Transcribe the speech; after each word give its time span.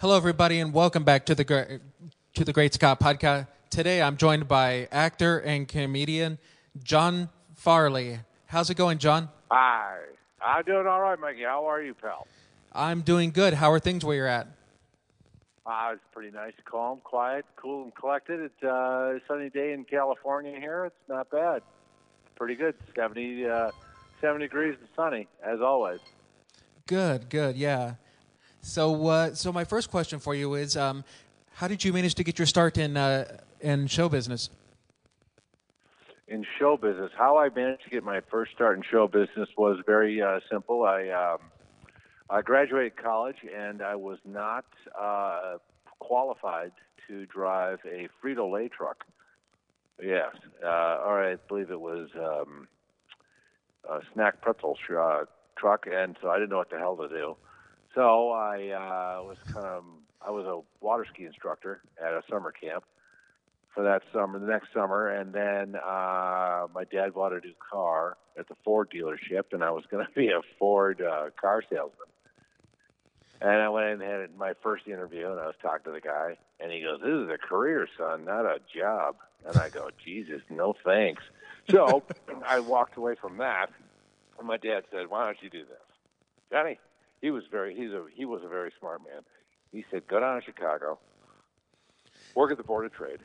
Hello, 0.00 0.16
everybody, 0.16 0.60
and 0.60 0.72
welcome 0.72 1.04
back 1.04 1.26
to 1.26 1.34
the 1.34 1.78
to 2.32 2.42
the 2.42 2.54
Great 2.54 2.72
Scott 2.72 2.98
Podcast. 3.00 3.48
Today, 3.68 4.00
I'm 4.00 4.16
joined 4.16 4.48
by 4.48 4.88
actor 4.90 5.40
and 5.40 5.68
comedian 5.68 6.38
John 6.82 7.28
Farley. 7.54 8.20
How's 8.46 8.70
it 8.70 8.78
going, 8.78 8.96
John? 8.96 9.28
Hi. 9.50 9.98
I'm 10.40 10.64
doing 10.64 10.86
all 10.86 11.02
right, 11.02 11.20
Mikey. 11.20 11.42
How 11.42 11.66
are 11.66 11.82
you, 11.82 11.92
pal? 11.92 12.26
I'm 12.72 13.02
doing 13.02 13.30
good. 13.30 13.52
How 13.52 13.70
are 13.72 13.78
things 13.78 14.02
where 14.02 14.16
you're 14.16 14.26
at? 14.26 14.46
Uh, 15.66 15.90
it's 15.92 16.02
pretty 16.12 16.30
nice, 16.30 16.54
calm, 16.64 17.00
quiet, 17.04 17.44
cool, 17.56 17.82
and 17.82 17.94
collected. 17.94 18.40
It's 18.40 18.64
uh, 18.64 18.68
a 18.68 19.20
sunny 19.28 19.50
day 19.50 19.74
in 19.74 19.84
California 19.84 20.58
here. 20.58 20.86
It's 20.86 21.08
not 21.10 21.28
bad. 21.30 21.60
Pretty 22.36 22.54
good. 22.54 22.74
70, 22.96 23.46
uh, 23.46 23.70
70 24.22 24.46
degrees 24.46 24.76
and 24.80 24.88
sunny, 24.96 25.28
as 25.44 25.60
always. 25.60 26.00
Good, 26.86 27.28
good, 27.28 27.58
yeah. 27.58 27.96
So, 28.62 29.06
uh, 29.06 29.34
so 29.34 29.52
my 29.52 29.64
first 29.64 29.90
question 29.90 30.18
for 30.18 30.34
you 30.34 30.54
is, 30.54 30.76
um, 30.76 31.04
how 31.54 31.68
did 31.68 31.84
you 31.84 31.92
manage 31.92 32.14
to 32.16 32.24
get 32.24 32.38
your 32.38 32.46
start 32.46 32.78
in 32.78 32.96
uh, 32.96 33.38
in 33.60 33.86
show 33.86 34.08
business? 34.08 34.50
In 36.28 36.46
show 36.58 36.76
business, 36.76 37.10
how 37.16 37.38
I 37.38 37.48
managed 37.48 37.84
to 37.84 37.90
get 37.90 38.04
my 38.04 38.20
first 38.30 38.52
start 38.52 38.76
in 38.76 38.84
show 38.88 39.08
business 39.08 39.48
was 39.56 39.78
very 39.86 40.22
uh, 40.22 40.40
simple. 40.50 40.84
I 40.84 41.08
um, 41.08 41.38
I 42.28 42.42
graduated 42.42 42.96
college 42.96 43.36
and 43.56 43.82
I 43.82 43.96
was 43.96 44.18
not 44.24 44.64
uh, 44.98 45.56
qualified 45.98 46.72
to 47.08 47.26
drive 47.26 47.80
a 47.84 48.08
Frito 48.22 48.50
Lay 48.52 48.68
truck. 48.68 49.04
Yes, 50.02 50.34
uh, 50.64 51.02
or 51.04 51.32
I 51.32 51.36
believe 51.48 51.70
it 51.70 51.80
was 51.80 52.08
um, 52.16 52.68
a 53.88 54.00
snack 54.14 54.40
pretzel 54.40 54.76
sh- 54.76 55.26
truck, 55.58 55.86
and 55.92 56.16
so 56.22 56.30
I 56.30 56.36
didn't 56.36 56.50
know 56.50 56.58
what 56.58 56.70
the 56.70 56.78
hell 56.78 56.96
to 56.96 57.08
do. 57.08 57.36
So 57.94 58.30
I 58.30 58.70
uh, 58.70 59.22
was 59.24 59.36
kind 59.52 59.66
of 59.66 59.84
I 60.24 60.30
was 60.30 60.46
a 60.46 60.60
water 60.84 61.06
ski 61.12 61.24
instructor 61.24 61.82
at 62.00 62.12
a 62.12 62.22
summer 62.30 62.52
camp 62.52 62.84
for 63.74 63.84
that 63.84 64.02
summer, 64.12 64.38
the 64.38 64.46
next 64.46 64.72
summer, 64.74 65.08
and 65.08 65.32
then 65.32 65.76
uh, 65.76 66.66
my 66.74 66.84
dad 66.90 67.14
bought 67.14 67.32
a 67.32 67.40
new 67.40 67.54
car 67.70 68.16
at 68.38 68.48
the 68.48 68.56
Ford 68.64 68.92
dealership, 68.94 69.52
and 69.52 69.62
I 69.62 69.70
was 69.70 69.84
going 69.90 70.04
to 70.04 70.12
be 70.12 70.28
a 70.28 70.40
Ford 70.58 71.00
uh, 71.00 71.30
car 71.40 71.62
salesman. 71.68 72.08
And 73.40 73.50
I 73.50 73.68
went 73.70 73.86
in 73.86 74.02
and 74.02 74.02
had 74.02 74.36
my 74.36 74.52
first 74.62 74.86
interview, 74.86 75.30
and 75.30 75.40
I 75.40 75.46
was 75.46 75.54
talking 75.62 75.84
to 75.84 75.92
the 75.92 76.00
guy, 76.00 76.36
and 76.58 76.70
he 76.70 76.82
goes, 76.82 77.00
"This 77.00 77.14
is 77.14 77.30
a 77.30 77.38
career, 77.38 77.88
son, 77.96 78.24
not 78.24 78.44
a 78.44 78.58
job." 78.76 79.16
And 79.46 79.56
I 79.56 79.70
go, 79.70 79.88
"Jesus, 80.04 80.42
no 80.50 80.74
thanks." 80.84 81.22
So 81.70 82.02
I 82.46 82.60
walked 82.60 82.96
away 82.96 83.14
from 83.20 83.38
that, 83.38 83.70
and 84.38 84.46
my 84.46 84.58
dad 84.58 84.82
said, 84.90 85.08
"Why 85.08 85.24
don't 85.24 85.42
you 85.42 85.48
do 85.48 85.64
this, 85.64 85.78
Johnny?" 86.52 86.78
He 87.20 87.30
was 87.30 87.44
very 87.50 87.74
he's 87.74 87.90
a 87.92 88.04
he 88.14 88.24
was 88.24 88.42
a 88.44 88.48
very 88.48 88.72
smart 88.78 89.02
man. 89.04 89.22
He 89.72 89.84
said, 89.90 90.06
"Go 90.08 90.20
down 90.20 90.40
to 90.40 90.44
Chicago, 90.44 90.98
work 92.34 92.50
at 92.50 92.56
the 92.56 92.64
Board 92.64 92.86
of 92.86 92.92
Trade, 92.92 93.18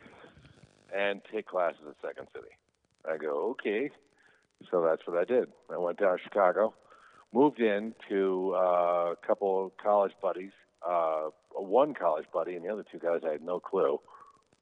and 0.96 1.22
take 1.32 1.48
classes 1.48 1.82
at 1.88 1.96
Second 2.02 2.28
City." 2.34 2.54
I 3.10 3.18
go, 3.18 3.50
"Okay." 3.52 3.92
So 4.70 4.82
that's 4.82 5.06
what 5.06 5.18
I 5.18 5.26
did. 5.26 5.50
I 5.72 5.78
went 5.78 6.00
down 6.00 6.18
to 6.18 6.24
Chicago, 6.24 6.74
moved 7.34 7.60
in 7.60 7.94
to 8.10 8.54
uh, 8.56 9.14
a 9.14 9.16
couple 9.26 9.66
of 9.66 9.78
college 9.78 10.14
buddies, 10.22 10.52
uh, 10.88 11.30
one 11.52 11.94
college 11.94 12.26
buddy, 12.34 12.56
and 12.56 12.66
the 12.66 12.70
other 12.70 12.86
two 12.90 13.00
guys 13.00 13.22
I 13.28 13.34
had 13.34 13.42
no 13.42 13.60
clue. 13.60 14.00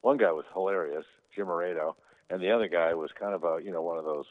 One 0.02 0.18
guy 0.18 0.32
was 0.32 0.46
hilarious, 0.54 1.06
Jim 1.36 1.48
Moreto, 1.48 1.96
and 2.30 2.42
the 2.42 2.52
other 2.52 2.68
guy 2.68 2.94
was 2.94 3.12
kind 3.18 3.34
of 3.34 3.44
a 3.44 3.60
you 3.64 3.72
know 3.72 3.82
one 3.82 3.98
of 3.98 4.06
those 4.06 4.26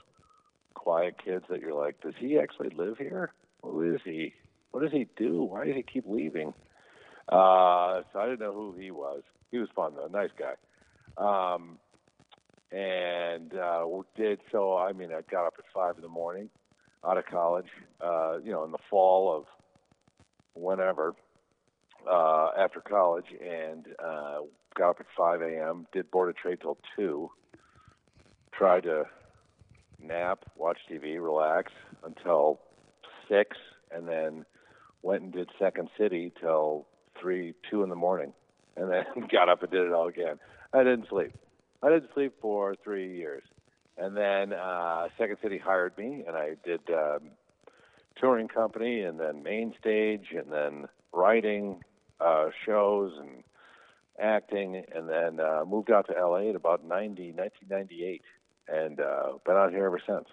quiet 0.74 1.16
kids 1.22 1.44
that 1.48 1.60
you're 1.60 1.74
like, 1.74 2.00
does 2.00 2.14
he 2.18 2.38
actually 2.38 2.70
live 2.70 2.98
here? 2.98 3.32
Who 3.62 3.94
is 3.94 4.00
he? 4.04 4.34
What 4.72 4.82
does 4.82 4.92
he 4.92 5.06
do? 5.16 5.42
Why 5.44 5.66
does 5.66 5.76
he 5.76 5.82
keep 5.82 6.04
leaving? 6.06 6.54
Uh, 7.28 8.02
so 8.12 8.18
I 8.18 8.24
didn't 8.26 8.40
know 8.40 8.52
who 8.52 8.74
he 8.78 8.90
was. 8.90 9.22
He 9.50 9.58
was 9.58 9.68
fun 9.76 9.92
though, 9.94 10.08
nice 10.08 10.30
guy. 10.36 10.54
Um, 11.16 11.78
and 12.72 13.54
uh, 13.54 13.84
did 14.16 14.40
so. 14.50 14.76
I 14.76 14.92
mean, 14.92 15.10
I 15.12 15.20
got 15.30 15.46
up 15.46 15.54
at 15.58 15.64
five 15.72 15.96
in 15.96 16.02
the 16.02 16.08
morning, 16.08 16.48
out 17.06 17.18
of 17.18 17.26
college. 17.26 17.68
Uh, 18.00 18.38
you 18.42 18.50
know, 18.50 18.64
in 18.64 18.72
the 18.72 18.78
fall 18.90 19.36
of 19.36 19.44
whenever 20.54 21.14
uh, 22.10 22.48
after 22.58 22.80
college, 22.80 23.26
and 23.40 23.88
uh, 24.02 24.38
got 24.74 24.90
up 24.90 24.96
at 25.00 25.06
five 25.16 25.42
a.m. 25.42 25.86
Did 25.92 26.10
board 26.10 26.30
of 26.30 26.36
trade 26.36 26.58
till 26.62 26.78
two. 26.96 27.30
Tried 28.52 28.84
to 28.84 29.04
nap, 30.02 30.44
watch 30.56 30.78
TV, 30.90 31.22
relax 31.22 31.72
until 32.04 32.60
six, 33.28 33.56
and 33.94 34.08
then 34.08 34.46
went 35.02 35.22
and 35.22 35.32
did 35.32 35.50
Second 35.58 35.88
City 35.98 36.32
till 36.40 36.86
three, 37.20 37.54
two 37.70 37.82
in 37.82 37.90
the 37.90 37.96
morning, 37.96 38.32
and 38.76 38.90
then 38.90 39.04
got 39.32 39.48
up 39.48 39.62
and 39.62 39.70
did 39.70 39.82
it 39.82 39.92
all 39.92 40.08
again. 40.08 40.38
I 40.72 40.78
didn't 40.78 41.08
sleep. 41.08 41.32
I 41.82 41.88
didn't 41.90 42.10
sleep 42.14 42.34
for 42.40 42.76
three 42.82 43.16
years, 43.16 43.42
and 43.98 44.16
then 44.16 44.52
uh, 44.52 45.08
Second 45.18 45.38
City 45.42 45.58
hired 45.58 45.96
me, 45.98 46.24
and 46.26 46.36
I 46.36 46.56
did 46.64 46.80
um, 46.90 47.30
touring 48.16 48.48
company, 48.48 49.02
and 49.02 49.18
then 49.18 49.42
main 49.42 49.74
stage, 49.80 50.28
and 50.36 50.50
then 50.50 50.88
writing 51.12 51.82
uh, 52.20 52.50
shows 52.64 53.12
and 53.18 53.42
acting, 54.20 54.84
and 54.94 55.08
then 55.08 55.40
uh, 55.40 55.64
moved 55.66 55.90
out 55.90 56.06
to 56.06 56.12
LA 56.12 56.50
at 56.50 56.56
about 56.56 56.84
90, 56.84 57.32
1998, 57.32 58.22
and 58.68 59.00
uh, 59.00 59.32
been 59.44 59.56
out 59.56 59.72
here 59.72 59.86
ever 59.86 60.00
since. 60.06 60.26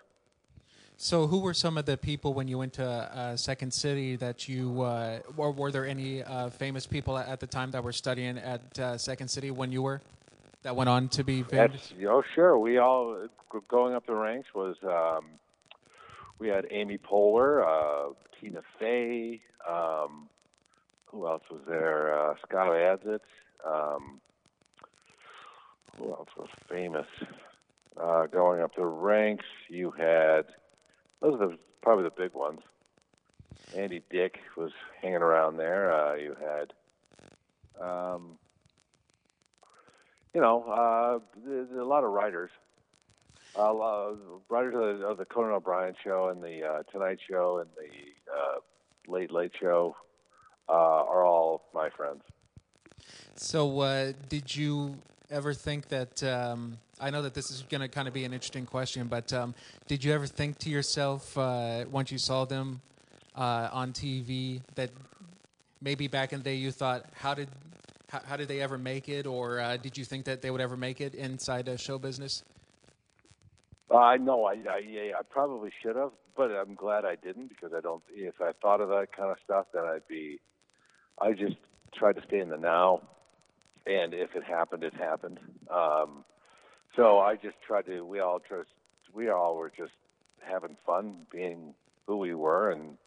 So, 1.02 1.28
who 1.28 1.40
were 1.40 1.54
some 1.54 1.78
of 1.78 1.86
the 1.86 1.96
people 1.96 2.34
when 2.34 2.50
you 2.50 2.58
went 2.58 2.74
to 2.74 2.86
uh, 2.86 3.38
Second 3.38 3.74
City 3.74 4.18
that 4.18 4.50
you, 4.50 4.82
uh, 4.82 5.20
or 5.38 5.54
were 5.54 5.72
there 5.72 5.88
any 5.88 6.22
uh, 6.22 6.50
famous 6.50 6.86
people 6.86 7.18
at 7.18 7.40
the 7.40 7.48
time 7.48 7.72
that 7.72 7.82
were 7.86 7.94
studying 7.94 8.38
at 8.38 8.78
uh, 8.78 8.98
Second 8.98 9.30
City 9.30 9.50
when 9.50 9.72
you 9.72 9.82
were, 9.82 10.02
that 10.64 10.76
went 10.76 10.90
on 10.90 11.08
to 11.08 11.24
be 11.24 11.42
famous? 11.44 11.94
Oh, 12.06 12.22
sure. 12.36 12.60
We 12.60 12.80
all 12.80 13.30
going 13.70 13.96
up 13.96 14.08
the 14.08 14.14
ranks 14.14 14.50
was 14.54 14.76
um, 14.84 15.28
we 16.38 16.50
had 16.50 16.68
Amy 16.70 16.98
Poehler, 16.98 17.64
uh, 17.66 18.14
Tina 18.38 18.62
Fey. 18.78 19.40
Um, 19.66 20.28
who 21.06 21.26
else 21.26 21.44
was 21.50 21.62
there? 21.66 22.14
Uh, 22.14 22.34
Scott 22.46 22.68
Adsit. 22.72 23.22
Um, 23.66 24.20
who 25.98 26.10
else 26.10 26.30
was 26.38 26.50
famous? 26.68 27.08
Going 27.96 28.62
up 28.62 28.76
the 28.76 28.86
ranks, 28.86 29.46
you 29.70 29.92
had 29.92 30.44
those 31.22 31.36
are 31.36 31.50
the, 31.50 31.58
probably 31.82 32.04
the 32.04 32.12
big 32.12 32.34
ones. 32.34 32.62
Andy 33.76 34.02
Dick 34.10 34.40
was 34.58 34.72
hanging 35.02 35.18
around 35.18 35.58
there. 35.58 35.94
Uh, 35.94 36.16
you 36.16 36.36
had, 36.40 36.74
um, 37.80 38.38
you 40.34 40.42
know, 40.42 40.64
uh, 40.64 41.20
a 41.80 41.84
lot 41.84 42.04
of 42.04 42.12
writers. 42.12 42.50
Writers 43.56 44.76
of 44.76 45.00
the, 45.00 45.06
of 45.06 45.18
the 45.18 45.26
Conan 45.26 45.52
O'Brien 45.52 45.96
show 46.04 46.30
and 46.30 46.42
the 46.42 46.64
uh, 46.64 46.84
Tonight 46.92 47.20
Show 47.30 47.60
and 47.60 47.70
the 47.76 48.32
uh, 48.32 49.12
Late 49.12 49.32
Late 49.32 49.52
Show 49.60 49.96
uh, 50.68 50.72
are 50.72 51.26
all 51.26 51.64
my 51.74 51.90
friends. 51.90 52.22
So, 53.36 53.80
uh, 53.80 54.14
did 54.30 54.56
you 54.56 54.98
ever 55.30 55.54
think 55.54 55.90
that? 55.90 56.24
Um, 56.24 56.78
I 57.02 57.12
know 57.12 57.22
that 57.22 57.34
this 57.34 57.50
is 57.50 57.64
going 57.70 57.82
to 57.82 57.88
kind 57.88 58.08
of 58.08 58.14
be 58.14 58.26
an 58.26 58.34
interesting 58.34 58.66
question, 58.66 59.08
but 59.08 59.32
um, 59.32 59.56
did 59.88 60.04
you 60.04 60.12
ever 60.12 60.28
think 60.28 60.58
to 60.60 60.70
yourself 60.70 61.38
uh, 61.38 61.86
once 61.90 62.12
you 62.12 62.18
saw 62.18 62.44
them 62.44 62.82
uh, 63.36 63.70
on 63.72 63.94
TV 63.94 64.62
that 64.76 64.90
maybe 65.82 66.08
back 66.08 66.34
in 66.34 66.40
the 66.40 66.44
day 66.44 66.56
you 66.56 66.72
thought, 66.72 67.06
how 67.14 67.34
did 67.34 67.48
how, 68.10 68.22
how 68.26 68.38
did 68.38 68.48
they 68.48 68.60
ever 68.60 68.78
make 68.78 69.08
it, 69.08 69.28
or 69.28 69.60
uh, 69.60 69.78
did 69.78 69.98
you 69.98 70.04
think 70.04 70.26
that 70.26 70.42
they 70.42 70.50
would 70.50 70.62
ever 70.62 70.76
make 70.76 71.00
it 71.00 71.14
inside 71.14 71.70
show 71.80 72.00
business? 72.00 72.44
I 73.96 74.18
know 74.18 74.46
I, 74.46 74.54
I 74.54 74.80
yeah, 74.86 75.12
I 75.18 75.22
probably 75.30 75.72
should 75.82 75.96
have, 75.96 76.12
but 76.36 76.52
I'm 76.52 76.76
glad 76.76 77.06
I 77.06 77.16
didn't 77.16 77.50
because 77.50 77.72
I 77.74 77.82
don't. 77.82 78.04
If 78.10 78.42
I 78.42 78.52
thought 78.62 78.82
of 78.82 78.90
that 78.90 79.16
kind 79.16 79.32
of 79.32 79.38
stuff, 79.44 79.68
then 79.74 79.84
I'd 79.84 80.08
be. 80.08 80.40
I 81.22 81.32
just 81.32 81.58
tried 81.94 82.16
to 82.18 82.24
stay 82.28 82.40
in 82.40 82.50
the 82.50 82.58
now, 82.58 83.02
and 83.86 84.14
if 84.14 84.36
it 84.36 84.44
happened, 84.44 84.84
it 84.84 84.94
happened. 84.96 85.40
Um, 85.70 86.26
so 86.96 87.20
I 87.20 87.36
just 87.36 87.56
tried 87.66 87.86
to. 87.86 88.06
We 88.06 88.20
all 88.20 88.40
just. 88.40 88.70
We 89.14 89.30
all 89.30 89.56
were 89.56 89.72
just 89.76 89.94
having 90.42 90.78
fun, 90.86 91.26
being 91.32 91.74
who 92.06 92.18
we 92.18 92.36
were, 92.36 92.72
and 92.72 92.98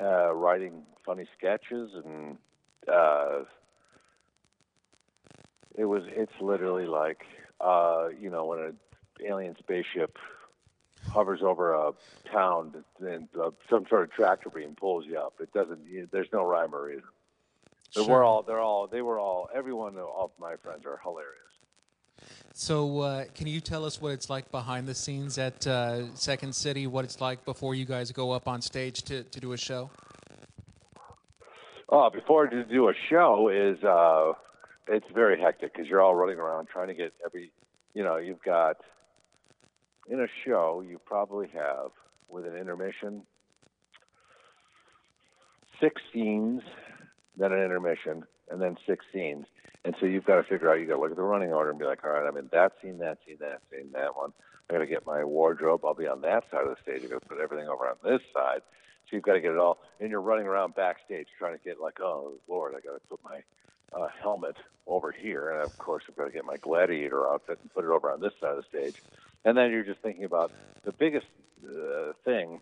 uh, 0.00 0.34
writing 0.34 0.82
funny 1.04 1.26
sketches, 1.36 1.90
and 2.04 2.38
uh, 2.86 3.44
it 5.76 5.84
was. 5.84 6.04
It's 6.08 6.32
literally 6.40 6.86
like, 6.86 7.24
uh, 7.60 8.08
you 8.20 8.30
know, 8.30 8.46
when 8.46 8.58
an 8.60 8.76
alien 9.26 9.56
spaceship 9.58 10.18
hovers 11.10 11.40
over 11.42 11.74
a 11.74 11.92
town 12.32 12.84
and 13.00 13.28
uh, 13.40 13.50
some 13.68 13.86
sort 13.88 14.04
of 14.04 14.10
tractor 14.12 14.50
beam 14.50 14.74
pulls 14.74 15.06
you 15.06 15.18
up. 15.18 15.34
It 15.40 15.52
doesn't. 15.52 15.80
There's 16.10 16.28
no 16.32 16.44
rhyme 16.44 16.74
or 16.74 16.86
reason. 16.86 17.04
Sure. 17.90 18.08
we're 18.08 18.24
all. 18.24 18.42
They're 18.42 18.60
all. 18.60 18.86
They 18.86 19.02
were 19.02 19.18
all. 19.18 19.48
Everyone 19.54 19.96
of 19.98 20.30
my 20.40 20.56
friends 20.56 20.84
are 20.86 21.00
hilarious. 21.02 21.30
So, 22.56 23.00
uh, 23.00 23.24
can 23.34 23.48
you 23.48 23.60
tell 23.60 23.84
us 23.84 24.00
what 24.00 24.12
it's 24.12 24.30
like 24.30 24.48
behind 24.52 24.86
the 24.86 24.94
scenes 24.94 25.38
at 25.38 25.66
uh, 25.66 26.14
Second 26.14 26.54
City? 26.54 26.86
What 26.86 27.04
it's 27.04 27.20
like 27.20 27.44
before 27.44 27.74
you 27.74 27.84
guys 27.84 28.12
go 28.12 28.30
up 28.30 28.46
on 28.46 28.62
stage 28.62 29.02
to, 29.02 29.24
to 29.24 29.40
do 29.40 29.54
a 29.54 29.56
show? 29.56 29.90
Oh, 31.88 32.10
before 32.10 32.46
to 32.46 32.62
do 32.62 32.88
a 32.88 32.92
show 33.10 33.48
is 33.48 33.82
uh, 33.82 34.34
it's 34.86 35.06
very 35.12 35.40
hectic 35.40 35.74
because 35.74 35.88
you're 35.88 36.00
all 36.00 36.14
running 36.14 36.38
around 36.38 36.68
trying 36.68 36.86
to 36.86 36.94
get 36.94 37.12
every, 37.26 37.50
you 37.92 38.04
know, 38.04 38.18
you've 38.18 38.42
got 38.44 38.76
in 40.08 40.20
a 40.20 40.28
show 40.46 40.80
you 40.88 41.00
probably 41.04 41.48
have 41.48 41.90
with 42.28 42.46
an 42.46 42.56
intermission 42.56 43.22
six 45.80 46.00
scenes, 46.12 46.62
then 47.36 47.50
an 47.50 47.58
intermission, 47.58 48.22
and 48.48 48.62
then 48.62 48.76
six 48.86 49.04
scenes. 49.12 49.46
And 49.84 49.94
so 50.00 50.06
you've 50.06 50.24
got 50.24 50.36
to 50.36 50.42
figure 50.44 50.70
out, 50.70 50.80
you 50.80 50.86
got 50.86 50.94
to 50.94 51.00
look 51.00 51.10
at 51.10 51.16
the 51.16 51.22
running 51.22 51.52
order 51.52 51.70
and 51.70 51.78
be 51.78 51.84
like, 51.84 52.04
all 52.04 52.10
right, 52.10 52.26
I'm 52.26 52.36
in 52.36 52.48
that 52.52 52.72
scene, 52.80 52.98
that 52.98 53.18
scene, 53.26 53.36
that 53.40 53.60
scene, 53.70 53.90
that 53.92 54.16
one. 54.16 54.32
I 54.68 54.72
got 54.72 54.78
to 54.78 54.86
get 54.86 55.06
my 55.06 55.24
wardrobe. 55.24 55.84
I'll 55.84 55.94
be 55.94 56.06
on 56.06 56.22
that 56.22 56.44
side 56.50 56.62
of 56.62 56.70
the 56.70 56.76
stage. 56.82 57.02
I 57.04 57.08
got 57.08 57.22
to 57.22 57.28
put 57.28 57.38
everything 57.38 57.68
over 57.68 57.86
on 57.86 57.96
this 58.02 58.22
side. 58.32 58.62
So 59.04 59.16
you've 59.16 59.22
got 59.22 59.34
to 59.34 59.40
get 59.40 59.52
it 59.52 59.58
all. 59.58 59.78
And 60.00 60.10
you're 60.10 60.22
running 60.22 60.46
around 60.46 60.74
backstage 60.74 61.26
trying 61.38 61.58
to 61.58 61.62
get 61.62 61.80
like, 61.80 62.00
oh 62.00 62.32
Lord, 62.48 62.72
I 62.74 62.80
got 62.80 62.94
to 62.94 63.00
put 63.10 63.20
my 63.22 63.42
uh, 63.92 64.08
helmet 64.22 64.56
over 64.86 65.12
here, 65.12 65.50
and 65.50 65.62
of 65.62 65.76
course 65.78 66.04
I've 66.08 66.16
got 66.16 66.24
to 66.24 66.30
get 66.30 66.44
my 66.44 66.56
gladiator 66.56 67.28
outfit 67.30 67.58
and 67.62 67.72
put 67.72 67.84
it 67.84 67.90
over 67.90 68.10
on 68.10 68.20
this 68.20 68.32
side 68.40 68.56
of 68.56 68.56
the 68.56 68.68
stage. 68.68 68.96
And 69.44 69.56
then 69.56 69.70
you're 69.70 69.84
just 69.84 70.00
thinking 70.00 70.24
about 70.24 70.52
the 70.84 70.92
biggest 70.92 71.26
uh, 71.64 72.12
thing. 72.24 72.60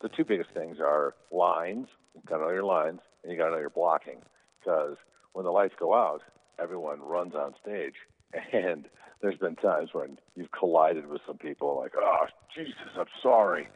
The 0.00 0.08
two 0.08 0.24
biggest 0.24 0.50
things 0.50 0.78
are 0.80 1.14
lines. 1.30 1.88
You've 2.14 2.24
got 2.24 2.38
to 2.38 2.44
know 2.44 2.50
your 2.50 2.64
lines, 2.64 3.00
and 3.22 3.32
you 3.32 3.38
got 3.38 3.46
to 3.46 3.52
know 3.52 3.58
your 3.58 3.70
blocking, 3.70 4.18
because 4.60 4.96
when 5.32 5.44
the 5.44 5.50
lights 5.50 5.74
go 5.78 5.94
out, 5.94 6.22
everyone 6.58 7.00
runs 7.00 7.34
on 7.34 7.54
stage, 7.62 7.94
and 8.52 8.84
there's 9.20 9.38
been 9.38 9.56
times 9.56 9.90
when 9.92 10.18
you've 10.36 10.52
collided 10.52 11.06
with 11.08 11.20
some 11.26 11.38
people 11.38 11.76
like, 11.76 11.92
oh 11.96 12.26
Jesus, 12.54 12.74
I'm 12.96 13.06
sorry 13.22 13.68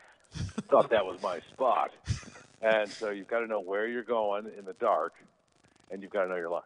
thought 0.72 0.90
that 0.90 1.04
was 1.04 1.20
my 1.22 1.40
spot. 1.52 1.90
And 2.62 2.88
so 2.88 3.10
you've 3.10 3.28
got 3.28 3.40
to 3.40 3.46
know 3.46 3.60
where 3.60 3.86
you're 3.86 4.04
going 4.04 4.46
in 4.58 4.64
the 4.64 4.74
dark, 4.74 5.12
and 5.90 6.02
you've 6.02 6.12
got 6.12 6.24
to 6.24 6.28
know 6.30 6.36
your 6.36 6.50
lines. 6.50 6.64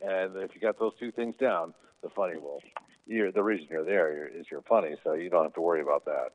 And 0.00 0.36
if 0.36 0.54
you 0.54 0.60
got 0.60 0.78
those 0.78 0.92
two 0.98 1.10
things 1.10 1.34
down, 1.38 1.74
the 2.02 2.08
funny 2.10 2.38
will. 2.38 2.62
You're, 3.06 3.32
the 3.32 3.42
reason 3.42 3.66
you're 3.70 3.84
there 3.84 4.26
is 4.26 4.46
you're 4.50 4.62
funny, 4.62 4.96
so 5.04 5.14
you 5.14 5.30
don't 5.30 5.44
have 5.44 5.54
to 5.54 5.60
worry 5.60 5.80
about 5.80 6.04
that. 6.06 6.30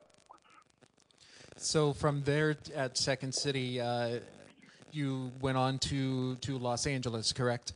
So 1.56 1.92
from 1.92 2.22
there 2.22 2.56
at 2.74 2.96
Second 2.96 3.34
City, 3.34 3.80
uh, 3.80 4.20
you 4.90 5.32
went 5.40 5.56
on 5.56 5.78
to, 5.80 6.36
to 6.36 6.58
Los 6.58 6.86
Angeles, 6.86 7.32
correct? 7.32 7.72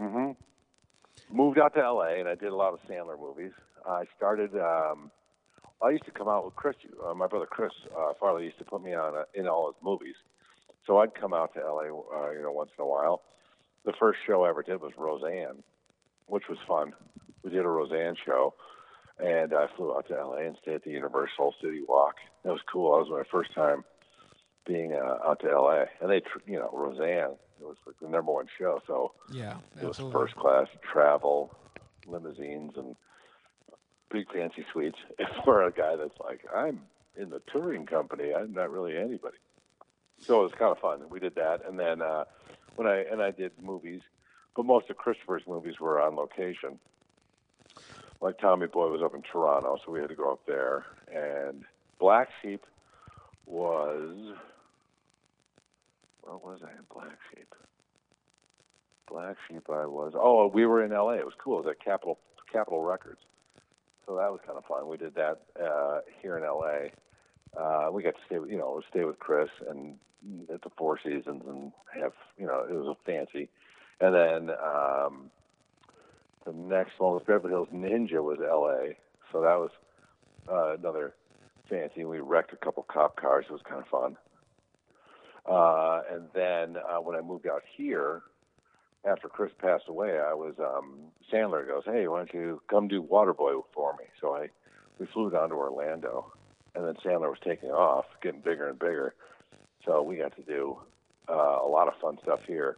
Mm-hmm. 0.00 1.36
Moved 1.36 1.58
out 1.58 1.74
to 1.74 1.80
L.A. 1.80 2.20
and 2.20 2.28
I 2.28 2.34
did 2.34 2.52
a 2.52 2.56
lot 2.56 2.72
of 2.72 2.80
Sandler 2.88 3.18
movies. 3.18 3.52
I 3.86 4.04
started 4.16 4.54
um, 4.56 5.10
I 5.82 5.90
used 5.90 6.04
to 6.06 6.10
come 6.10 6.28
out 6.28 6.44
with 6.44 6.56
Chris. 6.56 6.76
Uh, 7.04 7.14
my 7.14 7.26
brother 7.26 7.46
Chris 7.46 7.72
uh, 7.96 8.12
Farley 8.18 8.44
used 8.44 8.58
to 8.58 8.64
put 8.64 8.82
me 8.82 8.94
on 8.94 9.14
uh, 9.14 9.24
in 9.34 9.46
all 9.46 9.68
his 9.68 9.76
movies, 9.82 10.16
so 10.86 10.98
I'd 10.98 11.14
come 11.14 11.32
out 11.32 11.54
to 11.54 11.60
LA, 11.60 11.82
uh, 11.82 12.30
you 12.32 12.42
know, 12.42 12.52
once 12.52 12.70
in 12.76 12.82
a 12.82 12.86
while. 12.86 13.22
The 13.84 13.92
first 13.98 14.18
show 14.26 14.44
I 14.44 14.50
ever 14.50 14.62
did 14.62 14.80
was 14.80 14.92
Roseanne, 14.98 15.62
which 16.26 16.44
was 16.48 16.58
fun. 16.66 16.94
We 17.44 17.50
did 17.50 17.64
a 17.64 17.68
Roseanne 17.68 18.16
show, 18.26 18.54
and 19.18 19.54
I 19.54 19.66
flew 19.76 19.94
out 19.94 20.08
to 20.08 20.14
LA 20.14 20.38
and 20.38 20.56
stayed 20.60 20.74
at 20.74 20.84
the 20.84 20.90
Universal 20.90 21.54
City 21.62 21.82
Walk. 21.86 22.16
It 22.44 22.48
was 22.48 22.60
cool. 22.70 22.96
That 22.96 23.08
was 23.10 23.24
my 23.24 23.30
first 23.30 23.54
time 23.54 23.84
being 24.66 24.94
uh, 24.94 25.28
out 25.28 25.40
to 25.40 25.46
LA, 25.46 25.84
and 26.00 26.10
they, 26.10 26.22
you 26.46 26.58
know, 26.58 26.70
Roseanne. 26.72 27.36
It 27.60 27.66
was 27.66 27.76
like 27.86 27.96
the 28.00 28.08
number 28.08 28.32
one 28.32 28.46
show, 28.58 28.80
so 28.86 29.12
yeah, 29.32 29.56
it 29.80 29.86
was 29.86 29.98
first 30.12 30.36
class 30.36 30.68
travel, 30.82 31.54
limousines, 32.06 32.72
and 32.76 32.96
big 34.10 34.30
fancy 34.32 34.64
suites 34.72 34.98
for 35.44 35.62
a 35.64 35.72
guy 35.72 35.96
that's 35.96 36.18
like, 36.20 36.44
I'm 36.54 36.80
in 37.16 37.30
the 37.30 37.42
touring 37.52 37.86
company. 37.86 38.32
I'm 38.34 38.52
not 38.52 38.70
really 38.70 38.96
anybody. 38.96 39.38
So 40.20 40.40
it 40.40 40.42
was 40.44 40.52
kind 40.52 40.72
of 40.72 40.78
fun. 40.78 41.08
We 41.10 41.20
did 41.20 41.34
that, 41.36 41.62
and 41.66 41.78
then 41.78 42.02
uh, 42.02 42.24
when 42.76 42.86
I 42.88 43.04
and 43.10 43.22
I 43.22 43.30
did 43.30 43.52
movies, 43.62 44.00
but 44.56 44.64
most 44.64 44.90
of 44.90 44.96
Christopher's 44.96 45.42
movies 45.46 45.78
were 45.80 46.00
on 46.00 46.16
location. 46.16 46.78
Like 48.20 48.38
Tommy 48.38 48.66
Boy 48.66 48.88
was 48.90 49.00
up 49.00 49.14
in 49.14 49.22
Toronto, 49.22 49.78
so 49.84 49.92
we 49.92 50.00
had 50.00 50.08
to 50.08 50.16
go 50.16 50.32
up 50.32 50.40
there. 50.46 50.84
And 51.14 51.64
Black 52.00 52.28
Sheep 52.42 52.66
was 53.46 54.34
where 56.36 56.54
was 56.54 56.60
I 56.64 56.70
in 56.70 56.84
Black 56.92 57.18
Sheep? 57.30 57.54
Black 59.08 59.36
Sheep, 59.48 59.64
I 59.70 59.86
was. 59.86 60.12
Oh, 60.14 60.48
we 60.48 60.66
were 60.66 60.84
in 60.84 60.92
L.A. 60.92 61.16
It 61.16 61.24
was 61.24 61.34
cool. 61.42 61.60
It 61.60 61.66
was 61.66 61.74
at 61.78 61.84
Capitol 61.84 62.18
Capitol 62.52 62.82
Records 62.82 63.20
so 64.08 64.16
that 64.16 64.32
was 64.32 64.40
kind 64.46 64.56
of 64.58 64.64
fun. 64.64 64.88
We 64.88 64.96
did 64.96 65.14
that 65.16 65.42
uh, 65.62 66.00
here 66.22 66.38
in 66.38 66.44
LA. 66.44 66.88
Uh, 67.60 67.90
we 67.92 68.02
got 68.02 68.14
to 68.14 68.20
stay, 68.26 68.38
with, 68.38 68.50
you 68.50 68.56
know, 68.56 68.80
stay 68.90 69.04
with 69.04 69.18
Chris 69.18 69.50
and 69.68 69.96
at 70.52 70.62
the 70.62 70.70
Four 70.78 70.98
Seasons 71.04 71.42
and 71.46 71.72
have, 71.94 72.12
you 72.38 72.46
know, 72.46 72.64
it 72.68 72.72
was 72.72 72.96
a 72.96 73.04
fancy. 73.04 73.50
And 74.00 74.14
then 74.14 74.56
um, 74.64 75.30
the 76.46 76.52
next 76.52 76.92
one 76.98 77.12
was 77.12 77.22
Beverly 77.26 77.50
Hills 77.50 77.68
Ninja 77.72 78.22
was 78.22 78.38
LA, 78.40 78.94
so 79.30 79.42
that 79.42 79.56
was 79.58 79.70
uh, 80.50 80.74
another 80.78 81.14
fancy. 81.68 82.04
We 82.04 82.20
wrecked 82.20 82.52
a 82.54 82.56
couple 82.56 82.84
cop 82.90 83.16
cars. 83.16 83.44
It 83.48 83.52
was 83.52 83.62
kind 83.68 83.82
of 83.82 83.88
fun. 83.88 84.16
Uh, 85.48 86.02
and 86.12 86.28
then 86.34 86.76
uh, 86.76 86.98
when 86.98 87.16
I 87.16 87.22
moved 87.22 87.46
out 87.46 87.62
here, 87.76 88.22
after 89.04 89.28
Chris 89.28 89.52
passed 89.58 89.84
away, 89.88 90.18
I 90.18 90.34
was 90.34 90.54
um, 90.58 90.98
Sandler 91.32 91.66
goes, 91.66 91.84
"Hey, 91.86 92.06
why 92.08 92.18
don't 92.18 92.34
you 92.34 92.60
come 92.68 92.88
do 92.88 93.02
Waterboy 93.02 93.62
for 93.72 93.94
me?" 93.98 94.04
So 94.20 94.34
I 94.34 94.48
we 94.98 95.06
flew 95.06 95.30
down 95.30 95.48
to 95.50 95.54
Orlando, 95.54 96.32
and 96.74 96.84
then 96.84 96.94
Sandler 96.96 97.30
was 97.30 97.38
taking 97.42 97.70
off, 97.70 98.04
getting 98.22 98.40
bigger 98.40 98.68
and 98.68 98.78
bigger. 98.78 99.14
So 99.86 100.02
we 100.02 100.16
got 100.16 100.36
to 100.36 100.42
do 100.42 100.78
uh, 101.28 101.58
a 101.62 101.68
lot 101.68 101.88
of 101.88 101.94
fun 102.00 102.18
stuff 102.22 102.40
here. 102.46 102.76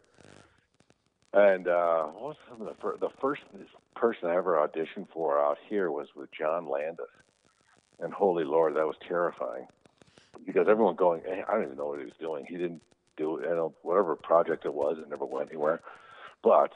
And 1.32 1.66
uh, 1.66 2.04
what 2.04 2.22
was 2.22 2.36
some 2.48 2.60
of 2.60 2.68
the 2.68 2.80
fir- 2.80 2.98
the 2.98 3.10
first 3.20 3.42
person 3.96 4.28
I 4.28 4.36
ever 4.36 4.56
auditioned 4.56 5.08
for 5.12 5.40
out 5.40 5.58
here 5.68 5.90
was 5.90 6.08
with 6.14 6.30
John 6.30 6.68
Landis, 6.68 7.06
and 7.98 8.12
holy 8.12 8.44
Lord, 8.44 8.76
that 8.76 8.86
was 8.86 8.96
terrifying 9.08 9.66
because 10.46 10.66
everyone 10.68 10.96
going, 10.96 11.22
hey, 11.24 11.42
I 11.46 11.52
don't 11.52 11.64
even 11.64 11.76
know 11.76 11.86
what 11.86 11.98
he 11.98 12.04
was 12.04 12.14
doing. 12.20 12.46
He 12.48 12.56
didn't 12.56 12.82
do 13.16 13.38
it. 13.38 13.48
You 13.48 13.54
know, 13.54 13.74
whatever 13.82 14.16
project 14.16 14.64
it 14.64 14.74
was, 14.74 14.98
it 14.98 15.08
never 15.08 15.24
went 15.24 15.50
anywhere. 15.50 15.80
But 16.42 16.72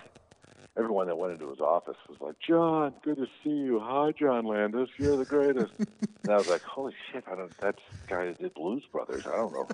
everyone 0.76 1.06
that 1.06 1.16
went 1.16 1.32
into 1.32 1.48
his 1.50 1.60
office 1.60 1.96
was 2.08 2.20
like, 2.20 2.36
John, 2.46 2.92
good 3.02 3.16
to 3.16 3.26
see 3.42 3.50
you. 3.50 3.80
Hi, 3.80 4.12
John 4.12 4.46
Landis. 4.46 4.88
You're 4.98 5.16
the 5.16 5.24
greatest. 5.24 5.72
and 5.78 6.32
I 6.32 6.36
was 6.36 6.48
like, 6.48 6.62
holy 6.62 6.94
shit, 7.12 7.24
I 7.30 7.34
don't, 7.34 7.56
that's 7.58 7.80
the 8.02 8.14
guy 8.14 8.24
that 8.26 8.38
did 8.38 8.54
Blues 8.54 8.82
Brothers. 8.90 9.26
I 9.26 9.36
don't 9.36 9.52
know. 9.52 9.68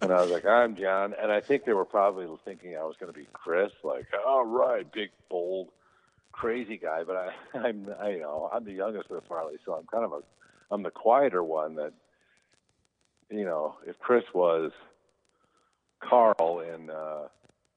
and 0.00 0.12
I 0.12 0.20
was 0.20 0.30
like, 0.30 0.44
I'm 0.44 0.76
John. 0.76 1.14
And 1.20 1.32
I 1.32 1.40
think 1.40 1.64
they 1.64 1.72
were 1.72 1.84
probably 1.84 2.26
thinking 2.44 2.76
I 2.76 2.84
was 2.84 2.96
going 2.98 3.12
to 3.12 3.18
be 3.18 3.26
Chris, 3.32 3.72
like, 3.82 4.06
all 4.26 4.44
right, 4.44 4.90
big, 4.92 5.10
bold, 5.30 5.68
crazy 6.30 6.76
guy. 6.76 7.04
But 7.04 7.16
I, 7.16 7.58
I'm, 7.58 7.88
I, 8.00 8.10
you 8.10 8.20
know, 8.20 8.50
I'm 8.52 8.64
the 8.64 8.72
youngest 8.72 9.10
of 9.10 9.16
the 9.22 9.28
Farley, 9.28 9.56
so 9.64 9.74
I'm 9.74 9.86
kind 9.86 10.04
of 10.04 10.12
a, 10.12 10.20
I'm 10.70 10.82
the 10.82 10.90
quieter 10.90 11.42
one 11.42 11.76
that, 11.76 11.92
you 13.32 13.44
know, 13.44 13.76
if 13.86 13.98
Chris 13.98 14.24
was 14.34 14.70
Carl 16.00 16.60
in, 16.60 16.90
uh, 16.90 17.28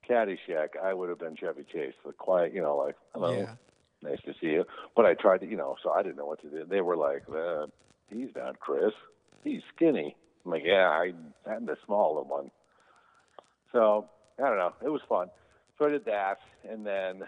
Caddyshack, 0.10 0.78
I 0.82 0.94
would 0.94 1.10
have 1.10 1.20
been 1.20 1.36
Chevy 1.36 1.66
Chase, 1.72 1.94
the 2.06 2.14
quiet, 2.14 2.54
you 2.54 2.62
know, 2.62 2.78
like 2.78 2.96
hello, 3.14 3.38
yeah. 3.38 3.56
nice 4.02 4.22
to 4.26 4.34
see 4.40 4.48
you. 4.48 4.66
But 4.96 5.06
I 5.06 5.14
tried 5.16 5.40
to, 5.40 5.48
you 5.48 5.58
know, 5.58 5.76
so 5.84 5.92
I 5.92 6.04
didn't 6.04 6.18
know 6.18 6.26
what 6.26 6.42
to 6.42 6.50
do. 6.50 6.66
They 6.70 6.82
were 6.82 6.98
like, 6.98 7.24
uh, 7.30 7.68
he's 8.10 8.30
not 8.36 8.60
Chris, 8.60 8.94
he's 9.44 9.62
skinny. 9.76 10.16
I'm 10.46 10.52
like, 10.52 10.64
yeah, 10.64 10.90
I, 10.90 11.14
I'm 11.50 11.66
the 11.66 11.78
smaller 11.86 12.22
one. 12.22 12.52
So 13.72 14.08
I 14.38 14.44
don't 14.44 14.58
know, 14.58 14.74
it 14.84 14.90
was 14.90 15.02
fun. 15.10 15.30
So 15.78 15.88
I 15.88 15.90
did 15.90 16.06
that, 16.06 16.38
and 16.70 16.86
then 16.86 17.24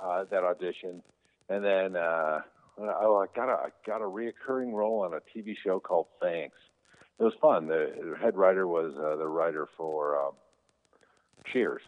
uh, 0.00 0.24
that 0.30 0.44
audition, 0.44 1.02
and 1.48 1.64
then 1.64 1.96
uh, 1.96 2.40
I 2.80 3.26
got 3.34 3.48
a 3.48 3.52
I 3.52 3.68
got 3.86 4.00
a 4.00 4.04
reoccurring 4.04 4.72
role 4.72 5.00
on 5.00 5.12
a 5.12 5.20
TV 5.36 5.54
show 5.62 5.80
called 5.80 6.06
Thanks. 6.22 6.56
It 7.20 7.24
was 7.24 7.34
fun. 7.40 7.66
The 7.66 8.16
head 8.20 8.36
writer 8.36 8.66
was 8.66 8.94
uh, 8.96 9.16
the 9.16 9.26
writer 9.26 9.68
for 9.76 10.18
um, 10.18 10.32
Cheers. 11.52 11.82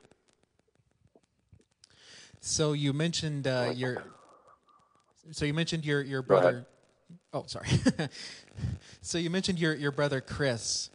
So 2.41 2.73
you 2.73 2.93
mentioned 2.93 3.47
uh, 3.47 3.73
your. 3.75 4.03
So 5.31 5.45
you 5.45 5.55
mentioned 5.55 5.85
your 5.85 6.03
your 6.03 6.23
brother. 6.23 6.67
Oh, 7.33 7.45
sorry. 7.47 7.69
so 9.01 9.19
you 9.19 9.31
mentioned 9.31 9.59
your 9.59 9.75
your 9.75 9.93
brother 9.93 10.21
Chris. 10.21 10.91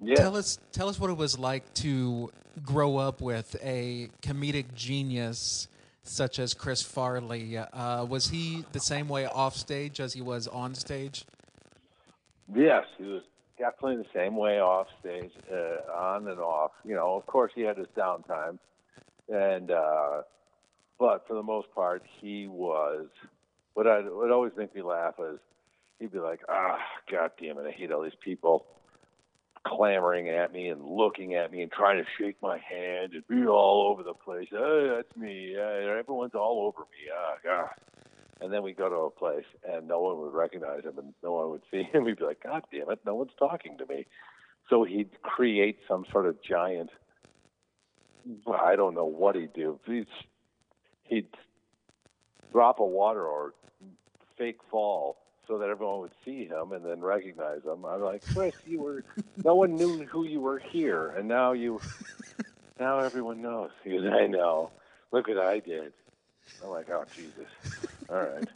Yeah. 0.00 0.16
Tell 0.16 0.36
us 0.36 0.58
tell 0.72 0.88
us 0.88 1.00
what 1.00 1.10
it 1.10 1.16
was 1.16 1.38
like 1.38 1.72
to 1.74 2.30
grow 2.62 2.98
up 2.98 3.20
with 3.20 3.56
a 3.62 4.10
comedic 4.22 4.74
genius 4.74 5.68
such 6.02 6.38
as 6.38 6.52
Chris 6.52 6.82
Farley. 6.82 7.56
Uh, 7.56 8.04
was 8.04 8.28
he 8.28 8.64
the 8.72 8.80
same 8.80 9.08
way 9.08 9.24
off 9.24 9.56
stage 9.56 9.98
as 9.98 10.12
he 10.12 10.20
was 10.20 10.46
on 10.46 10.74
stage? 10.74 11.24
Yes, 12.52 12.84
he 12.98 13.04
was 13.04 13.22
definitely 13.58 13.96
the 13.96 14.08
same 14.14 14.36
way 14.36 14.60
off 14.60 14.86
stage, 15.00 15.30
uh, 15.50 15.92
on 15.92 16.28
and 16.28 16.40
off. 16.40 16.72
You 16.84 16.94
know, 16.94 17.16
of 17.16 17.26
course, 17.26 17.52
he 17.54 17.62
had 17.62 17.78
his 17.78 17.86
downtime, 17.96 18.58
and 19.28 19.70
uh, 19.70 20.22
but 20.98 21.26
for 21.26 21.34
the 21.34 21.42
most 21.42 21.68
part, 21.74 22.02
he 22.20 22.46
was. 22.46 23.06
What 23.74 23.88
I 23.88 24.02
would 24.08 24.30
always 24.30 24.52
make 24.56 24.74
me 24.74 24.82
laugh 24.82 25.14
is 25.18 25.38
he'd 25.98 26.12
be 26.12 26.20
like, 26.20 26.40
"Ah, 26.48 26.78
god 27.10 27.32
damn 27.40 27.58
it, 27.58 27.66
I 27.66 27.72
hate 27.72 27.92
all 27.92 28.02
these 28.02 28.12
people." 28.22 28.66
clamoring 29.66 30.28
at 30.28 30.52
me 30.52 30.68
and 30.68 30.84
looking 30.84 31.34
at 31.34 31.50
me 31.50 31.62
and 31.62 31.72
trying 31.72 31.96
to 31.96 32.04
shake 32.18 32.36
my 32.42 32.58
hand 32.58 33.14
and 33.14 33.26
be 33.28 33.46
all 33.46 33.88
over 33.90 34.02
the 34.02 34.12
place. 34.12 34.48
Hey, 34.50 34.92
that's 34.94 35.16
me. 35.16 35.56
Uh, 35.56 35.98
everyone's 35.98 36.34
all 36.34 36.66
over 36.66 36.80
me. 36.80 37.10
Uh, 37.10 37.34
God. 37.42 37.70
And 38.44 38.52
then 38.52 38.62
we'd 38.62 38.76
go 38.76 38.90
to 38.90 38.94
a 38.96 39.10
place 39.10 39.46
and 39.66 39.88
no 39.88 40.00
one 40.00 40.18
would 40.18 40.34
recognize 40.34 40.84
him 40.84 40.98
and 40.98 41.14
no 41.22 41.32
one 41.32 41.50
would 41.50 41.62
see 41.70 41.82
him. 41.82 42.04
He'd 42.06 42.18
be 42.18 42.24
like, 42.24 42.42
God 42.42 42.62
damn 42.70 42.90
it, 42.90 43.00
no 43.06 43.14
one's 43.14 43.32
talking 43.38 43.78
to 43.78 43.86
me. 43.86 44.06
So 44.68 44.84
he'd 44.84 45.10
create 45.22 45.78
some 45.88 46.04
sort 46.12 46.26
of 46.26 46.42
giant. 46.42 46.90
I 48.46 48.76
don't 48.76 48.94
know 48.94 49.04
what 49.06 49.34
he'd 49.34 49.52
do. 49.54 49.80
He'd, 49.86 50.06
he'd 51.04 51.28
drop 52.52 52.80
a 52.80 52.84
water 52.84 53.26
or 53.26 53.54
fake 54.36 54.60
fall 54.70 55.16
so 55.46 55.58
that 55.58 55.68
everyone 55.68 56.00
would 56.00 56.12
see 56.24 56.46
him 56.46 56.72
and 56.72 56.84
then 56.84 57.00
recognize 57.00 57.62
him. 57.64 57.84
I'm 57.84 58.00
like, 58.00 58.24
Chris, 58.34 58.54
you 58.66 58.80
were. 58.80 59.04
No 59.44 59.54
one 59.54 59.74
knew 59.74 60.04
who 60.04 60.24
you 60.24 60.40
were 60.40 60.58
here, 60.58 61.08
and 61.10 61.28
now 61.28 61.52
you. 61.52 61.80
Now 62.80 63.00
everyone 63.00 63.42
knows. 63.42 63.70
He 63.84 63.90
goes, 63.90 64.06
I 64.06 64.26
know. 64.26 64.70
Look 65.12 65.28
what 65.28 65.38
I 65.38 65.60
did. 65.60 65.92
I'm 66.62 66.70
like, 66.70 66.88
oh 66.90 67.04
Jesus. 67.14 67.90
All 68.08 68.16
right. 68.16 68.48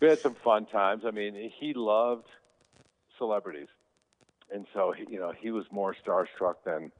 We 0.00 0.08
had 0.08 0.18
some 0.20 0.34
fun 0.34 0.66
times. 0.66 1.04
I 1.06 1.10
mean, 1.10 1.50
he 1.58 1.74
loved 1.74 2.26
celebrities, 3.16 3.68
and 4.52 4.66
so 4.72 4.94
you 4.94 5.18
know 5.18 5.32
he 5.36 5.50
was 5.50 5.64
more 5.70 5.94
starstruck 6.06 6.54
than 6.64 6.92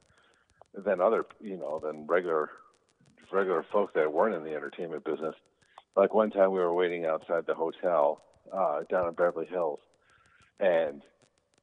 than 0.73 1.01
other 1.01 1.25
you 1.41 1.57
know 1.57 1.79
than 1.79 2.05
regular 2.07 2.49
regular 3.31 3.63
folks 3.71 3.93
that 3.95 4.11
weren't 4.11 4.35
in 4.35 4.43
the 4.43 4.55
entertainment 4.55 5.03
business. 5.03 5.35
Like 5.95 6.13
one 6.13 6.29
time 6.29 6.51
we 6.51 6.59
were 6.59 6.73
waiting 6.73 7.05
outside 7.05 7.45
the 7.45 7.55
hotel 7.55 8.21
uh, 8.53 8.81
down 8.89 9.07
in 9.07 9.13
Beverly 9.13 9.45
Hills, 9.45 9.79
and 10.59 11.01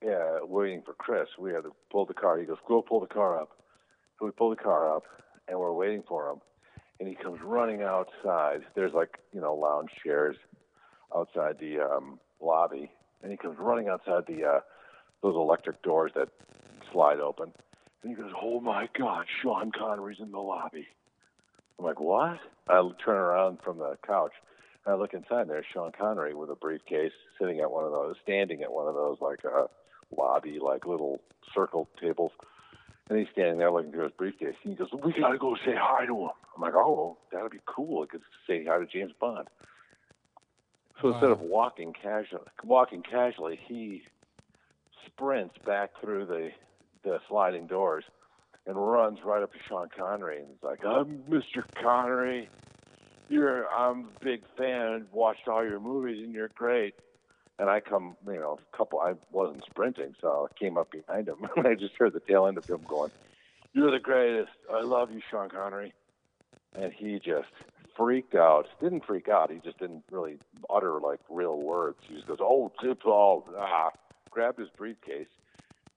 yeah, 0.03 0.39
waiting 0.43 0.83
for 0.83 0.95
Chris. 0.95 1.29
We 1.39 1.53
had 1.53 1.65
to 1.65 1.73
pull 1.91 2.07
the 2.07 2.15
car. 2.15 2.39
He 2.39 2.47
goes, 2.47 2.59
"Go 2.67 2.83
pull 2.83 3.01
the 3.01 3.07
car 3.07 3.41
up." 3.41 3.51
So 4.19 4.25
we 4.25 4.33
pull 4.33 4.51
the 4.51 4.57
car 4.57 4.95
up, 4.95 5.05
and 5.49 5.59
we're 5.59 5.73
waiting 5.73 6.03
for 6.09 6.31
him. 6.31 6.41
And 6.99 7.09
he 7.09 7.15
comes 7.15 7.41
running 7.43 7.83
outside. 7.83 8.63
There's 8.75 8.93
like 8.95 9.19
you 9.33 9.41
know 9.41 9.55
lounge 9.55 9.91
chairs 10.05 10.37
outside 11.15 11.59
the 11.59 11.81
um, 11.81 12.19
lobby, 12.41 12.91
and 13.23 13.31
he 13.31 13.37
comes 13.37 13.57
running 13.59 13.89
outside 13.89 14.25
the 14.27 14.45
uh, 14.45 14.61
those 15.23 15.35
electric 15.35 15.83
doors 15.83 16.13
that 16.15 16.29
slide 16.93 17.21
open. 17.21 17.53
And 18.03 18.17
he 18.17 18.21
goes, 18.21 18.33
"Oh 18.41 18.61
my 18.61 18.89
God, 18.99 19.27
Sean 19.43 19.73
Connery's 19.77 20.21
in 20.21 20.33
the 20.33 20.39
lobby." 20.39 20.87
I'm 21.79 21.85
like, 21.85 22.01
"What?" 22.01 22.39
I 22.69 22.89
turn 23.05 23.17
around 23.17 23.59
from 23.63 23.79
the 23.79 23.97
couch 24.07 24.33
and 24.87 24.95
I 24.95 24.99
look 24.99 25.15
inside, 25.15 25.49
there's 25.49 25.67
Sean 25.73 25.91
Connery 25.99 26.33
with 26.33 26.49
a 26.49 26.55
briefcase, 26.55 27.13
sitting 27.41 27.59
at 27.59 27.71
one 27.71 27.85
of 27.85 27.91
those, 27.91 28.15
standing 28.23 28.63
at 28.63 28.73
one 28.73 28.87
of 28.87 28.95
those 28.95 29.19
like 29.21 29.41
uh, 29.45 29.67
lobby, 30.17 30.59
like 30.63 30.87
little 30.87 31.21
circle 31.53 31.89
tables. 32.01 32.31
And 33.09 33.19
he's 33.19 33.29
standing 33.33 33.59
there 33.59 33.71
looking 33.71 33.93
through 33.93 34.05
his 34.05 34.13
briefcase. 34.13 34.55
And 34.65 34.73
he 34.73 34.77
goes, 34.77 34.91
"We 34.93 35.13
gotta 35.13 35.39
go 35.39 35.55
say 35.65 35.75
hi 35.77 36.07
to 36.07 36.25
him." 36.25 36.31
I'm 36.57 36.63
like, 36.63 36.75
"Oh, 36.75 37.19
that'll 37.31 37.49
be 37.49 37.61
cool. 37.67 38.03
I 38.03 38.07
could 38.07 38.23
say 38.47 38.65
hi 38.65 38.79
to 38.79 38.87
James 38.87 39.13
Bond." 39.21 39.49
So 41.01 41.09
Wow. 41.09 41.15
instead 41.15 41.31
of 41.31 41.41
walking 41.41 41.93
casually, 41.93 42.47
walking 42.65 43.03
casually, 43.03 43.57
he 43.57 44.03
sprints 45.07 45.57
back 45.65 45.91
through 46.01 46.27
the 46.27 46.53
the 47.03 47.21
sliding 47.29 47.67
doors 47.69 48.05
and 48.67 48.77
runs 48.77 49.23
right 49.23 49.41
up 49.43 49.53
to 49.53 49.59
Sean 49.69 49.89
Connery 49.97 50.39
and 50.41 50.49
he's 50.49 50.63
like, 50.63 50.85
"I'm 50.85 51.23
Mr. 51.31 51.63
Connery. 51.81 52.49
You're 53.29 53.69
I'm 53.69 54.09
a 54.21 54.25
big 54.25 54.43
fan. 54.57 55.07
Watched 55.13 55.47
all 55.47 55.65
your 55.65 55.79
movies 55.79 56.25
and 56.25 56.33
you're 56.35 56.49
great." 56.49 56.95
And 57.59 57.71
I 57.71 57.81
come, 57.81 58.17
you 58.27 58.35
know, 58.35 58.59
a 58.73 58.77
couple. 58.77 59.01
I 59.01 59.15
wasn't 59.33 59.65
sprinting, 59.65 60.15
so 60.21 60.49
I 60.51 60.59
came 60.59 60.77
up 60.77 60.91
behind 60.91 61.29
him 61.29 61.37
and 61.57 61.67
I 61.67 61.75
just 61.75 61.95
heard 61.97 62.13
the 62.13 62.21
tail 62.21 62.47
end 62.47 62.59
of 62.59 62.67
him 62.67 62.81
going, 62.87 63.11
"You're 63.73 63.91
the 63.91 63.99
greatest. 63.99 64.53
I 64.73 64.83
love 64.83 65.11
you, 65.11 65.21
Sean 65.31 65.49
Connery." 65.49 65.95
And 66.75 66.93
he 66.93 67.19
just 67.19 67.49
freaked 67.97 68.35
out. 68.35 68.67
Didn't 68.81 69.07
freak 69.07 69.29
out. 69.29 69.51
He 69.51 69.59
just 69.65 69.79
didn't 69.79 70.05
really 70.11 70.37
utter 70.69 71.01
like 71.01 71.21
real 71.31 71.59
words. 71.59 71.97
He 72.07 72.15
just 72.15 72.27
goes, 72.27 72.39
"Oh, 72.41 72.71
it's 72.83 73.05
all 73.05 73.45
ah." 73.59 73.91
Grabbed 74.31 74.59
his 74.59 74.69
briefcase 74.77 75.29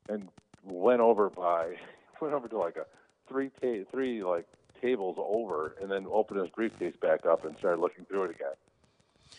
and 0.08 0.30
went 0.64 1.02
over 1.02 1.30
by 1.30 1.76
went 2.22 2.34
over 2.34 2.48
to 2.48 2.58
like 2.58 2.78
a 2.78 2.86
three 3.28 3.50
ta- 3.62 3.84
three 3.92 4.24
like 4.24 4.46
tables 4.82 5.18
over, 5.20 5.76
and 5.82 5.92
then 5.92 6.06
opened 6.12 6.40
his 6.40 6.50
briefcase 6.50 6.96
back 7.02 7.26
up 7.26 7.44
and 7.44 7.58
started 7.58 7.82
looking 7.82 8.06
through 8.06 8.24
it 8.24 8.32
again. 8.32 8.54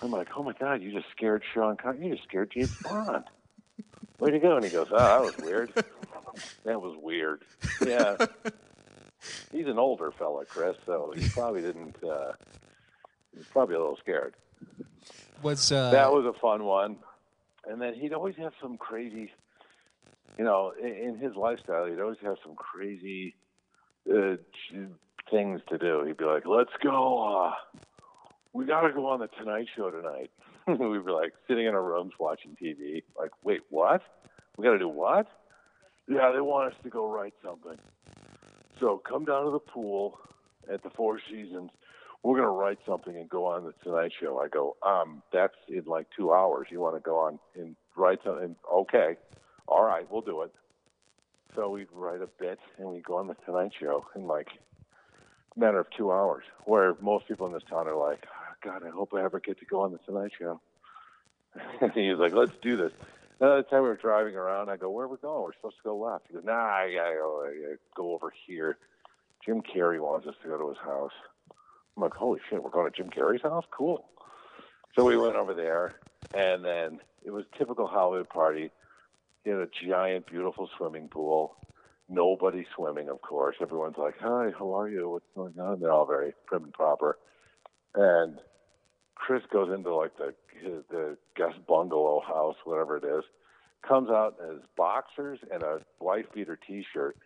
I'm 0.03 0.11
like, 0.11 0.29
"Oh 0.37 0.43
my 0.43 0.53
god, 0.53 0.83
you 0.83 0.93
just 0.93 1.11
scared 1.11 1.43
Sean 1.53 1.77
Connery. 1.77 2.09
You 2.09 2.15
just 2.17 2.29
scared 2.29 2.51
James 2.53 2.75
Bond." 2.83 3.25
Where'd 4.19 4.35
you 4.35 4.41
go? 4.41 4.57
And 4.57 4.65
he 4.65 4.71
goes, 4.71 4.89
"Oh, 4.91 4.97
that 4.99 5.23
was 5.23 5.37
weird. 5.39 5.73
that 6.65 6.81
was 6.81 6.97
weird. 7.01 7.43
Yeah." 7.85 8.17
He's 9.53 9.67
an 9.67 9.79
older 9.79 10.11
fella, 10.13 10.47
Chris, 10.47 10.77
so 10.87 11.13
he 11.15 11.29
probably 11.29 11.61
didn't. 11.61 11.97
Uh, 12.03 12.33
he 13.33 13.39
was 13.39 13.47
probably 13.49 13.75
a 13.75 13.79
little 13.79 13.99
scared. 13.99 14.35
Was 15.43 15.73
uh, 15.73 15.91
that 15.91 16.13
was 16.13 16.25
a 16.25 16.39
fun 16.39 16.65
one. 16.65 16.97
And 17.69 17.81
then 17.81 17.95
he'd 17.95 18.13
always 18.13 18.37
have 18.37 18.53
some 18.61 18.79
crazy, 18.79 19.31
you 20.39 20.45
know, 20.45 20.73
in, 20.81 20.89
in 20.89 21.19
his 21.19 21.37
lifestyle, 21.37 21.87
he'd 21.87 22.01
always 22.01 22.19
have 22.23 22.37
some 22.43 22.55
crazy 22.55 23.35
uh, 24.11 24.37
things 25.31 25.61
to 25.69 25.79
do. 25.79 26.05
He'd 26.07 26.17
be 26.17 26.25
like, 26.25 26.47
"Let's 26.47 26.73
go. 26.83 27.47
Uh, 27.47 27.53
we 28.53 28.67
got 28.67 28.83
to 28.83 28.93
go 28.93 29.07
on 29.07 29.21
the 29.21 29.29
Tonight 29.29 29.67
Show 29.77 29.91
tonight." 29.91 30.31
we 30.67 30.99
were 30.99 31.13
like 31.13 31.33
sitting 31.49 31.67
in 31.67 31.75
our 31.75 31.83
rooms 31.83 32.13
watching 32.19 32.57
TV. 32.61 33.03
Like, 33.19 33.31
wait, 33.45 33.61
what? 33.71 34.03
We 34.57 34.65
got 34.65 34.73
to 34.73 34.79
do 34.79 34.89
what? 34.89 35.27
Yeah, 36.09 36.33
they 36.35 36.41
want 36.41 36.73
us 36.73 36.79
to 36.83 36.91
go 36.91 37.11
write 37.11 37.35
something. 37.45 37.79
So 38.79 38.99
come 38.99 39.25
down 39.25 39.45
to 39.45 39.51
the 39.51 39.59
pool 39.59 40.19
at 40.73 40.83
the 40.83 40.91
Four 40.91 41.21
Seasons. 41.31 41.71
We're 42.23 42.37
going 42.37 42.47
to 42.47 42.53
write 42.53 42.79
something 42.87 43.17
and 43.17 43.29
go 43.29 43.47
on 43.47 43.65
the 43.65 43.73
Tonight 43.83 44.13
Show. 44.21 44.39
I 44.39 44.49
go, 44.49 44.77
um, 44.87 45.23
that's 45.33 45.55
in 45.69 45.85
like 45.87 46.07
two 46.17 46.33
hours. 46.33 46.69
You 46.71 46.81
want 46.81 46.97
to 46.97 47.01
go 47.01 47.19
on 47.19 47.39
and 47.55 47.77
write 47.97 48.19
something? 48.25 48.57
Okay. 48.73 49.17
All 49.67 49.85
right, 49.85 50.07
we'll 50.11 50.21
do 50.21 50.43
it. 50.43 50.53
So 51.55 51.71
we 51.71 51.87
write 51.93 52.21
a 52.21 52.29
bit 52.39 52.59
and 52.79 52.89
we 52.89 53.01
go 53.01 53.17
on 53.17 53.27
the 53.27 53.37
Tonight 53.47 53.73
Show 53.79 54.05
in 54.15 54.27
like 54.27 54.49
a 55.57 55.61
matter 55.61 55.79
of 55.79 55.87
two 55.97 56.13
hours, 56.13 56.45
where 56.65 56.95
most 57.01 57.27
people 57.29 57.47
in 57.47 57.53
this 57.53 57.63
town 57.69 57.89
are 57.89 57.97
like, 57.97 58.25
God, 58.63 58.83
I 58.87 58.91
hope 58.91 59.13
I 59.15 59.23
ever 59.23 59.41
get 59.41 59.59
to 59.61 59.65
go 59.65 59.81
on 59.81 59.93
the 59.93 59.99
Tonight 59.99 60.33
Show. 60.39 60.61
and 61.81 61.93
he's 61.95 62.19
like, 62.19 62.33
let's 62.33 62.53
do 62.63 62.77
this. 62.77 62.93
Another 63.41 63.63
time 63.63 63.83
we 63.83 63.89
were 63.89 63.97
driving 63.97 64.37
around, 64.37 64.69
I 64.69 64.77
go, 64.77 64.91
where 64.91 65.07
are 65.07 65.09
we 65.09 65.17
going? 65.17 65.43
We're 65.43 65.55
supposed 65.55 65.77
to 65.77 65.83
go 65.83 65.97
left. 65.97 66.27
He 66.29 66.35
goes, 66.35 66.45
nah, 66.45 66.53
I 66.53 66.93
gotta 66.95 67.15
go, 67.15 67.45
I 67.47 67.63
gotta 67.63 67.79
go 67.97 68.13
over 68.13 68.33
here. 68.47 68.77
Jim 69.45 69.63
Carrey 69.63 69.99
wants 69.99 70.27
us 70.27 70.35
to 70.43 70.49
go 70.49 70.59
to 70.59 70.69
his 70.69 70.79
house. 70.79 71.13
I'm 71.97 72.03
like, 72.03 72.13
holy 72.13 72.41
shit, 72.49 72.63
we're 72.63 72.71
going 72.71 72.91
to 72.91 72.97
Jim 72.97 73.11
Carrey's 73.11 73.43
house? 73.43 73.65
Cool. 73.71 74.05
So 74.95 75.05
we 75.05 75.17
went 75.17 75.37
over 75.37 75.55
there, 75.55 75.95
and 76.35 76.63
then 76.65 77.01
it 77.25 77.31
was 77.31 77.45
typical 77.57 77.87
Hollywood 77.87 78.29
party. 78.29 78.71
He 79.45 79.51
had 79.51 79.61
a 79.61 79.69
giant, 79.89 80.27
beautiful 80.27 80.69
swimming 80.77 81.09
pool. 81.09 81.57
Nobody 82.09 82.67
swimming, 82.75 83.09
of 83.09 83.23
course. 83.23 83.57
Everyone's 83.61 83.97
like, 83.97 84.19
hi, 84.21 84.53
how 84.59 84.79
are 84.79 84.89
you? 84.89 85.09
What's 85.09 85.27
going 85.35 85.59
on? 85.59 85.81
They're 85.81 85.93
all 85.93 86.07
very 86.07 86.35
prim 86.47 86.65
and 86.65 86.73
proper. 86.73 87.19
And 87.95 88.39
Chris 89.15 89.43
goes 89.53 89.73
into 89.73 89.95
like 89.95 90.17
the 90.17 90.35
his, 90.63 90.85
the 90.91 91.17
guest 91.37 91.57
bungalow 91.67 92.21
house, 92.21 92.57
whatever 92.65 92.97
it 92.97 93.05
is, 93.05 93.25
comes 93.87 94.11
out 94.11 94.37
in 94.43 94.55
his 94.55 94.63
boxers 94.77 95.39
and 95.53 95.63
a 95.63 95.81
white 95.99 96.33
beater 96.33 96.59
T-shirt, 96.67 97.17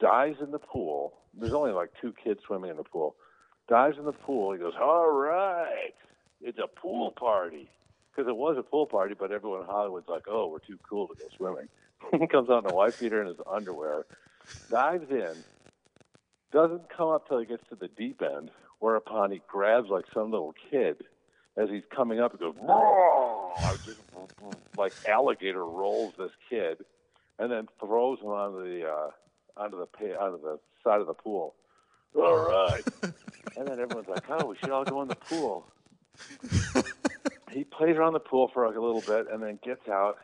dives 0.00 0.38
in 0.40 0.50
the 0.50 0.58
pool. 0.58 1.14
There's 1.38 1.52
only 1.52 1.72
like 1.72 1.90
two 2.00 2.14
kids 2.22 2.40
swimming 2.46 2.70
in 2.70 2.76
the 2.76 2.84
pool. 2.84 3.16
Dives 3.68 3.98
in 3.98 4.04
the 4.04 4.12
pool. 4.12 4.52
He 4.52 4.58
goes, 4.58 4.74
"All 4.80 5.10
right, 5.10 5.94
it's 6.40 6.58
a 6.58 6.66
pool 6.66 7.12
party." 7.12 7.70
Because 8.10 8.28
it 8.28 8.36
was 8.36 8.56
a 8.58 8.62
pool 8.62 8.86
party, 8.86 9.14
but 9.16 9.30
everyone 9.30 9.60
in 9.60 9.66
Hollywood's 9.66 10.08
like, 10.08 10.24
"Oh, 10.26 10.48
we're 10.48 10.58
too 10.58 10.78
cool 10.88 11.06
to 11.08 11.14
go 11.14 11.28
swimming." 11.36 11.68
he 12.18 12.26
comes 12.26 12.48
out 12.50 12.64
in 12.64 12.70
a 12.70 12.74
white 12.74 12.98
beater 12.98 13.20
and 13.20 13.28
his 13.28 13.38
underwear, 13.50 14.06
dives 14.70 15.10
in, 15.10 15.34
doesn't 16.52 16.88
come 16.88 17.08
up 17.08 17.28
till 17.28 17.38
he 17.38 17.46
gets 17.46 17.66
to 17.68 17.74
the 17.74 17.88
deep 17.88 18.22
end. 18.22 18.50
Whereupon 18.80 19.32
he 19.32 19.42
grabs 19.48 19.88
like 19.88 20.04
some 20.14 20.30
little 20.30 20.54
kid 20.70 21.04
as 21.56 21.68
he's 21.68 21.82
coming 21.94 22.20
up. 22.20 22.32
He 22.32 22.38
goes, 22.38 22.54
"Roar!" 22.62 23.52
just 23.84 24.00
like 24.76 24.92
alligator 25.08 25.64
rolls 25.64 26.14
this 26.16 26.30
kid, 26.48 26.78
and 27.38 27.50
then 27.50 27.66
throws 27.80 28.20
him 28.20 28.28
onto 28.28 28.62
the 28.62 28.88
uh, 28.88 29.10
onto 29.56 29.78
the 29.78 29.86
pa- 29.86 30.24
onto 30.24 30.40
the 30.40 30.58
side 30.84 31.00
of 31.00 31.06
the 31.06 31.14
pool. 31.14 31.54
All 32.14 32.36
right, 32.48 32.82
and 33.56 33.66
then 33.66 33.80
everyone's 33.80 34.08
like, 34.08 34.24
"Oh, 34.30 34.46
we 34.46 34.56
should 34.58 34.70
all 34.70 34.84
go 34.84 35.02
in 35.02 35.08
the 35.08 35.16
pool." 35.16 35.66
he 37.50 37.64
plays 37.64 37.96
around 37.96 38.12
the 38.12 38.20
pool 38.20 38.50
for 38.52 38.66
like 38.66 38.76
a 38.76 38.80
little 38.80 39.00
bit, 39.02 39.26
and 39.32 39.42
then 39.42 39.58
gets 39.64 39.88
out, 39.88 40.18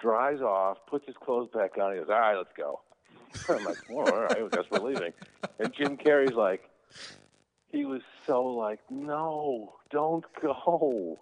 dries 0.00 0.40
off, 0.40 0.78
puts 0.88 1.06
his 1.06 1.16
clothes 1.16 1.50
back 1.54 1.78
on. 1.78 1.92
He 1.92 1.98
goes, 2.00 2.08
"All 2.10 2.18
right, 2.18 2.36
let's 2.36 2.52
go." 2.56 2.80
I'm 3.48 3.64
like, 3.64 3.76
well, 3.88 4.12
"All 4.12 4.22
right, 4.22 4.36
I 4.36 4.48
guess 4.48 4.64
we're 4.70 4.80
leaving." 4.80 5.12
And 5.60 5.72
Jim 5.72 5.96
Carrey's 5.96 6.34
like, 6.34 6.68
he 7.74 7.84
was 7.84 8.02
so 8.26 8.44
like, 8.44 8.80
"No, 8.90 9.74
don't 9.90 10.24
go." 10.40 11.18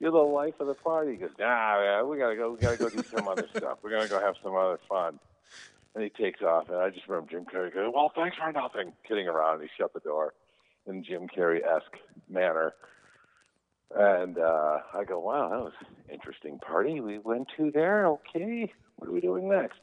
You're 0.00 0.12
the 0.12 0.18
life 0.18 0.54
of 0.60 0.68
the 0.68 0.74
party. 0.74 1.12
He 1.12 1.16
goes, 1.16 1.30
Nah, 1.38 1.80
man, 1.80 2.08
we 2.08 2.18
gotta 2.18 2.36
go. 2.36 2.52
We 2.52 2.58
gotta 2.58 2.76
go 2.76 2.88
do 2.88 3.02
some 3.02 3.26
other 3.26 3.48
stuff. 3.56 3.78
We're 3.82 3.90
gonna 3.90 4.08
go 4.08 4.20
have 4.20 4.36
some 4.42 4.54
other 4.54 4.78
fun. 4.88 5.18
And 5.94 6.04
he 6.04 6.10
takes 6.10 6.40
off, 6.40 6.68
and 6.68 6.78
I 6.78 6.90
just 6.90 7.08
remember 7.08 7.30
Jim 7.30 7.44
Carrey 7.46 7.74
going, 7.74 7.92
"Well, 7.92 8.12
thanks 8.14 8.36
for 8.36 8.52
nothing," 8.52 8.92
kidding 9.06 9.26
around. 9.26 9.54
And 9.54 9.62
he 9.62 9.68
shut 9.76 9.92
the 9.92 10.00
door 10.00 10.34
in 10.86 11.02
Jim 11.02 11.26
Carrey 11.26 11.66
esque 11.66 11.96
manner. 12.28 12.74
And 13.94 14.38
uh, 14.38 14.78
I 14.94 15.02
go, 15.04 15.18
"Wow, 15.18 15.48
that 15.48 15.60
was 15.60 15.72
an 15.80 16.14
interesting 16.14 16.60
party 16.60 17.00
we 17.00 17.18
went 17.18 17.48
to 17.56 17.72
there. 17.72 18.06
Okay, 18.06 18.72
what 18.96 19.08
are 19.08 19.12
we 19.12 19.20
doing 19.20 19.48
next?" 19.48 19.80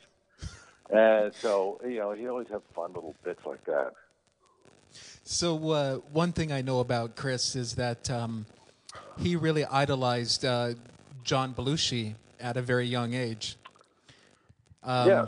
And 0.90 1.34
so, 1.42 1.82
you 1.84 1.98
know, 1.98 2.14
he 2.14 2.28
always 2.28 2.48
have 2.50 2.62
fun 2.76 2.94
little 2.94 3.16
bits 3.24 3.42
like 3.46 3.66
that. 3.66 3.94
So 5.26 5.72
uh, 5.72 5.96
one 6.14 6.32
thing 6.34 6.52
I 6.52 6.62
know 6.62 6.80
about 6.80 7.16
Chris 7.16 7.56
is 7.56 7.74
that 7.76 8.12
um, 8.12 8.46
he 9.18 9.36
really 9.36 9.66
idolized 9.66 10.46
uh, 10.46 10.76
John 11.24 11.54
Belushi 11.54 12.14
at 12.40 12.58
a 12.58 12.62
very 12.62 12.86
young 12.86 13.16
age. 13.16 13.58
Um, 14.84 15.08
yes. 15.08 15.28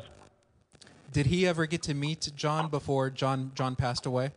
Did 1.12 1.26
he 1.26 1.48
ever 1.48 1.66
get 1.66 1.82
to 1.84 1.96
meet 1.96 2.30
John 2.36 2.70
before 2.70 3.10
John 3.10 3.52
John 3.56 3.76
passed 3.76 4.06
away? 4.06 4.32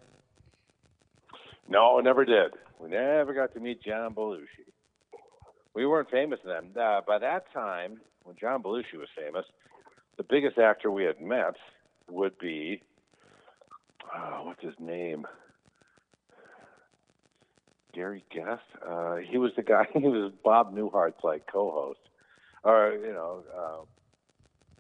No, 1.68 2.00
never 2.00 2.24
did. 2.24 2.52
We 2.78 2.88
never 2.88 3.34
got 3.34 3.52
to 3.52 3.60
meet 3.60 3.82
John 3.82 4.14
Belushi. 4.14 4.64
We 5.74 5.84
weren't 5.84 6.10
famous 6.10 6.40
then. 6.42 6.70
Uh, 6.74 7.02
by 7.06 7.18
that 7.18 7.52
time, 7.52 8.00
when 8.24 8.34
John 8.36 8.62
Belushi 8.62 8.94
was 8.94 9.08
famous, 9.14 9.44
the 10.16 10.22
biggest 10.22 10.56
actor 10.56 10.90
we 10.90 11.04
had 11.04 11.20
met 11.20 11.56
would 12.08 12.38
be 12.38 12.82
uh, 14.14 14.38
what's 14.38 14.62
his 14.62 14.74
name? 14.78 15.26
Gary 17.92 18.24
Guest. 18.34 18.62
Uh, 18.86 19.16
he 19.16 19.38
was 19.38 19.52
the 19.56 19.62
guy. 19.62 19.86
He 19.92 20.06
was 20.08 20.32
Bob 20.44 20.74
Newhart's 20.74 21.22
like 21.24 21.46
co-host, 21.46 22.00
or 22.64 22.92
you 22.94 23.12
know, 23.12 23.42
uh, 23.56 23.84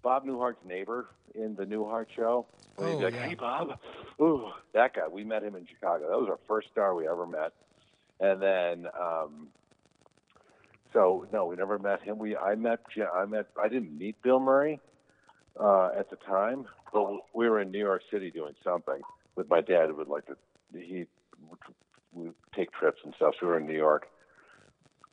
Bob 0.02 0.24
Newhart's 0.26 0.64
neighbor 0.66 1.06
in 1.34 1.54
the 1.56 1.64
Newhart 1.64 2.06
show. 2.14 2.46
And 2.78 2.88
he'd 2.88 2.98
be 2.98 3.02
Oh, 3.02 3.04
like, 3.06 3.14
yeah. 3.14 3.26
"Hey, 3.28 3.34
Bob." 3.34 3.78
Ooh, 4.20 4.50
that 4.72 4.94
guy. 4.94 5.08
We 5.08 5.24
met 5.24 5.42
him 5.42 5.54
in 5.56 5.66
Chicago. 5.66 6.08
That 6.08 6.18
was 6.18 6.28
our 6.28 6.38
first 6.48 6.68
star 6.72 6.94
we 6.94 7.06
ever 7.08 7.26
met. 7.26 7.52
And 8.20 8.40
then, 8.42 8.86
um, 9.00 9.48
so 10.92 11.26
no, 11.32 11.46
we 11.46 11.56
never 11.56 11.78
met 11.78 12.02
him. 12.02 12.18
We 12.18 12.36
I 12.36 12.54
met 12.54 12.80
I 13.14 13.24
met 13.26 13.46
I 13.60 13.68
didn't 13.68 13.96
meet 13.96 14.20
Bill 14.22 14.40
Murray 14.40 14.80
uh, 15.58 15.90
at 15.98 16.10
the 16.10 16.16
time, 16.16 16.66
but 16.92 17.06
we 17.34 17.48
were 17.48 17.60
in 17.60 17.70
New 17.70 17.78
York 17.78 18.02
City 18.10 18.30
doing 18.30 18.54
something 18.64 19.00
with 19.36 19.48
my 19.48 19.60
dad. 19.60 19.88
Who 19.88 19.96
would 19.96 20.08
like 20.08 20.26
to 20.26 20.36
he 20.72 21.06
would 22.12 22.34
take 22.54 22.72
trips 22.72 23.00
and 23.04 23.14
stuff. 23.14 23.34
We 23.40 23.48
were 23.48 23.58
in 23.58 23.66
New 23.66 23.76
York, 23.76 24.08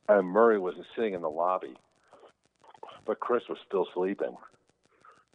and 0.08 0.26
Murray 0.26 0.58
was 0.58 0.74
sitting 0.96 1.14
in 1.14 1.22
the 1.22 1.30
lobby, 1.30 1.74
but 3.06 3.20
Chris 3.20 3.42
was 3.48 3.58
still 3.66 3.86
sleeping. 3.94 4.36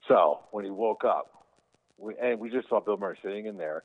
So 0.08 0.40
when 0.52 0.66
he 0.66 0.72
woke 0.72 1.06
up, 1.06 1.46
we, 1.98 2.16
and 2.22 2.40
we 2.40 2.50
just 2.50 2.68
saw 2.70 2.82
Bill 2.82 2.98
Murray 2.98 3.18
sitting 3.24 3.46
in 3.46 3.58
there 3.58 3.84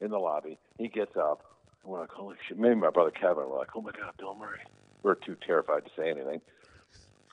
in 0.00 0.10
the 0.10 0.18
lobby. 0.18 0.58
He 0.78 0.88
gets 0.88 1.16
up. 1.16 1.42
And 1.82 1.92
we're 1.92 2.00
like, 2.00 2.10
holy 2.10 2.36
shit. 2.46 2.58
Maybe 2.58 2.74
my 2.74 2.90
brother 2.90 3.10
Kevin 3.10 3.48
were 3.48 3.58
like, 3.58 3.70
oh 3.74 3.80
my 3.80 3.92
God, 3.92 4.12
Bill 4.18 4.34
Murray. 4.34 4.60
We're 5.02 5.14
too 5.14 5.36
terrified 5.46 5.84
to 5.84 5.90
say 5.96 6.10
anything. 6.10 6.40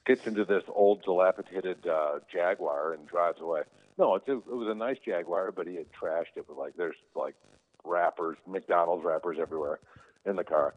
Gets 0.05 0.27
into 0.27 0.45
this 0.45 0.63
old 0.67 1.03
dilapidated 1.03 1.86
uh, 1.88 2.19
Jaguar 2.31 2.93
and 2.93 3.07
drives 3.07 3.39
away. 3.41 3.62
No, 3.98 4.15
a, 4.15 4.17
it 4.17 4.48
was 4.48 4.67
a 4.69 4.75
nice 4.75 4.98
Jaguar, 5.05 5.51
but 5.51 5.67
he 5.67 5.75
had 5.75 5.88
trashed 5.91 6.38
it 6.38 6.48
with 6.48 6.57
like, 6.57 6.75
there's 6.75 6.95
like 7.15 7.36
wrappers, 7.85 8.38
McDonald's 8.47 9.03
wrappers 9.05 9.38
everywhere 9.39 9.79
in 10.25 10.35
the 10.35 10.43
car. 10.43 10.75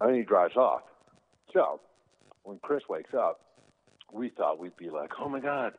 And 0.00 0.16
he 0.16 0.22
drives 0.22 0.56
off. 0.56 0.82
So 1.52 1.80
when 2.42 2.58
Chris 2.62 2.82
wakes 2.88 3.14
up, 3.14 3.40
we 4.12 4.28
thought 4.30 4.58
we'd 4.58 4.76
be 4.76 4.90
like, 4.90 5.12
oh 5.20 5.28
my 5.28 5.40
God, 5.40 5.74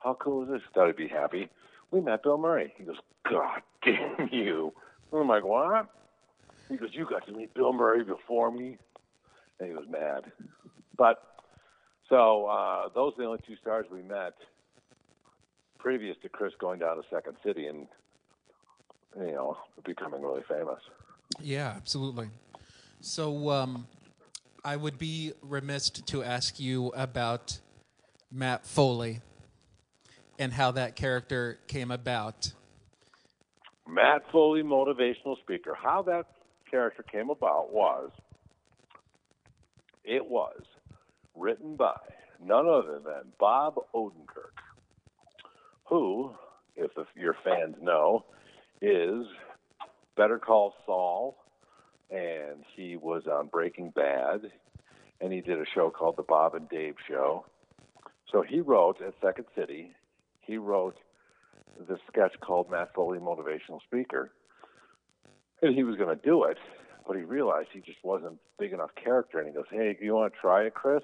how 0.00 0.14
cool 0.14 0.42
is 0.44 0.50
this? 0.50 0.62
Thought 0.74 0.88
he'd 0.88 0.96
be 0.96 1.08
happy. 1.08 1.48
We 1.90 2.00
met 2.00 2.22
Bill 2.22 2.38
Murray. 2.38 2.72
He 2.76 2.84
goes, 2.84 2.96
God 3.28 3.62
damn 3.84 4.28
you. 4.32 4.72
I'm 5.12 5.28
like, 5.28 5.44
what? 5.44 5.88
He 6.68 6.76
goes, 6.76 6.90
you 6.92 7.06
got 7.08 7.26
to 7.26 7.32
meet 7.32 7.52
Bill 7.54 7.72
Murray 7.72 8.04
before 8.04 8.50
me. 8.50 8.78
And 9.58 9.68
he 9.68 9.74
was 9.74 9.86
mad. 9.88 10.30
But 10.96 11.22
so 12.08 12.46
uh, 12.46 12.88
those 12.94 13.14
are 13.14 13.22
the 13.22 13.24
only 13.24 13.40
two 13.46 13.56
stars 13.56 13.86
we 13.90 14.02
met 14.02 14.34
previous 15.78 16.16
to 16.22 16.28
Chris 16.28 16.52
going 16.60 16.78
down 16.78 16.96
to 16.96 17.02
Second 17.10 17.36
City 17.44 17.66
and 17.66 17.86
you 19.16 19.32
know 19.32 19.56
becoming 19.84 20.22
really 20.22 20.42
famous. 20.48 20.80
Yeah, 21.40 21.72
absolutely. 21.76 22.28
So 23.00 23.50
um, 23.50 23.86
I 24.64 24.76
would 24.76 24.98
be 24.98 25.32
remiss 25.42 25.90
to 25.90 26.22
ask 26.22 26.60
you 26.60 26.88
about 26.88 27.58
Matt 28.30 28.66
Foley 28.66 29.20
and 30.38 30.52
how 30.52 30.72
that 30.72 30.96
character 30.96 31.58
came 31.66 31.90
about. 31.90 32.52
Matt 33.86 34.22
Foley, 34.30 34.62
motivational 34.62 35.38
speaker. 35.38 35.76
How 35.80 36.02
that 36.02 36.26
character 36.70 37.02
came 37.02 37.30
about 37.30 37.72
was 37.72 38.10
it 40.04 40.26
was 40.26 40.62
written 41.34 41.76
by 41.76 41.98
none 42.42 42.66
other 42.66 43.00
than 43.04 43.32
Bob 43.38 43.74
Odenkirk, 43.94 44.56
who, 45.84 46.34
if 46.76 46.90
your 47.16 47.36
fans 47.44 47.76
know, 47.80 48.24
is 48.80 49.26
Better 50.16 50.38
Call 50.38 50.74
Saul, 50.86 51.36
and 52.10 52.64
he 52.74 52.96
was 52.96 53.26
on 53.26 53.48
Breaking 53.48 53.90
Bad, 53.90 54.50
and 55.20 55.32
he 55.32 55.40
did 55.40 55.58
a 55.58 55.66
show 55.74 55.90
called 55.90 56.16
The 56.16 56.22
Bob 56.22 56.54
and 56.54 56.68
Dave 56.68 56.96
Show. 57.08 57.44
So 58.32 58.42
he 58.42 58.60
wrote 58.60 59.00
at 59.02 59.14
Second 59.20 59.46
City, 59.56 59.92
he 60.40 60.56
wrote 60.56 60.96
this 61.88 61.98
sketch 62.08 62.34
called 62.40 62.70
Matt 62.70 62.94
Foley 62.94 63.18
Motivational 63.18 63.80
Speaker. 63.82 64.30
And 65.62 65.74
he 65.74 65.84
was 65.84 65.96
going 65.96 66.16
to 66.16 66.22
do 66.22 66.44
it, 66.44 66.58
but 67.06 67.16
he 67.16 67.22
realized 67.22 67.68
he 67.72 67.80
just 67.80 68.02
wasn't 68.02 68.38
big 68.58 68.72
enough 68.72 68.90
character. 68.94 69.38
And 69.38 69.48
he 69.48 69.54
goes, 69.54 69.66
"Hey, 69.70 69.96
you 70.00 70.14
want 70.14 70.32
to 70.32 70.40
try 70.40 70.64
it, 70.64 70.74
Chris?" 70.74 71.02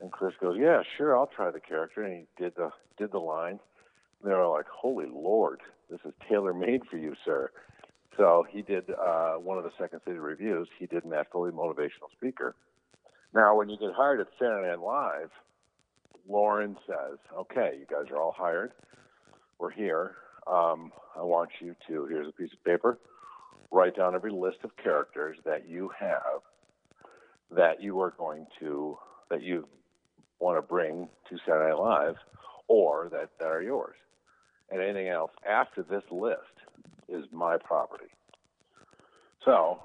And 0.00 0.12
Chris 0.12 0.34
goes, 0.40 0.56
"Yeah, 0.58 0.82
sure, 0.96 1.16
I'll 1.16 1.26
try 1.26 1.50
the 1.50 1.60
character." 1.60 2.02
And 2.02 2.14
he 2.14 2.42
did 2.42 2.54
the 2.56 2.70
did 2.96 3.10
the 3.10 3.18
line. 3.18 3.58
And 4.22 4.30
they 4.30 4.34
were 4.34 4.46
like, 4.46 4.68
"Holy 4.68 5.06
Lord, 5.06 5.60
this 5.90 6.00
is 6.04 6.12
tailor 6.28 6.54
made 6.54 6.82
for 6.90 6.96
you, 6.96 7.14
sir." 7.24 7.50
So 8.16 8.46
he 8.48 8.62
did 8.62 8.90
uh, 8.90 9.34
one 9.34 9.58
of 9.58 9.64
the 9.64 9.72
Second 9.78 10.00
City 10.04 10.18
reviews. 10.18 10.68
He 10.78 10.86
did 10.86 11.04
Matt 11.04 11.30
Foley 11.32 11.50
Motivational 11.50 12.10
Speaker. 12.16 12.54
Now, 13.34 13.56
when 13.56 13.68
you 13.68 13.76
get 13.76 13.92
hired 13.92 14.20
at 14.20 14.28
Saturday 14.38 14.68
Night 14.68 14.78
Live, 14.78 15.30
Lorne 16.28 16.76
says, 16.86 17.18
"Okay, 17.36 17.76
you 17.78 17.86
guys 17.90 18.10
are 18.10 18.20
all 18.20 18.32
hired. 18.32 18.72
We're 19.58 19.70
here. 19.70 20.16
Um, 20.46 20.92
I 21.16 21.22
want 21.22 21.50
you 21.60 21.74
to 21.88 22.06
here's 22.06 22.28
a 22.28 22.32
piece 22.32 22.52
of 22.52 22.62
paper. 22.64 22.98
Write 23.70 23.96
down 23.96 24.14
every 24.14 24.32
list 24.32 24.58
of 24.62 24.76
characters 24.76 25.36
that 25.44 25.68
you 25.68 25.90
have 25.98 26.42
that 27.50 27.82
you 27.82 28.00
are 28.00 28.14
going 28.16 28.46
to 28.60 28.98
that 29.30 29.42
you 29.42 29.66
want 30.38 30.58
to 30.58 30.62
bring 30.62 31.08
to 31.28 31.38
Saturday 31.46 31.70
Night 31.70 31.78
Live, 31.78 32.16
or 32.68 33.08
that 33.10 33.30
that 33.38 33.48
are 33.48 33.62
yours. 33.62 33.96
And 34.70 34.80
anything 34.80 35.08
else 35.08 35.30
after 35.48 35.82
this 35.82 36.02
list 36.10 36.38
is 37.08 37.24
my 37.32 37.56
property. 37.58 38.06
So, 39.44 39.82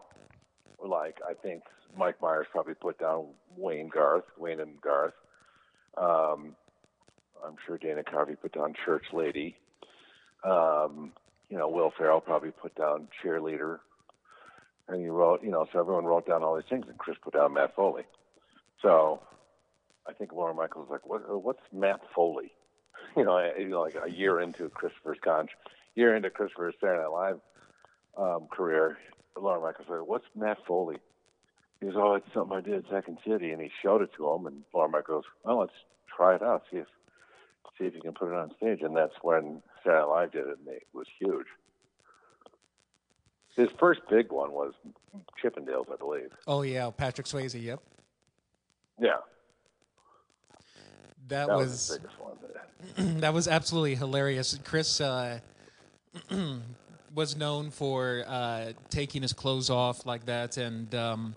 like 0.84 1.18
I 1.28 1.34
think 1.34 1.63
Mike 1.98 2.22
Myers 2.22 2.48
probably 2.52 2.76
put 2.76 2.98
down 2.98 3.28
Wayne 3.58 3.89
Garth, 3.89 4.24
Wayne 4.38 4.60
and 4.60 4.80
Garth. 4.82 5.13
Um, 5.98 6.56
I'm 7.46 7.56
sure 7.65 7.78
Dana 7.78 8.04
Carvey 8.04 8.39
put 8.39 8.54
down 8.54 8.74
Church 8.86 9.06
Lady. 9.13 9.56
Um, 10.44 11.12
you 11.50 11.58
know, 11.58 11.68
Will 11.68 11.92
Ferrell 11.98 12.22
probably 12.22 12.52
put 12.52 12.76
down 12.76 13.08
cheerleader. 13.24 13.80
And 14.88 15.02
he 15.02 15.08
wrote, 15.08 15.44
you 15.44 15.52
know, 15.52 15.68
so 15.72 15.80
everyone 15.80 16.06
wrote 16.06 16.28
down 16.28 16.44
all 16.44 16.56
these 16.56 16.65
things, 16.70 16.86
and 16.88 16.98
Chris 16.98 17.18
put 17.22 17.34
down 17.34 17.54
Matt 17.54 17.76
Foley. 17.76 18.04
So 18.82 19.22
I 20.08 20.13
think 20.13 20.32
Lorne 20.32 20.56
Michaels 20.56 20.88
was 20.89 20.92
like, 20.92 21.08
what, 21.08 21.44
what's 21.44 21.60
Matt 21.72 22.02
Foley? 22.15 22.52
You 23.15 23.25
know, 23.25 23.38
I- 23.38 23.55
you 23.57 23.69
know, 23.69 23.81
like 23.81 23.95
a 24.01 24.09
year 24.09 24.39
into 24.39 24.69
Christopher's 24.69 25.17
con, 25.23 25.47
year 25.95 26.15
into 26.15 26.29
Christopher's 26.29 26.75
Saturday 26.79 27.01
Night 27.01 27.07
Live 27.12 27.39
um, 28.17 28.47
career, 28.47 28.97
Lorne 29.38 29.62
Michaels 29.62 29.88
said, 29.88 30.01
what's 30.05 30.25
Matt 30.35 30.57
Foley? 30.67 30.97
He 31.79 31.85
goes, 31.88 31.95
oh, 31.97 32.13
it's 32.15 32.27
something 32.33 32.57
I 32.57 32.62
did 32.62 32.73
at 32.85 32.89
Second 32.89 33.17
City, 33.25 33.51
and 33.51 33.62
he 33.62 33.71
showed 33.81 34.01
it 34.01 34.12
to 34.17 34.29
him, 34.31 34.45
and 34.47 34.63
Lorne 34.73 34.91
Michaels 34.91 35.25
goes, 35.25 35.31
well, 35.43 35.59
let's 35.59 35.73
try 36.15 36.35
it 36.35 36.41
out, 36.41 36.63
see 36.71 36.77
if 36.77 36.88
see 37.77 37.85
if 37.85 37.93
you 37.95 38.01
can 38.01 38.13
put 38.13 38.27
it 38.31 38.35
on 38.35 38.51
stage. 38.57 38.81
And 38.81 38.95
that's 38.95 39.13
when 39.21 39.62
Saturday 39.83 39.99
Night 40.01 40.09
Live 40.09 40.31
did 40.31 40.47
it, 40.47 40.57
and 40.59 40.67
it 40.75 40.88
was 40.93 41.07
huge. 41.19 41.47
His 43.55 43.69
first 43.79 44.01
big 44.09 44.31
one 44.31 44.51
was 44.51 44.73
Chippendales, 45.41 45.91
I 45.91 45.95
believe. 45.97 46.29
Oh 46.47 46.62
yeah, 46.62 46.89
Patrick 46.91 47.27
Swayze. 47.27 47.62
Yep, 47.62 47.79
Yeah, 48.99 49.17
that, 51.30 51.48
that 51.48 51.56
was, 51.56 52.00
was 52.04 52.12
one. 52.20 53.20
that 53.22 53.34
was 53.34 53.48
absolutely 53.48 53.96
hilarious. 53.96 54.58
Chris 54.63 55.02
uh, 55.02 55.39
was 57.15 57.36
known 57.36 57.72
for 57.72 58.24
uh, 58.28 58.72
taking 58.89 59.22
his 59.22 59.34
clothes 59.34 59.70
off 59.70 60.06
like 60.06 60.26
that 60.26 60.58
and 60.58 60.94
um, 60.96 61.36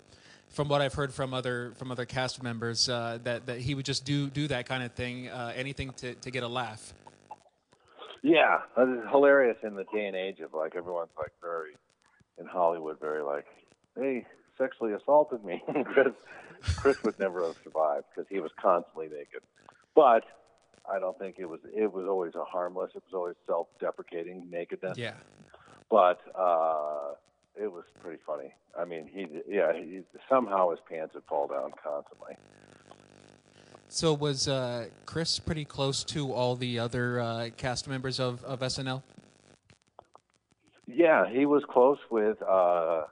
from 0.53 0.69
what 0.69 0.81
I've 0.81 0.93
heard 0.93 1.11
from 1.11 1.33
other 1.33 1.73
from 1.77 1.91
other 1.91 2.05
cast 2.05 2.41
members, 2.43 2.87
uh, 2.87 3.17
that 3.23 3.47
that 3.47 3.59
he 3.59 3.75
would 3.75 3.85
just 3.85 4.05
do 4.05 4.29
do 4.29 4.47
that 4.47 4.67
kind 4.67 4.83
of 4.83 4.93
thing, 4.93 5.27
uh, 5.27 5.51
anything 5.55 5.91
to 5.93 6.13
to 6.13 6.31
get 6.31 6.43
a 6.43 6.47
laugh. 6.47 6.93
Yeah, 8.21 8.59
it's 8.77 9.09
hilarious 9.09 9.57
in 9.63 9.75
the 9.75 9.83
day 9.85 10.05
and 10.05 10.15
age 10.15 10.39
of 10.39 10.53
like 10.53 10.75
everyone's 10.75 11.09
like 11.17 11.33
very 11.41 11.75
in 12.39 12.45
Hollywood, 12.45 12.99
very 12.99 13.21
like, 13.21 13.45
hey, 13.97 14.25
sexually 14.57 14.93
assaulted 14.93 15.43
me. 15.43 15.61
Chris, 15.85 16.13
Chris 16.77 17.03
would 17.03 17.19
never 17.19 17.45
have 17.45 17.57
survived 17.63 18.05
because 18.15 18.29
he 18.29 18.39
was 18.39 18.51
constantly 18.61 19.07
naked. 19.07 19.41
But 19.95 20.23
I 20.91 20.99
don't 20.99 21.17
think 21.17 21.35
it 21.39 21.45
was. 21.45 21.59
It 21.73 21.91
was 21.91 22.05
always 22.07 22.35
a 22.35 22.43
harmless. 22.43 22.91
It 22.95 23.03
was 23.05 23.13
always 23.13 23.35
self-deprecating 23.47 24.49
nakedness. 24.49 24.97
Yeah. 24.97 25.13
But 25.89 26.19
uh, 26.35 27.13
it 27.55 27.71
was 27.71 27.83
pretty 28.01 28.19
funny. 28.25 28.53
I 28.77 28.85
mean, 28.85 29.07
he 29.11 29.27
yeah, 29.47 29.73
he, 29.73 30.01
somehow 30.27 30.71
his 30.71 30.79
pants 30.89 31.13
would 31.13 31.23
fall 31.25 31.47
down 31.47 31.71
constantly. 31.83 32.35
So 33.87 34.13
was 34.13 34.47
uh, 34.47 34.87
Chris 35.05 35.37
pretty 35.37 35.65
close 35.65 36.03
to 36.05 36.31
all 36.31 36.55
the 36.55 36.79
other 36.79 37.19
uh, 37.19 37.49
cast 37.55 37.87
members 37.87 38.19
of, 38.19 38.43
of 38.43 38.61
SNL? 38.61 39.03
Yeah, 40.87 41.29
he 41.29 41.45
was 41.45 41.63
close 41.69 41.99
with 42.09 42.41
uh, 42.41 43.03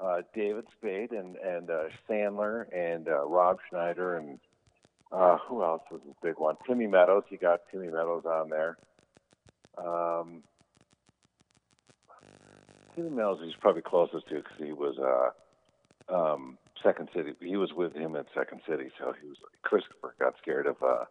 uh, 0.00 0.22
David 0.34 0.66
Spade 0.76 1.12
and 1.12 1.36
and 1.36 1.70
uh, 1.70 1.84
Sandler 2.08 2.66
and 2.74 3.08
uh, 3.08 3.24
Rob 3.24 3.58
Schneider 3.68 4.16
and 4.16 4.40
uh, 5.12 5.38
who 5.48 5.62
else 5.62 5.82
was 5.90 6.00
a 6.08 6.26
big 6.26 6.38
one? 6.38 6.56
Timmy 6.66 6.86
Meadows. 6.86 7.24
He 7.28 7.36
got 7.36 7.60
Timmy 7.70 7.86
Meadows 7.88 8.24
on 8.24 8.48
there. 8.48 8.76
Um, 9.78 10.42
Timmy 12.94 13.10
Meadows 13.10 13.40
he's 13.44 13.54
probably 13.60 13.82
closest 13.82 14.28
to 14.28 14.36
because 14.36 14.58
he 14.58 14.72
was 14.72 14.96
uh, 14.98 16.14
um, 16.14 16.58
Second 16.82 17.08
City. 17.14 17.32
He 17.40 17.56
was 17.56 17.72
with 17.72 17.94
him 17.94 18.16
at 18.16 18.26
Second 18.34 18.60
City, 18.68 18.90
so 18.98 19.14
he 19.20 19.28
was. 19.28 19.36
Christopher 19.62 20.14
got 20.18 20.34
scared 20.40 20.66
of 20.66 20.76
uh, 20.82 21.04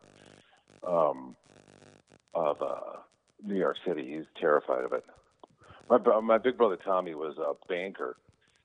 um, 0.87 1.35
of 2.33 2.61
uh, 2.61 2.99
New 3.43 3.55
York 3.57 3.77
City. 3.85 4.13
He's 4.15 4.25
terrified 4.39 4.83
of 4.83 4.93
it. 4.93 5.03
My 5.89 6.19
my 6.21 6.37
big 6.37 6.57
brother 6.57 6.77
Tommy 6.83 7.15
was 7.15 7.37
a 7.37 7.53
banker 7.67 8.17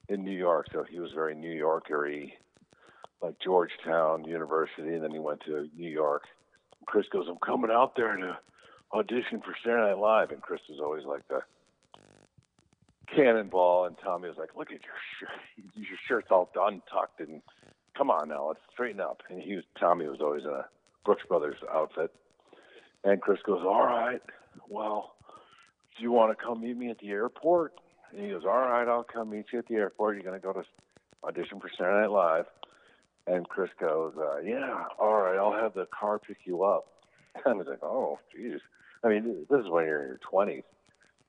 in 0.08 0.24
New 0.24 0.36
York, 0.36 0.66
so 0.72 0.84
he 0.84 0.98
was 0.98 1.10
very 1.12 1.34
New 1.34 1.52
Yorkery, 1.52 2.34
like 3.24 3.40
Georgetown 3.40 4.24
University, 4.24 4.94
and 4.94 5.02
then 5.02 5.10
he 5.10 5.18
went 5.18 5.40
to 5.46 5.68
New 5.76 5.88
York. 5.88 6.24
Chris 6.86 7.06
goes, 7.08 7.26
"I'm 7.26 7.38
coming 7.38 7.70
out 7.70 7.96
there 7.96 8.14
to 8.14 8.38
audition 8.92 9.40
for 9.40 9.56
Saturday 9.64 9.92
Night 9.92 9.98
Live," 9.98 10.30
and 10.30 10.42
Chris 10.42 10.60
was 10.68 10.78
always 10.78 11.04
like 11.04 11.26
the 11.28 11.42
cannonball, 13.06 13.86
and 13.86 13.96
Tommy 13.98 14.28
was 14.28 14.36
like, 14.36 14.54
"Look 14.54 14.70
at 14.70 14.82
your 14.84 15.00
shirt. 15.18 15.30
Your 15.74 15.98
shirt's 16.06 16.30
all 16.30 16.50
done, 16.54 16.82
tucked, 16.90 17.20
and 17.20 17.40
come 17.96 18.10
on 18.10 18.28
now, 18.28 18.48
let's 18.48 18.60
straighten 18.72 19.00
up." 19.00 19.22
And 19.30 19.40
he 19.40 19.56
was 19.56 19.64
Tommy 19.80 20.06
was 20.06 20.20
always 20.20 20.44
in 20.44 20.50
a 20.50 20.66
Brooks 21.06 21.24
Brothers 21.26 21.56
outfit, 21.72 22.14
and 23.04 23.22
Chris 23.22 23.40
goes, 23.42 23.62
"All 23.64 23.86
right, 23.86 24.22
well, 24.68 25.16
do 25.96 26.02
you 26.02 26.12
want 26.12 26.36
to 26.36 26.44
come 26.44 26.60
meet 26.60 26.76
me 26.76 26.90
at 26.90 26.98
the 26.98 27.10
airport?" 27.10 27.72
And 28.10 28.20
he 28.20 28.30
goes, 28.32 28.44
"All 28.44 28.58
right, 28.58 28.86
I'll 28.86 29.02
come 29.02 29.30
meet 29.30 29.46
you 29.50 29.60
at 29.60 29.66
the 29.66 29.76
airport. 29.76 30.16
You're 30.16 30.24
going 30.24 30.38
to 30.38 30.46
go 30.46 30.52
to 30.52 30.64
audition 31.24 31.58
for 31.58 31.70
Saturday 31.70 32.02
Night 32.02 32.10
Live." 32.10 32.46
And 33.26 33.48
Chris 33.48 33.70
goes, 33.80 34.14
uh, 34.18 34.38
"Yeah, 34.38 34.84
all 34.98 35.22
right, 35.22 35.38
I'll 35.38 35.52
have 35.52 35.74
the 35.74 35.86
car 35.86 36.18
pick 36.18 36.38
you 36.44 36.62
up." 36.62 36.86
Tommy's 37.42 37.66
like, 37.66 37.82
"Oh, 37.82 38.18
geez." 38.34 38.60
I 39.02 39.08
mean, 39.08 39.46
this 39.50 39.60
is 39.60 39.68
when 39.68 39.86
you're 39.86 40.02
in 40.02 40.08
your 40.08 40.20
20s. 40.30 40.64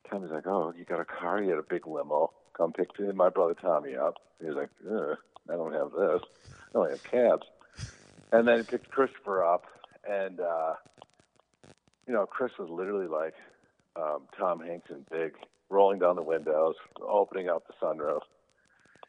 Tommy's 0.09 0.31
like, 0.31 0.47
"Oh, 0.47 0.73
you 0.77 0.83
got 0.85 0.99
a 0.99 1.05
car? 1.05 1.41
You 1.41 1.49
had 1.49 1.59
a 1.59 1.63
big 1.63 1.87
limo. 1.87 2.31
Come 2.53 2.73
pick 2.73 2.89
my 3.15 3.29
brother 3.29 3.53
Tommy 3.53 3.95
up." 3.95 4.15
He's 4.39 4.55
like, 4.55 4.69
"I 4.85 5.55
don't 5.55 5.73
have 5.73 5.91
this. 5.91 6.21
I 6.73 6.77
only 6.77 6.91
have 6.91 7.03
cabs." 7.03 7.47
And 8.31 8.47
then 8.47 8.57
he 8.57 8.63
picked 8.63 8.89
Christopher 8.91 9.45
up, 9.45 9.65
and 10.09 10.39
uh, 10.39 10.73
you 12.07 12.13
know, 12.13 12.25
Chris 12.25 12.51
was 12.59 12.69
literally 12.69 13.07
like 13.07 13.35
um, 13.95 14.23
Tom 14.37 14.59
Hanks 14.59 14.89
in 14.89 15.05
Big, 15.09 15.33
rolling 15.69 15.99
down 15.99 16.15
the 16.15 16.21
windows, 16.21 16.75
opening 17.01 17.49
up 17.49 17.65
the 17.67 17.73
sunroof, 17.81 18.21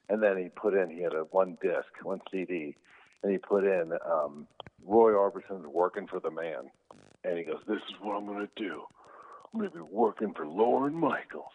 and 0.09 0.23
then 0.23 0.37
he 0.37 0.49
put 0.49 0.75
in. 0.75 0.91
He 0.91 1.03
had 1.03 1.15
a 1.15 1.25
one 1.31 1.59
disc, 1.61 1.87
one 2.03 2.21
CD, 2.31 2.77
and 3.23 3.33
he 3.33 3.39
put 3.39 3.65
in 3.65 3.93
um, 4.05 4.47
Roy 4.85 5.13
Orbison's 5.13 5.67
"Working 5.67 6.07
for 6.07 6.21
the 6.21 6.31
Man," 6.31 6.71
and 7.25 7.39
he 7.39 7.45
goes, 7.45 7.61
"This 7.67 7.83
is 7.89 7.95
what 8.01 8.17
I'm 8.17 8.27
going 8.27 8.47
to 8.47 8.63
do." 8.63 8.83
I'm 9.57 9.61
going 9.61 9.73
to 9.73 9.77
be 9.79 9.83
working 9.91 10.35
for 10.35 10.47
Lorne 10.47 10.95
Michaels. 10.95 11.53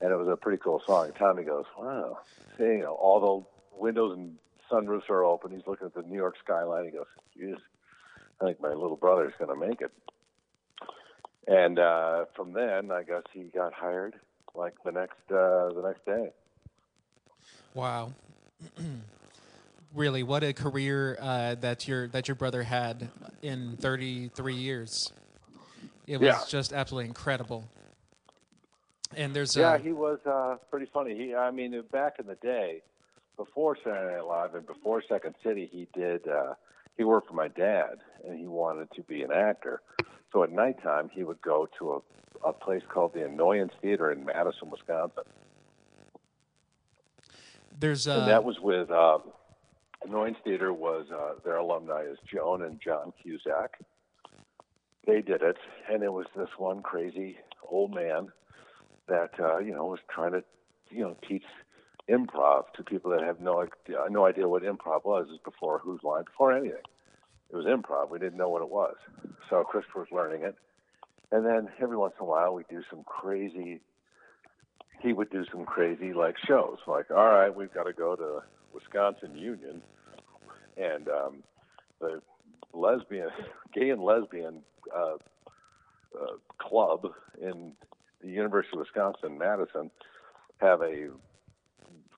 And 0.00 0.10
it 0.10 0.16
was 0.16 0.28
a 0.28 0.36
pretty 0.36 0.58
cool 0.62 0.82
song. 0.86 1.12
Tommy 1.18 1.44
goes, 1.44 1.64
wow. 1.78 2.18
See, 2.56 2.64
you 2.64 2.80
know, 2.80 2.94
all 2.94 3.46
the 3.72 3.78
windows 3.78 4.16
and 4.16 4.36
sunroofs 4.70 5.10
are 5.10 5.24
open. 5.24 5.52
He's 5.52 5.66
looking 5.66 5.86
at 5.86 5.94
the 5.94 6.02
New 6.02 6.16
York 6.16 6.36
skyline. 6.42 6.86
He 6.86 6.90
goes, 6.90 7.06
geez, 7.36 7.56
I 8.40 8.46
think 8.46 8.60
my 8.60 8.70
little 8.70 8.96
brother's 8.96 9.34
going 9.38 9.50
to 9.58 9.68
make 9.68 9.80
it. 9.80 9.92
And 11.46 11.78
uh, 11.78 12.24
from 12.34 12.52
then, 12.52 12.90
I 12.90 13.02
guess 13.02 13.22
he 13.32 13.44
got 13.44 13.72
hired 13.72 14.14
like 14.54 14.74
the 14.84 14.92
next 14.92 15.20
uh, 15.30 15.68
the 15.74 15.82
next 15.84 16.04
day. 16.04 16.30
Wow. 17.76 18.14
really, 19.94 20.22
what 20.22 20.42
a 20.42 20.54
career 20.54 21.18
uh, 21.20 21.56
that 21.56 21.86
your 21.86 22.08
that 22.08 22.26
your 22.26 22.34
brother 22.34 22.62
had 22.62 23.10
in 23.42 23.76
33 23.76 24.54
years. 24.54 25.12
It 26.06 26.18
was 26.18 26.26
Yeah. 26.26 26.40
just 26.48 26.72
absolutely 26.72 27.08
incredible. 27.08 27.68
And 29.14 29.36
there's 29.36 29.58
Yeah, 29.58 29.74
uh, 29.74 29.78
he 29.78 29.92
was 29.92 30.18
uh, 30.24 30.56
pretty 30.70 30.86
funny. 30.86 31.14
He, 31.14 31.34
I 31.34 31.50
mean, 31.50 31.78
back 31.92 32.14
in 32.18 32.26
the 32.26 32.36
day, 32.36 32.80
before 33.36 33.76
Saturday 33.84 34.16
Night 34.16 34.24
Live 34.24 34.54
and 34.54 34.66
before 34.66 35.02
Second 35.06 35.34
City, 35.44 35.68
he 35.70 35.86
did. 35.94 36.26
Uh, 36.26 36.54
he 36.96 37.04
worked 37.04 37.28
for 37.28 37.34
my 37.34 37.48
dad, 37.48 37.98
and 38.26 38.38
he 38.38 38.46
wanted 38.46 38.90
to 38.92 39.02
be 39.02 39.22
an 39.22 39.30
actor. 39.30 39.82
So 40.32 40.42
at 40.42 40.50
nighttime, 40.50 41.10
he 41.10 41.24
would 41.24 41.42
go 41.42 41.68
to 41.78 41.92
a, 41.92 42.48
a 42.48 42.52
place 42.54 42.82
called 42.88 43.12
the 43.12 43.26
Annoyance 43.26 43.72
Theater 43.82 44.10
in 44.10 44.24
Madison, 44.24 44.70
Wisconsin, 44.70 45.24
there's 47.78 48.06
uh, 48.06 48.18
and 48.20 48.28
that 48.28 48.44
was 48.44 48.58
with 48.60 48.90
um, 48.90 49.22
Annoyance 50.04 50.38
Theater 50.44 50.72
was 50.72 51.06
uh, 51.12 51.34
their 51.44 51.56
alumni 51.56 52.02
is 52.02 52.18
Joan 52.32 52.62
and 52.62 52.80
John 52.80 53.12
Cusack. 53.22 53.78
They 55.06 55.20
did 55.20 55.42
it, 55.42 55.56
and 55.90 56.02
it 56.02 56.12
was 56.12 56.26
this 56.36 56.48
one 56.58 56.82
crazy 56.82 57.38
old 57.68 57.94
man 57.94 58.28
that 59.08 59.30
uh, 59.38 59.58
you 59.58 59.72
know 59.72 59.86
was 59.86 60.00
trying 60.12 60.32
to 60.32 60.44
you 60.90 61.00
know 61.00 61.16
teach 61.28 61.44
improv 62.08 62.64
to 62.76 62.82
people 62.82 63.10
that 63.10 63.22
have 63.22 63.40
no 63.40 63.62
idea, 63.62 63.98
no 64.10 64.26
idea 64.26 64.48
what 64.48 64.62
improv 64.62 65.04
was. 65.04 65.28
Is 65.32 65.38
before 65.44 65.78
Whose 65.78 66.02
Line, 66.02 66.24
before 66.24 66.52
anything. 66.52 66.82
It 67.48 67.54
was 67.54 67.66
improv. 67.66 68.10
We 68.10 68.18
didn't 68.18 68.38
know 68.38 68.48
what 68.48 68.62
it 68.62 68.70
was, 68.70 68.96
so 69.48 69.62
Christopher 69.62 70.00
was 70.00 70.08
learning 70.10 70.42
it, 70.42 70.56
and 71.30 71.46
then 71.46 71.68
every 71.80 71.96
once 71.96 72.14
in 72.18 72.24
a 72.24 72.28
while 72.28 72.54
we 72.54 72.64
do 72.68 72.82
some 72.90 73.04
crazy. 73.04 73.80
He 75.00 75.12
would 75.12 75.30
do 75.30 75.44
some 75.52 75.64
crazy 75.64 76.12
like 76.12 76.36
shows, 76.46 76.78
like 76.86 77.10
all 77.10 77.26
right, 77.26 77.54
we've 77.54 77.72
got 77.72 77.84
to 77.84 77.92
go 77.92 78.16
to 78.16 78.42
Wisconsin 78.72 79.36
Union, 79.36 79.82
and 80.76 81.08
um, 81.08 81.42
the 82.00 82.20
lesbian, 82.72 83.28
gay 83.74 83.90
and 83.90 84.02
lesbian 84.02 84.62
uh, 84.94 85.16
uh, 86.18 86.36
club 86.58 87.06
in 87.40 87.72
the 88.22 88.28
University 88.28 88.76
of 88.76 88.80
Wisconsin 88.80 89.38
Madison 89.38 89.90
have 90.60 90.80
a 90.82 91.08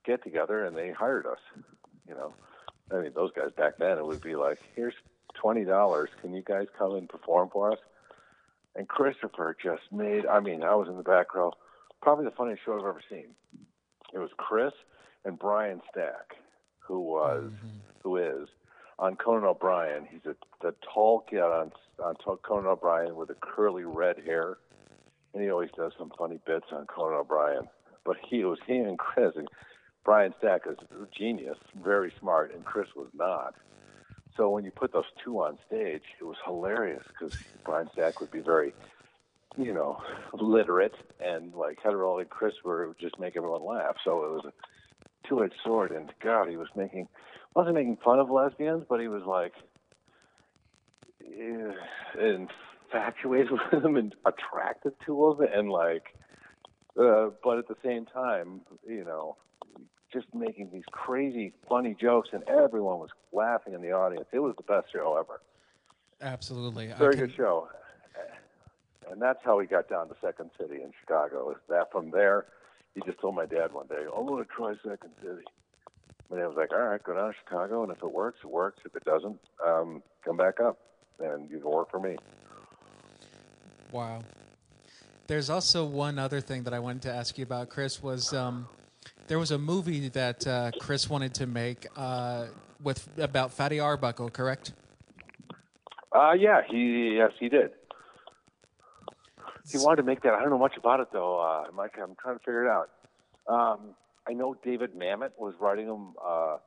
get 0.05 0.23
together, 0.23 0.65
and 0.65 0.77
they 0.77 0.91
hired 0.91 1.27
us. 1.27 1.39
You 2.09 2.15
know, 2.15 2.33
I 2.91 3.03
mean, 3.03 3.13
those 3.15 3.31
guys 3.37 3.51
back 3.57 3.79
then 3.79 3.99
it 3.99 4.07
would 4.07 4.23
be 4.23 4.35
like, 4.37 4.59
here's 4.75 4.95
twenty 5.35 5.65
dollars. 5.65 6.09
Can 6.21 6.33
you 6.35 6.43
guys 6.43 6.67
come 6.79 6.95
and 6.95 7.09
perform 7.09 7.51
for 7.53 7.73
us? 7.73 7.79
And 8.75 8.89
Christopher 8.89 9.57
just 9.63 9.83
made. 9.93 10.27
I 10.27 10.41
mean, 10.41 10.63
I 10.63 10.75
was 10.75 10.89
in 10.89 10.97
the 10.97 11.03
back 11.03 11.35
row. 11.35 11.53
Probably 12.03 12.25
the 12.25 12.31
funniest 12.33 12.63
show 12.65 12.75
I've 12.75 12.87
ever 12.87 13.03
seen. 13.11 13.27
It 14.13 14.19
was 14.19 14.31
Chris 14.37 14.73
and 15.25 15.39
Brian 15.39 15.81
Stack, 15.91 16.37
who 16.79 17.01
was, 17.01 17.51
mm-hmm. 17.51 17.79
who 18.03 18.17
is 18.17 18.49
on 18.99 19.17
Conan 19.17 19.45
O'Brien. 19.45 20.07
He's 20.11 20.25
a 20.27 20.35
the 20.61 20.75
tall 20.93 21.21
kid 21.29 21.41
on 21.41 21.73
on 22.03 22.15
Conan 22.43 22.67
O'Brien 22.67 23.17
with 23.17 23.29
the 23.29 23.35
curly 23.35 23.85
red 23.85 24.17
hair, 24.25 24.59
and 25.35 25.43
he 25.43 25.51
always 25.51 25.71
does 25.77 25.93
some 25.99 26.13
funny 26.19 26.39
bits 26.47 26.67
on 26.73 26.87
Conan 26.87 27.19
O'Brien. 27.19 27.69
But 28.05 28.17
he 28.29 28.41
it 28.41 28.45
was 28.45 28.59
he 28.67 28.77
and 28.77 28.99
Chris 28.99 29.35
and 29.37 29.49
Brian 30.05 30.33
Stack 30.39 30.63
is 30.67 30.79
a 30.91 31.07
genius, 31.17 31.59
very 31.85 32.13
smart, 32.19 32.55
and 32.55 32.65
Chris 32.65 32.89
was 32.97 33.09
not. 33.15 33.55
So 34.37 34.49
when 34.49 34.65
you 34.65 34.71
put 34.71 34.93
those 34.93 35.11
two 35.23 35.41
on 35.41 35.59
stage, 35.67 36.03
it 36.21 36.25
was 36.25 36.37
hilarious 36.45 37.03
because 37.09 37.37
Brian 37.65 37.91
Stack 37.93 38.21
would 38.21 38.31
be 38.31 38.41
very, 38.41 38.73
you 39.59 39.75
know, 39.75 40.01
literate 40.33 40.95
and 41.21 41.53
like 41.55 41.79
hetero, 41.83 42.19
and 42.19 42.31
Chris 42.31 42.55
were 42.65 42.95
just 43.01 43.19
make 43.19 43.37
everyone 43.37 43.65
laugh. 43.65 43.97
So 44.05 44.25
it 44.25 44.31
was 44.31 44.45
a 44.47 45.29
two-edged 45.29 45.55
sword, 45.65 45.91
and 45.91 46.13
God, 46.23 46.49
he 46.49 46.57
was 46.57 46.69
making 46.77 47.09
wasn't 47.55 47.75
making 47.75 47.99
fun 48.05 48.21
of 48.21 48.31
lesbians, 48.31 48.85
but 48.89 49.01
he 49.01 49.09
was 49.09 49.23
like 49.25 49.53
eh, 51.25 51.73
infatuated 52.15 53.51
with 53.73 53.83
them 53.83 53.97
and 53.97 54.15
attracted 54.25 54.93
to 55.07 55.37
them, 55.39 55.49
and 55.53 55.71
like, 55.71 56.15
uh, 56.99 57.31
but 57.43 57.59
at 57.59 57.67
the 57.67 57.77
same 57.85 58.07
time, 58.07 58.61
you 58.87 59.05
know, 59.05 59.37
just 60.13 60.27
making 60.33 60.71
these 60.73 60.85
crazy, 60.93 61.53
funny 61.69 61.97
jokes, 62.01 62.29
and 62.33 62.45
everyone 62.49 62.99
was 62.99 63.11
laughing 63.33 63.75
in 63.75 63.83
the 63.83 63.91
audience. 63.91 64.27
It 64.33 64.39
was 64.39 64.55
the 64.57 64.63
best 64.63 64.87
show 64.93 65.17
ever. 65.19 65.41
Absolutely. 66.21 66.93
Very 66.99 67.17
good 67.17 67.35
show. 67.37 67.69
And 69.11 69.21
that's 69.23 69.39
how 69.45 69.59
he 69.59 69.67
got 69.67 69.89
down 69.89 70.09
to 70.09 70.15
Second 70.21 70.51
City 70.61 70.83
in 70.83 70.93
Chicago. 71.01 71.51
Is 71.51 71.57
that 71.69 71.91
from 71.91 72.11
there, 72.11 72.47
he 72.95 73.01
just 73.07 73.21
told 73.21 73.35
my 73.35 73.47
dad 73.47 73.73
one 73.73 73.87
day, 73.87 74.05
I'm 74.17 74.27
going 74.27 74.45
to 74.45 74.51
try 74.51 74.75
Second 74.83 75.11
City. 75.23 75.45
My 76.31 76.39
dad 76.39 76.49
was 76.49 76.57
like, 76.57 76.73
all 76.73 76.81
right, 76.81 77.03
go 77.03 77.15
down 77.15 77.29
to 77.29 77.35
Chicago, 77.45 77.83
and 77.83 77.93
if 77.93 78.03
it 78.03 78.13
works, 78.13 78.41
it 78.45 78.51
works. 78.51 78.81
If 78.85 78.95
it 78.95 79.05
doesn't, 79.05 79.39
um, 79.67 80.03
come 80.25 80.37
back 80.37 80.61
up, 80.61 80.79
and 81.21 81.51
you 81.51 81.59
can 81.59 81.71
work 81.71 81.91
for 81.91 82.01
me. 82.01 82.17
Wow. 83.93 84.23
There's 85.27 85.49
also 85.49 85.85
one 85.85 86.19
other 86.19 86.41
thing 86.41 86.65
that 86.65 86.75
I 86.75 86.79
wanted 86.79 87.03
to 87.03 87.13
ask 87.13 87.39
you 87.39 87.45
about, 87.45 87.71
Chris. 87.71 88.03
Was 88.03 88.33
um, 88.35 88.69
there 89.27 89.39
was 89.39 89.51
a 89.51 89.59
movie 89.59 90.09
that 90.09 90.47
uh, 90.47 90.71
Chris 90.81 91.09
wanted 91.09 91.35
to 91.35 91.47
make 91.47 91.87
uh, 91.97 92.47
with 92.83 93.09
about 93.19 93.53
Fatty 93.53 93.81
Arbuckle, 93.81 94.31
correct? 94.31 94.73
Uh, 96.13 96.33
yeah, 96.33 96.63
he 96.69 97.17
yes 97.17 97.33
he 97.39 97.49
did. 97.49 97.71
He 99.71 99.79
wanted 99.79 99.97
to 99.97 100.03
make 100.03 100.23
that. 100.23 100.35
I 100.35 100.41
don't 100.41 100.51
know 100.51 100.59
much 100.59 100.77
about 100.77 101.01
it 101.01 101.09
though, 101.13 101.41
uh, 101.41 101.71
Mike. 101.75 101.95
I'm 102.03 102.17
trying 102.21 102.37
to 102.37 102.41
figure 102.41 102.65
it 102.65 102.71
out. 102.71 102.91
Um, 103.49 103.95
I 104.27 104.33
know 104.33 104.57
David 104.63 104.95
Mamet 104.95 105.31
was 105.39 105.55
writing 105.61 105.87
him, 105.87 106.15
uh, 106.25 106.59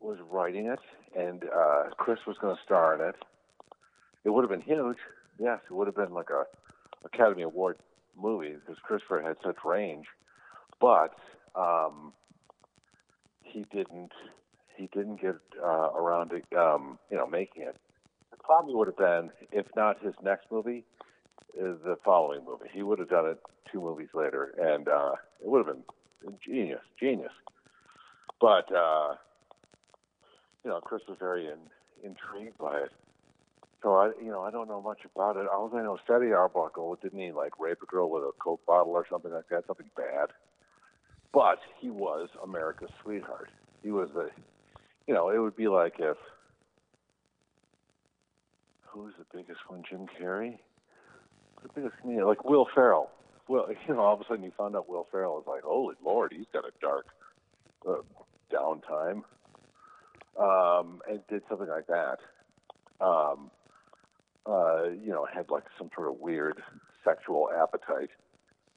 was 0.00 0.18
writing 0.30 0.66
it, 0.66 0.80
and 1.16 1.44
uh, 1.44 1.90
Chris 1.96 2.18
was 2.26 2.36
going 2.40 2.56
to 2.56 2.62
star 2.62 2.94
in 2.94 3.00
it. 3.08 3.16
It 4.24 4.30
would 4.30 4.42
have 4.42 4.50
been 4.50 4.60
huge. 4.60 4.98
Yes, 5.38 5.60
it 5.68 5.72
would 5.72 5.86
have 5.86 5.96
been 5.96 6.12
like 6.12 6.30
a 6.30 6.44
Academy 7.04 7.42
Award 7.42 7.78
movie 8.20 8.54
because 8.54 8.80
Christopher 8.82 9.22
had 9.22 9.36
such 9.44 9.56
range, 9.64 10.06
but 10.80 11.14
um, 11.54 12.12
he 13.42 13.64
didn't. 13.72 14.12
He 14.76 14.88
didn't 14.94 15.20
get 15.20 15.36
uh, 15.62 15.90
around 15.94 16.30
to 16.30 16.58
um, 16.58 16.98
you 17.10 17.16
know 17.16 17.26
making 17.26 17.62
it. 17.62 17.76
It 18.32 18.38
probably 18.42 18.74
would 18.74 18.88
have 18.88 18.96
been, 18.96 19.30
if 19.52 19.66
not 19.76 20.02
his 20.02 20.14
next 20.22 20.46
movie, 20.50 20.84
the 21.54 21.96
following 22.04 22.44
movie. 22.44 22.70
He 22.72 22.82
would 22.82 22.98
have 22.98 23.08
done 23.08 23.26
it 23.26 23.38
two 23.70 23.80
movies 23.80 24.08
later, 24.14 24.54
and 24.58 24.88
uh, 24.88 25.12
it 25.42 25.48
would 25.48 25.66
have 25.66 25.76
been 25.76 26.36
genius, 26.44 26.80
genius. 26.98 27.32
But 28.40 28.74
uh, 28.74 29.14
you 30.64 30.70
know, 30.70 30.80
Chris 30.80 31.02
was 31.08 31.18
very 31.18 31.46
in, 31.46 31.58
intrigued 32.02 32.58
by 32.58 32.78
it. 32.78 32.92
So 33.82 33.94
I, 33.94 34.10
you 34.22 34.30
know, 34.30 34.42
I 34.42 34.50
don't 34.50 34.68
know 34.68 34.82
much 34.82 35.00
about 35.14 35.36
it. 35.36 35.46
All 35.46 35.70
I 35.74 35.82
know, 35.82 35.98
Fatty 36.06 36.32
Arbuckle 36.32 36.98
didn't 37.02 37.18
he 37.18 37.32
like 37.32 37.58
rape 37.58 37.78
a 37.82 37.86
girl 37.86 38.10
with 38.10 38.22
a 38.22 38.32
coke 38.38 38.64
bottle 38.66 38.92
or 38.92 39.06
something 39.10 39.32
like 39.32 39.48
that? 39.50 39.66
Something 39.66 39.90
bad. 39.96 40.28
But 41.32 41.60
he 41.78 41.90
was 41.90 42.28
America's 42.42 42.90
sweetheart. 43.02 43.50
He 43.82 43.90
was 43.90 44.10
the, 44.14 44.28
you 45.06 45.14
know, 45.14 45.30
it 45.30 45.38
would 45.38 45.56
be 45.56 45.68
like 45.68 45.94
if 45.98 46.16
who's 48.86 49.14
the 49.18 49.24
biggest 49.36 49.60
one? 49.68 49.82
Jim 49.88 50.06
Carrey. 50.20 50.58
The 51.62 51.68
biggest 51.74 52.00
comedian, 52.00 52.26
like 52.26 52.44
Will 52.44 52.66
Ferrell. 52.74 53.10
Well, 53.48 53.66
you 53.88 53.94
know, 53.94 54.00
all 54.00 54.14
of 54.14 54.20
a 54.20 54.24
sudden 54.28 54.44
you 54.44 54.52
found 54.56 54.76
out 54.76 54.88
Will 54.88 55.06
Ferrell 55.10 55.40
is 55.40 55.46
like, 55.46 55.62
holy 55.62 55.96
lord, 56.04 56.32
he's 56.34 56.46
got 56.52 56.64
a 56.64 56.72
dark 56.80 57.06
uh, 57.88 58.02
downtime, 58.52 59.22
um, 60.38 61.00
and 61.08 61.20
did 61.28 61.42
something 61.48 61.68
like 61.68 61.86
that. 61.86 62.18
Um, 63.00 63.50
uh, 64.46 64.84
you 64.88 65.10
know, 65.10 65.26
had 65.32 65.50
like 65.50 65.64
some 65.78 65.90
sort 65.94 66.08
of 66.08 66.18
weird 66.18 66.62
sexual 67.04 67.50
appetite. 67.54 68.10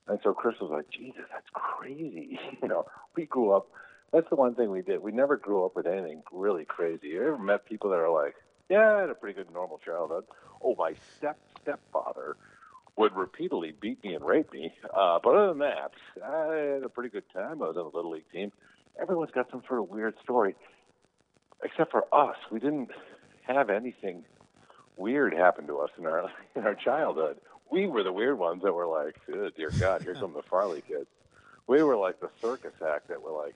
And 0.07 0.19
so 0.23 0.33
Chris 0.33 0.55
was 0.59 0.71
like, 0.71 0.89
Jesus, 0.89 1.23
that's 1.31 1.47
crazy. 1.53 2.39
you 2.61 2.67
know, 2.67 2.85
we 3.15 3.25
grew 3.25 3.51
up, 3.51 3.67
that's 4.11 4.29
the 4.29 4.35
one 4.35 4.55
thing 4.55 4.69
we 4.69 4.81
did. 4.81 5.01
We 5.01 5.11
never 5.11 5.37
grew 5.37 5.65
up 5.65 5.75
with 5.75 5.87
anything 5.87 6.23
really 6.31 6.65
crazy. 6.65 7.09
You 7.09 7.27
ever 7.27 7.37
met 7.37 7.65
people 7.65 7.89
that 7.91 7.97
are 7.97 8.11
like, 8.11 8.35
yeah, 8.69 8.95
I 8.95 9.01
had 9.01 9.09
a 9.09 9.15
pretty 9.15 9.35
good 9.35 9.51
normal 9.53 9.79
childhood. 9.83 10.25
Oh, 10.61 10.75
my 10.77 10.93
step 11.17 11.37
stepfather 11.61 12.35
would 12.97 13.15
repeatedly 13.15 13.73
beat 13.79 14.03
me 14.03 14.13
and 14.13 14.23
rape 14.23 14.51
me. 14.53 14.73
Uh, 14.95 15.19
but 15.23 15.35
other 15.35 15.47
than 15.47 15.59
that, 15.59 15.91
I 16.23 16.73
had 16.75 16.83
a 16.83 16.89
pretty 16.89 17.09
good 17.09 17.23
time. 17.33 17.61
I 17.61 17.67
was 17.67 17.77
on 17.77 17.85
a 17.85 17.95
little 17.95 18.11
league 18.11 18.29
team. 18.31 18.51
Everyone's 19.01 19.31
got 19.31 19.49
some 19.49 19.63
sort 19.67 19.79
of 19.79 19.89
weird 19.89 20.15
story, 20.21 20.55
except 21.63 21.91
for 21.91 22.05
us. 22.13 22.37
We 22.51 22.59
didn't 22.59 22.89
have 23.47 23.69
anything 23.69 24.25
weird 24.95 25.33
happen 25.33 25.65
to 25.67 25.79
us 25.79 25.89
in 25.97 26.05
our 26.05 26.29
in 26.55 26.65
our 26.65 26.75
childhood. 26.75 27.37
We 27.71 27.87
were 27.87 28.03
the 28.03 28.13
weird 28.13 28.37
ones 28.37 28.61
that 28.63 28.73
were 28.73 28.85
like, 28.85 29.15
oh, 29.33 29.49
dear 29.57 29.71
God, 29.79 30.03
here 30.03 30.13
come 30.13 30.33
the 30.33 30.43
Farley 30.43 30.83
kids. 30.87 31.07
We 31.65 31.81
were 31.81 31.97
like 31.97 32.19
the 32.19 32.29
circus 32.39 32.73
act 32.85 33.07
that 33.07 33.21
were 33.21 33.31
like. 33.31 33.55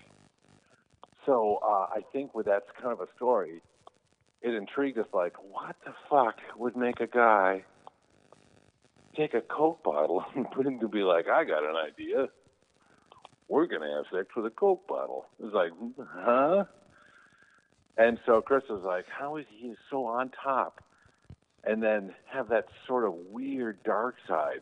So 1.26 1.60
uh, 1.62 1.88
I 1.94 2.02
think 2.12 2.34
with 2.34 2.48
that 2.48 2.64
kind 2.82 2.94
of 2.94 3.02
a 3.02 3.08
story, 3.16 3.62
it 4.42 4.54
intrigued 4.54 4.98
us. 4.98 5.08
Like, 5.14 5.36
what 5.52 5.76
the 5.86 5.94
fuck 6.10 6.38
would 6.58 6.76
make 6.76 7.00
a 7.02 7.06
guy 7.06 7.66
take 9.18 9.34
a 9.34 9.42
Coke 9.42 9.84
bottle 9.84 10.24
and 10.36 10.50
put 10.52 10.64
to 10.80 10.88
be 10.88 11.02
like, 11.02 11.28
I 11.28 11.44
got 11.44 11.64
an 11.64 11.76
idea. 11.76 12.28
We're 13.50 13.66
going 13.66 13.82
to 13.82 13.96
have 13.96 14.06
sex 14.12 14.36
with 14.36 14.46
a 14.46 14.50
Coke 14.50 14.88
bottle. 14.88 15.26
It's 15.44 15.54
like, 15.54 15.72
huh? 16.00 16.66
And 17.98 18.20
so 18.26 18.42
Chris 18.42 18.64
was 18.70 18.84
like, 18.86 19.06
how 19.10 19.38
is 19.38 19.46
he 19.50 19.74
so 19.90 20.06
on 20.06 20.32
top? 20.44 20.84
And 21.64 21.82
then 21.82 22.14
have 22.32 22.50
that 22.50 22.66
sort 22.86 23.06
of 23.06 23.14
weird 23.14 23.84
dark 23.84 24.16
side. 24.28 24.62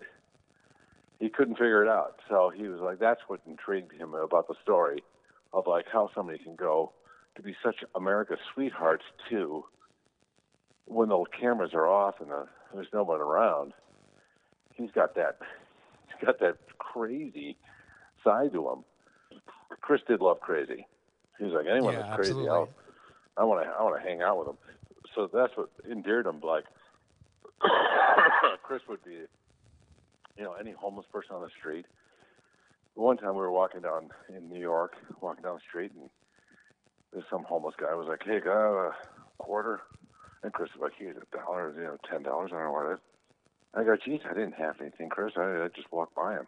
He 1.20 1.30
couldn't 1.30 1.56
figure 1.56 1.84
it 1.84 1.90
out. 1.90 2.20
So 2.30 2.52
he 2.56 2.68
was 2.68 2.80
like, 2.80 3.00
that's 3.00 3.22
what 3.28 3.42
intrigued 3.48 3.92
him 3.94 4.14
about 4.14 4.48
the 4.48 4.56
story 4.64 5.04
of 5.54 5.68
like 5.68 5.86
how 5.92 6.10
somebody 6.16 6.40
can 6.40 6.56
go 6.56 6.92
to 7.36 7.42
be 7.42 7.56
such 7.64 7.78
America's 7.96 8.40
sweethearts 8.54 9.04
too 9.30 9.66
when 10.86 11.10
the 11.10 11.24
cameras 11.38 11.72
are 11.74 11.88
off 11.88 12.16
and 12.20 12.30
the, 12.30 12.46
there's 12.74 12.88
no 12.94 13.04
one 13.04 13.20
around 13.20 13.74
he's 14.76 14.92
got 14.92 15.16
that 15.16 15.38
he's 16.08 16.26
got 16.26 16.40
that 16.40 16.58
crazy 16.78 17.58
side 18.24 18.54
to 18.54 18.70
him. 18.70 18.84
Chris 19.82 20.02
did 20.08 20.22
love 20.22 20.40
crazy. 20.40 20.86
He's 21.40 21.52
like 21.52 21.66
anyone 21.70 21.94
Yeah, 21.94 22.02
that's 22.02 22.16
crazy. 22.16 22.48
I'll, 22.48 22.70
I 23.38 23.44
want 23.44 23.66
to 23.66 23.70
I 23.70 23.84
want 23.84 24.02
to 24.02 24.08
hang 24.08 24.22
out 24.22 24.38
with 24.40 24.48
him. 24.50 24.58
So 25.14 25.30
that's 25.32 25.56
what 25.56 25.70
endeared 25.90 26.26
him. 26.26 26.40
Like 26.42 26.66
Chris 28.64 28.82
would 28.88 29.04
be, 29.04 29.26
you 30.38 30.44
know, 30.44 30.54
any 30.54 30.72
homeless 30.72 31.06
person 31.12 31.36
on 31.36 31.42
the 31.42 31.50
street. 31.58 31.86
One 32.96 33.18
time 33.18 33.32
we 33.34 33.42
were 33.42 33.52
walking 33.52 33.82
down 33.82 34.10
in 34.30 34.50
New 34.50 34.60
York, 34.60 34.96
walking 35.20 35.44
down 35.44 35.56
the 35.56 35.62
street, 35.68 35.92
and 36.00 36.10
there's 37.12 37.26
some 37.30 37.44
homeless 37.44 37.76
guy 37.78 37.94
was 37.94 38.08
like, 38.08 38.24
"Hey, 38.24 38.40
got 38.40 38.88
a 38.88 38.92
quarter?" 39.38 39.82
And 40.44 40.54
Chris 40.54 40.70
was 40.74 40.82
like, 40.82 40.94
"Here's 40.98 41.18
a 41.18 41.36
dollar, 41.36 41.74
you 41.76 41.84
know, 41.84 41.98
ten 42.10 42.24
dollars. 42.24 42.52
I 42.54 42.58
don't 42.58 42.66
know 42.66 42.72
what 42.72 42.90
it 42.90 42.94
is." 42.94 43.00
I 43.76 43.84
go, 43.84 43.96
geez, 43.98 44.22
I 44.30 44.34
didn't 44.34 44.54
have 44.56 44.80
anything, 44.80 45.10
Chris. 45.10 45.34
I, 45.38 45.64
I 45.64 45.68
just 45.76 45.92
walked 45.92 46.16
by 46.16 46.34
him. 46.34 46.48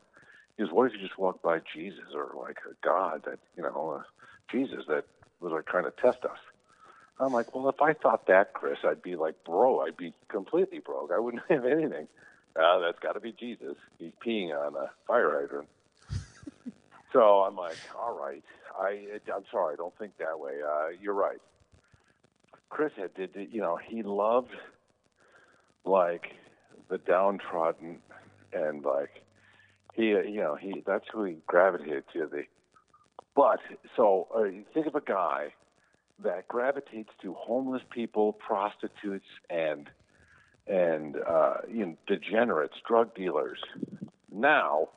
He 0.55 0.63
goes, 0.63 0.71
what 0.71 0.87
if 0.87 0.93
you 0.93 0.99
just 0.99 1.19
walked 1.19 1.43
by 1.43 1.59
Jesus 1.73 2.05
or 2.15 2.31
like 2.41 2.57
a 2.69 2.73
God 2.85 3.23
that, 3.25 3.39
you 3.55 3.63
know, 3.63 3.99
uh, 3.99 4.03
Jesus 4.51 4.85
that 4.87 5.05
was 5.39 5.51
like 5.51 5.65
trying 5.65 5.83
to 5.83 5.93
test 6.01 6.23
us? 6.23 6.39
I'm 7.19 7.33
like, 7.33 7.53
well, 7.53 7.67
if 7.69 7.81
I 7.81 7.93
thought 7.93 8.27
that, 8.27 8.53
Chris, 8.53 8.79
I'd 8.83 9.01
be 9.01 9.15
like, 9.15 9.35
bro, 9.45 9.81
I'd 9.81 9.97
be 9.97 10.13
completely 10.29 10.79
broke. 10.79 11.11
I 11.13 11.19
wouldn't 11.19 11.43
have 11.49 11.65
anything. 11.65 12.07
Uh, 12.55 12.79
that's 12.79 12.99
got 12.99 13.13
to 13.13 13.19
be 13.19 13.31
Jesus. 13.31 13.75
He's 13.99 14.13
peeing 14.25 14.51
on 14.51 14.75
a 14.75 14.89
fire 15.07 15.39
hydrant. 15.39 15.67
so 17.13 17.41
I'm 17.41 17.55
like, 17.55 17.77
all 17.97 18.17
right. 18.17 18.43
I, 18.79 19.19
I'm 19.33 19.43
sorry. 19.51 19.73
I 19.73 19.75
don't 19.75 19.97
think 19.97 20.17
that 20.17 20.39
way. 20.39 20.53
Uh, 20.65 20.87
you're 21.01 21.13
right. 21.13 21.39
Chris 22.69 22.91
had 22.97 23.13
did, 23.13 23.49
you 23.51 23.61
know, 23.61 23.77
he 23.77 24.03
loved 24.03 24.51
like 25.85 26.33
the 26.89 26.97
downtrodden 26.97 27.99
and 28.53 28.83
like 28.83 29.23
he 29.93 30.09
you 30.09 30.37
know 30.37 30.55
he 30.55 30.83
that's 30.85 31.05
who 31.11 31.23
he 31.23 31.37
gravitated 31.47 32.03
to 32.13 32.27
the 32.27 32.43
but 33.35 33.59
so 33.95 34.27
uh, 34.35 34.43
think 34.73 34.87
of 34.87 34.95
a 34.95 35.01
guy 35.01 35.53
that 36.23 36.47
gravitates 36.47 37.09
to 37.21 37.33
homeless 37.33 37.83
people 37.91 38.33
prostitutes 38.33 39.27
and 39.49 39.89
and 40.67 41.15
uh 41.27 41.57
you 41.71 41.85
know 41.85 41.97
degenerates 42.07 42.75
drug 42.87 43.13
dealers. 43.15 43.59
Now 44.31 44.89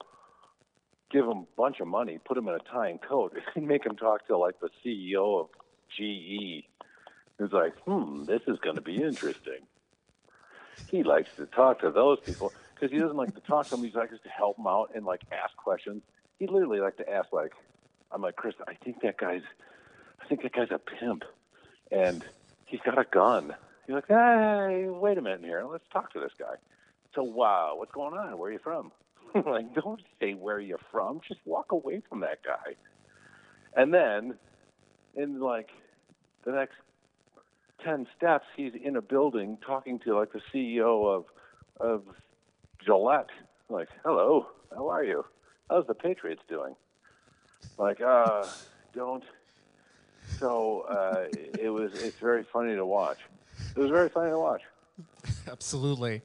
give 1.11 1.25
him 1.25 1.39
a 1.39 1.47
bunch 1.57 1.81
of 1.81 1.89
money 1.89 2.19
put 2.25 2.39
him 2.39 2.49
in 2.49 2.55
a 2.55 2.59
tie 2.59 2.89
and 2.89 3.01
coat 3.03 3.37
and 3.55 3.67
make 3.67 3.85
him 3.85 3.97
talk 3.97 4.27
to 4.27 4.37
like 4.37 4.55
the 4.61 4.71
ceo 4.85 5.41
of 5.41 5.49
ge 5.91 6.65
who's 7.39 7.53
like 7.53 7.75
hmm 7.81 8.25
this 8.25 8.43
is 8.47 8.59
going 8.61 8.77
to 8.77 8.83
be 8.83 8.97
interesting 8.97 9.61
he 10.87 11.03
likes 11.03 11.29
to 11.37 11.47
talk 11.47 11.81
to 11.81 11.91
those 11.91 12.19
people 12.25 12.53
because 12.75 12.93
he 12.93 12.99
doesn't 12.99 13.17
like 13.17 13.35
to 13.35 13.41
talk 13.41 13.69
to 13.69 13.77
them. 13.77 13.85
He 13.85 13.93
likes 13.93 14.13
to 14.13 14.29
help 14.29 14.57
them 14.57 14.67
out 14.67 14.91
and 14.95 15.05
like 15.05 15.23
ask 15.33 15.57
questions. 15.57 16.03
He 16.39 16.47
literally 16.47 16.81
like 16.81 16.97
to 16.97 17.11
ask 17.11 17.33
like, 17.33 17.53
I'm 18.13 18.23
like 18.23 18.37
Chris, 18.37 18.55
I 18.67 18.75
think 18.85 19.03
that 19.03 19.19
guy's, 19.19 19.43
I 20.21 20.27
think 20.27 20.43
that 20.43 20.53
guy's 20.53 20.71
a 20.71 20.79
pimp, 20.79 21.23
and 21.91 22.25
he's 22.67 22.81
got 22.85 22.99
a 22.99 23.05
gun. 23.05 23.55
He's 23.87 23.95
like, 23.95 24.09
hey, 24.09 24.87
wait 24.89 25.19
a 25.19 25.23
minute 25.23 25.43
here, 25.43 25.65
let's 25.71 25.85
talk 25.93 26.13
to 26.13 26.21
this 26.21 26.33
guy. 26.39 26.55
So 27.15 27.23
wow, 27.23 27.75
what's 27.77 27.93
going 27.93 28.15
on? 28.15 28.39
Where 28.39 28.51
are 28.51 28.53
you 28.53 28.61
from? 28.63 28.93
like, 29.35 29.75
don't 29.75 30.01
say 30.21 30.33
where 30.33 30.61
you're 30.61 30.81
from. 30.91 31.21
Just 31.27 31.41
walk 31.45 31.73
away 31.73 32.03
from 32.09 32.21
that 32.21 32.43
guy. 32.45 32.75
And 33.77 33.93
then, 33.95 34.35
in 35.15 35.41
like 35.41 35.69
the 36.45 36.53
next 36.53 36.75
ten 37.85 38.07
steps, 38.17 38.47
he's 38.57 38.73
in 38.75 38.97
a 38.97 39.03
building 39.03 39.59
talking 39.65 39.99
to 40.01 40.17
like 40.17 40.33
the 40.33 40.41
CEO 40.53 41.07
of 41.07 41.25
of 41.81 42.03
Gillette. 42.85 43.31
Like, 43.69 43.89
hello, 44.05 44.49
how 44.75 44.89
are 44.89 45.05
you? 45.05 45.25
How's 45.69 45.87
the 45.87 45.95
Patriots 45.95 46.43
doing? 46.49 46.75
Like, 47.79 48.01
uh, 48.01 48.47
don't. 48.95 49.25
So 50.39 50.83
uh, 50.83 51.27
it 51.59 51.71
was. 51.71 51.93
It's 52.03 52.19
very 52.19 52.45
funny 52.45 52.75
to 52.75 52.87
watch. 52.87 53.19
It 53.77 53.79
was 53.79 53.91
very 53.91 54.09
funny 54.09 54.31
to 54.31 54.39
watch. 54.39 54.63
Absolutely. 55.51 56.23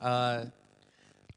Uh, 0.00 0.46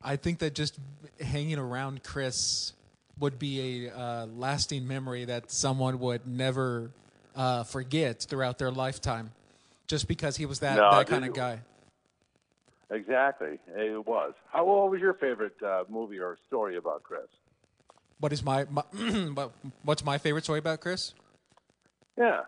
I 0.02 0.16
think 0.16 0.40
that 0.40 0.54
just 0.54 0.78
hanging 1.22 1.58
around 1.58 2.04
Chris 2.04 2.74
would 3.20 3.40
be 3.40 3.88
a 3.88 3.96
uh, 3.96 4.26
lasting 4.26 4.88
memory 4.88 5.26
that 5.26 5.52
someone 5.52 6.00
would 6.00 6.28
never 6.28 6.92
uh, 7.36 7.64
forget 7.64 8.22
throughout 8.22 8.58
their 8.58 8.72
lifetime, 8.72 9.32
just 9.88 10.08
because 10.08 10.38
he 10.38 10.46
was 10.46 10.60
that 10.60 10.78
No, 10.78 10.92
that 10.92 11.08
kind 11.08 11.26
of 11.26 11.34
guy. 11.34 11.60
Exactly, 12.90 13.60
it 13.76 14.06
was. 14.06 14.34
How 14.52 14.66
what 14.66 14.92
was 14.92 15.02
your 15.02 15.16
favorite 15.16 15.56
uh, 15.66 15.84
movie 15.90 16.20
or 16.20 16.38
story 16.48 16.78
about 16.78 17.04
Chris? 17.04 17.22
What 18.20 18.32
is 18.32 18.44
my, 18.44 18.66
my 18.70 18.84
what's 19.84 20.06
my 20.06 20.18
favorite 20.18 20.44
story 20.44 20.60
about 20.60 20.80
Chris? 20.80 21.14
Yeah. 22.18 22.42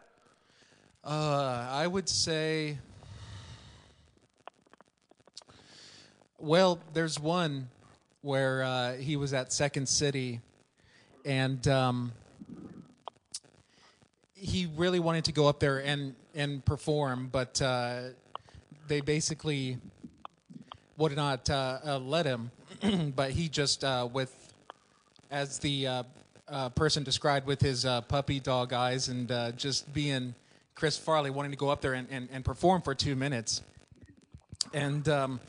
Uh, 1.04 1.68
I 1.70 1.88
would 1.88 2.08
say. 2.08 2.78
Well, 6.38 6.80
there's 6.94 7.20
one 7.20 7.70
where 8.22 8.64
uh, 8.64 8.94
he 8.98 9.16
was 9.16 9.34
at 9.34 9.52
Second 9.52 9.88
City, 9.88 10.42
and 11.26 11.68
um, 11.68 12.12
he 14.34 14.68
really 14.76 15.00
wanted 15.00 15.26
to 15.26 15.32
go 15.32 15.48
up 15.48 15.60
there 15.60 15.80
and 15.80 16.16
and 16.36 16.64
perform, 16.64 17.30
but 17.32 17.62
uh, 17.62 18.02
they 18.88 19.02
basically 19.02 19.78
would 20.98 21.16
not 21.16 21.50
uh, 21.50 21.80
uh, 21.84 22.00
let 22.00 22.26
him. 22.26 22.52
but 23.16 23.32
he 23.32 23.48
just 23.48 23.84
uh, 23.84 24.08
with 24.12 24.54
as 25.32 25.60
the 25.60 25.88
uh, 26.48 26.70
person 26.70 27.04
described 27.04 27.48
with 27.48 27.62
his 27.62 27.86
puppy 28.08 28.40
dog 28.40 28.74
eyes 28.74 29.08
and 29.08 29.30
just 29.58 29.92
being 29.94 30.36
Chris 30.76 30.98
Farley 30.98 31.30
wanting 31.30 31.52
to 31.52 31.58
go 31.58 31.70
up 31.70 31.82
there 31.82 31.94
and, 31.94 32.08
and, 32.12 32.30
and 32.32 32.46
perform 32.46 32.82
for 32.82 32.94
two 32.94 33.16
minutes. 33.16 33.62
And 34.74 35.08
um, 35.10 35.40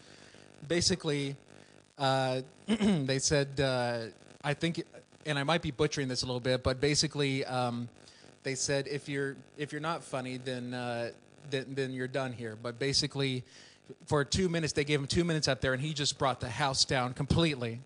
basically, 0.66 1.36
they 1.98 3.18
said, 3.18 3.60
I 3.60 4.54
think, 4.54 4.82
and 5.26 5.38
I 5.38 5.42
might 5.42 5.62
be 5.62 5.72
butchering 5.72 6.08
this 6.08 6.22
a 6.22 6.26
little 6.26 6.40
bit, 6.40 6.62
but 6.62 6.80
basically, 6.80 7.44
um, 7.44 7.88
they 8.46 8.54
said 8.54 8.86
if 8.86 9.08
you're 9.08 9.34
if 9.58 9.72
you're 9.72 9.80
not 9.80 10.04
funny, 10.04 10.36
then 10.36 10.72
uh, 10.72 11.10
then 11.50 11.66
then 11.70 11.92
you're 11.92 12.06
done 12.06 12.32
here. 12.32 12.56
But 12.60 12.78
basically, 12.78 13.42
for 14.06 14.24
two 14.24 14.48
minutes, 14.48 14.72
they 14.72 14.84
gave 14.84 15.00
him 15.00 15.08
two 15.08 15.24
minutes 15.24 15.48
up 15.48 15.60
there, 15.60 15.72
and 15.72 15.82
he 15.82 15.92
just 15.92 16.16
brought 16.16 16.38
the 16.38 16.48
house 16.48 16.84
down 16.84 17.12
completely. 17.12 17.80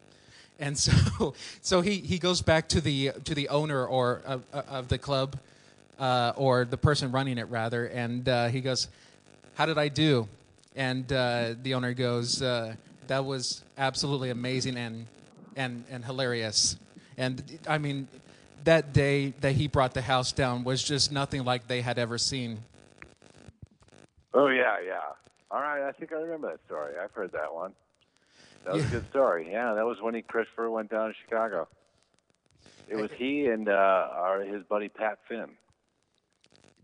And 0.59 0.77
so, 0.77 1.33
so 1.63 1.81
he, 1.81 1.97
he 1.97 2.19
goes 2.19 2.43
back 2.43 2.69
to 2.69 2.83
the 2.83 3.13
to 3.25 3.35
the 3.35 3.49
owner 3.49 3.87
or 3.87 4.21
of, 4.27 4.43
of 4.53 4.89
the 4.89 4.99
club, 4.99 5.39
uh, 5.99 6.35
or 6.37 6.67
the 6.67 6.77
person 6.77 7.11
running 7.11 7.39
it 7.39 7.49
rather, 7.49 7.87
and 7.87 8.29
uh, 8.29 8.49
he 8.49 8.61
goes, 8.61 8.89
"How 9.55 9.65
did 9.65 9.79
I 9.79 9.89
do?" 9.89 10.29
And 10.77 11.11
uh, 11.11 11.55
the 11.63 11.73
owner 11.73 11.95
goes, 11.95 12.43
uh, 12.43 12.75
"That 13.07 13.25
was 13.25 13.65
absolutely 13.79 14.29
amazing 14.29 14.77
and 14.77 15.07
and 15.57 15.85
and 15.91 16.05
hilarious." 16.05 16.77
And 17.17 17.43
I 17.67 17.79
mean, 17.79 18.09
that 18.65 18.93
day 18.93 19.33
that 19.41 19.53
he 19.53 19.67
brought 19.69 19.95
the 19.95 20.03
house 20.03 20.33
down 20.33 20.65
was 20.65 20.83
just 20.83 21.11
nothing 21.13 21.45
like 21.45 21.67
they 21.67 21.81
had 21.81 21.99
ever 21.99 22.19
seen. 22.19 22.61
Oh 24.35 24.49
yeah, 24.49 24.77
yeah. 24.85 25.01
All 25.51 25.61
right, 25.61 25.83
I 25.87 25.93
think 25.93 26.13
I 26.13 26.17
remember 26.17 26.51
that 26.51 26.61
story. 26.67 26.95
I've 27.03 27.11
heard 27.13 27.33
that 27.33 27.53
one. 27.53 27.73
That 28.65 28.75
was 28.75 28.83
Yeah. 28.83 28.89
a 28.89 28.93
good 28.93 29.11
story. 29.11 29.51
Yeah, 29.51 29.75
that 29.75 29.85
was 29.85 30.01
when 30.01 30.15
he 30.15 30.23
Christopher 30.23 30.71
went 30.71 30.91
down 30.91 31.09
to 31.09 31.15
Chicago. 31.25 31.67
It 32.89 32.97
was 32.97 33.11
he 33.17 33.47
and 33.47 33.69
uh, 33.69 33.73
our 34.13 34.41
his 34.41 34.63
buddy 34.65 34.89
Pat 34.89 35.19
Finn. 35.29 35.51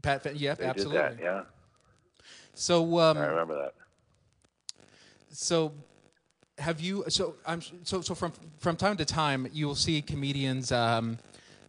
Pat, 0.02 0.22
Finn, 0.22 0.36
yep, 0.36 0.58
They 0.58 0.64
absolutely. 0.64 0.98
that. 0.98 1.18
Yeah, 1.20 1.42
So, 2.54 2.98
um, 3.00 3.18
I 3.18 3.26
remember 3.26 3.56
that. 3.56 3.74
So, 5.30 5.72
have 6.58 6.80
you? 6.80 7.04
So, 7.08 7.34
I'm 7.44 7.60
so 7.82 8.00
so 8.00 8.14
from 8.14 8.32
from 8.58 8.76
time 8.76 8.96
to 8.98 9.04
time 9.04 9.48
you 9.52 9.66
will 9.66 9.74
see 9.74 10.00
comedians 10.00 10.70
um, 10.72 11.18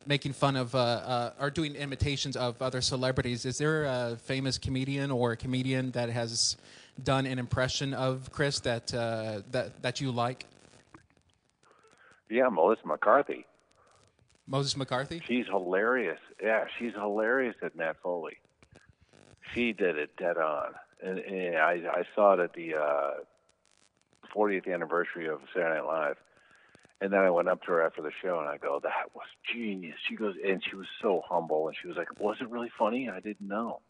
making 0.08 0.34
fun 0.34 0.56
of 0.56 0.74
uh, 0.74 0.78
uh, 0.78 1.32
or 1.40 1.50
doing 1.50 1.76
imitations 1.76 2.36
of 2.36 2.62
other 2.62 2.82
celebrities. 2.82 3.46
Is 3.46 3.58
there 3.58 3.86
a 3.86 4.18
famous 4.18 4.58
comedian 4.58 5.12
or 5.12 5.34
a 5.34 5.38
comedian 5.38 5.92
that 5.92 6.10
has 6.10 6.58
done 7.04 7.26
an 7.26 7.40
impression 7.40 7.94
of 7.94 8.32
Chris 8.32 8.60
that 8.62 8.94
uh, 8.94 9.42
that 9.52 9.82
that 9.82 10.02
you 10.02 10.12
like? 10.12 10.46
Yeah, 12.30 12.50
Melissa 12.50 12.86
McCarthy. 12.86 13.46
Melissa 14.48 14.78
McCarthy. 14.78 15.22
She's 15.28 15.46
hilarious. 15.48 16.20
Yeah, 16.42 16.66
she's 16.78 16.94
hilarious 16.94 17.56
at 17.62 17.76
Matt 17.76 17.98
Foley. 18.02 18.38
She 19.54 19.74
did 19.74 19.98
it 19.98 20.16
dead 20.18 20.38
on, 20.38 20.74
and, 21.02 21.20
and 21.20 21.58
I 21.58 21.82
I 21.92 22.04
saw 22.16 22.34
it 22.34 22.40
at 22.40 22.54
the 22.54 22.76
uh, 22.76 23.12
40th 24.36 24.72
anniversary 24.72 25.28
of 25.28 25.40
Saturday 25.54 25.76
Night 25.76 25.86
Live, 25.86 26.18
and 27.02 27.14
then 27.14 27.20
I 27.20 27.30
went 27.30 27.48
up 27.48 27.62
to 27.64 27.72
her 27.72 27.86
after 27.86 28.02
the 28.02 28.12
show 28.22 28.40
and 28.40 28.48
I 28.48 28.58
go, 28.58 28.80
"That 28.82 29.14
was 29.14 29.28
genius." 29.54 29.98
She 30.08 30.16
goes, 30.16 30.36
and 30.44 30.64
she 30.64 30.76
was 30.76 30.88
so 31.02 31.24
humble, 31.28 31.68
and 31.68 31.78
she 31.80 31.88
was 31.88 31.98
like, 31.98 32.20
"Was 32.20 32.38
it 32.42 32.50
really 32.50 32.72
funny? 32.78 33.10
I 33.10 33.20
didn't 33.20 33.48
know." 33.48 33.82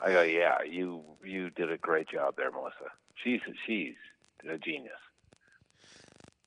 I 0.00 0.12
go, 0.12 0.22
"Yeah, 0.22 0.62
you 0.62 1.02
you 1.22 1.50
did 1.50 1.70
a 1.70 1.78
great 1.78 2.08
job 2.08 2.36
there, 2.36 2.50
Melissa. 2.50 2.90
She's 3.22 3.40
she's 3.66 3.94
a 4.48 4.58
genius." 4.58 4.92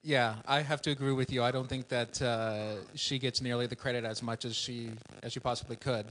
Yeah, 0.04 0.36
I 0.46 0.62
have 0.62 0.82
to 0.84 0.92
agree 0.92 1.12
with 1.12 1.32
you. 1.32 1.44
I 1.44 1.52
don't 1.52 1.68
think 1.68 1.90
that 1.90 2.22
uh, 2.22 2.76
she 2.96 3.20
gets 3.20 3.42
nearly 3.42 3.68
the 3.68 3.76
credit 3.76 4.06
as 4.06 4.24
much 4.24 4.46
as 4.46 4.56
she 4.56 4.92
as 5.24 5.34
she 5.34 5.40
possibly 5.40 5.76
could. 5.76 6.06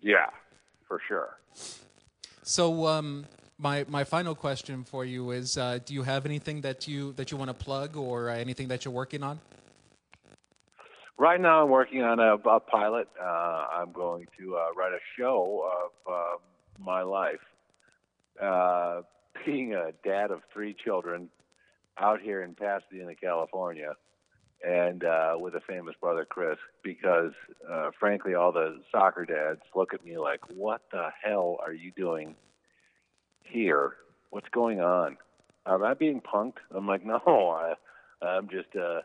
Yeah, 0.00 0.30
for 0.86 1.00
sure. 1.06 1.38
So, 2.42 2.86
um, 2.86 3.24
my 3.62 3.86
my 3.88 4.04
final 4.04 4.34
question 4.34 4.84
for 4.84 5.04
you 5.04 5.30
is: 5.30 5.56
uh, 5.56 5.78
Do 5.84 5.94
you 5.94 6.02
have 6.02 6.26
anything 6.26 6.60
that 6.62 6.88
you 6.88 7.12
that 7.14 7.30
you 7.30 7.36
want 7.36 7.48
to 7.48 7.54
plug, 7.54 7.96
or 7.96 8.28
uh, 8.28 8.36
anything 8.36 8.68
that 8.68 8.84
you're 8.84 8.92
working 8.92 9.22
on? 9.22 9.40
Right 11.16 11.40
now, 11.40 11.62
I'm 11.62 11.70
working 11.70 12.02
on 12.02 12.18
a, 12.18 12.34
a 12.34 12.60
pilot. 12.60 13.08
Uh, 13.20 13.66
I'm 13.72 13.92
going 13.92 14.26
to 14.38 14.56
uh, 14.56 14.72
write 14.76 14.92
a 14.92 14.98
show 15.16 15.70
of 15.80 16.12
uh, 16.12 16.84
my 16.84 17.02
life. 17.02 17.40
Uh, 18.40 19.02
being 19.46 19.74
a 19.74 19.92
dad 20.04 20.30
of 20.30 20.40
three 20.52 20.74
children 20.74 21.28
out 21.98 22.20
here 22.20 22.42
in 22.42 22.54
Pasadena, 22.54 23.14
California, 23.14 23.94
and 24.66 25.04
uh, 25.04 25.34
with 25.38 25.54
a 25.54 25.60
famous 25.60 25.94
brother, 26.00 26.26
Chris, 26.28 26.58
because 26.82 27.32
frankly, 27.98 28.34
all 28.34 28.50
the 28.50 28.80
soccer 28.90 29.24
dads 29.24 29.60
look 29.76 29.94
at 29.94 30.04
me 30.04 30.18
like, 30.18 30.40
what 30.54 30.82
the 30.90 31.08
hell 31.22 31.58
are 31.64 31.72
you 31.72 31.92
doing 31.92 32.34
here? 33.44 33.94
What's 34.30 34.48
going 34.50 34.80
on? 34.80 35.16
Am 35.66 35.82
I 35.82 35.94
being 35.94 36.20
punked? 36.20 36.58
I'm 36.74 36.86
like, 36.86 37.04
no, 37.06 37.18
I, 37.26 37.74
I'm 38.24 38.48
just. 38.48 38.74
Uh, 38.76 39.00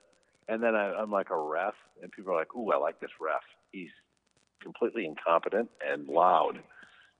and 0.50 0.64
then 0.64 0.76
I, 0.76 0.94
I'm 0.94 1.12
like 1.12 1.30
a 1.30 1.38
ref, 1.38 1.74
and 2.02 2.12
people 2.12 2.34
are 2.34 2.38
like, 2.40 2.56
"Ooh, 2.56 2.72
I 2.72 2.78
like 2.78 3.00
this 3.00 3.12
ref. 3.20 3.42
He's 3.72 3.90
completely 4.62 5.06
incompetent 5.06 5.70
and 5.86 6.08
loud." 6.08 6.60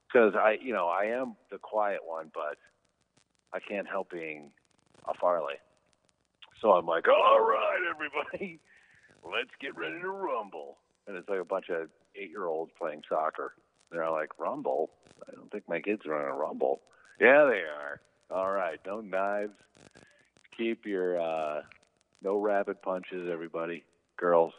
Because 0.08 0.34
I, 0.36 0.58
you 0.62 0.74
know, 0.74 0.88
I 0.88 1.06
am 1.06 1.36
the 1.52 1.58
quiet 1.58 2.00
one, 2.06 2.32
but 2.34 2.58
I 3.54 3.60
can't 3.60 3.88
help 3.88 4.10
being 4.12 4.52
a 5.08 5.14
Farley. 5.14 5.56
So 6.62 6.72
I'm 6.72 6.86
like, 6.86 7.08
"All 7.08 7.42
right, 7.42 7.80
everybody, 7.90 8.60
let's 9.24 9.52
get 9.60 9.78
ready 9.78 10.00
to 10.00 10.10
rumble." 10.10 10.78
And 11.08 11.16
it's 11.16 11.30
like 11.30 11.42
a 11.42 11.46
bunch 11.46 11.70
of 11.70 11.90
eight-year-olds 12.16 12.72
playing 12.80 13.02
soccer. 13.10 13.54
They're 13.92 14.10
like, 14.10 14.40
"Rumble? 14.40 14.92
I 15.28 15.36
don't 15.36 15.52
think 15.52 15.66
my 15.68 15.82
kids 15.82 16.04
are 16.06 16.16
on 16.16 16.34
a 16.34 16.38
rumble." 16.38 16.82
Yeah, 17.20 17.46
they 17.50 17.64
are. 17.64 18.00
All 18.30 18.52
right, 18.52 18.80
no 18.86 19.02
knives. 19.02 19.54
Keep 20.58 20.86
your 20.86 21.20
uh, 21.20 21.62
no 22.24 22.38
rabbit 22.40 22.82
punches, 22.82 23.30
everybody, 23.32 23.84
girls. 24.18 24.54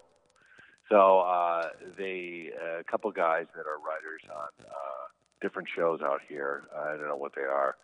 So 0.88 1.20
uh, 1.20 1.68
they, 1.98 2.50
a 2.80 2.84
couple 2.84 3.10
guys 3.10 3.46
that 3.54 3.66
are 3.66 3.78
writers 3.78 4.22
on 4.30 4.66
uh, 4.66 5.04
different 5.42 5.68
shows 5.74 6.00
out 6.02 6.20
here. 6.28 6.64
I 6.74 6.96
don't 6.96 7.08
know 7.08 7.16
what 7.16 7.34
they 7.34 7.42
are. 7.42 7.76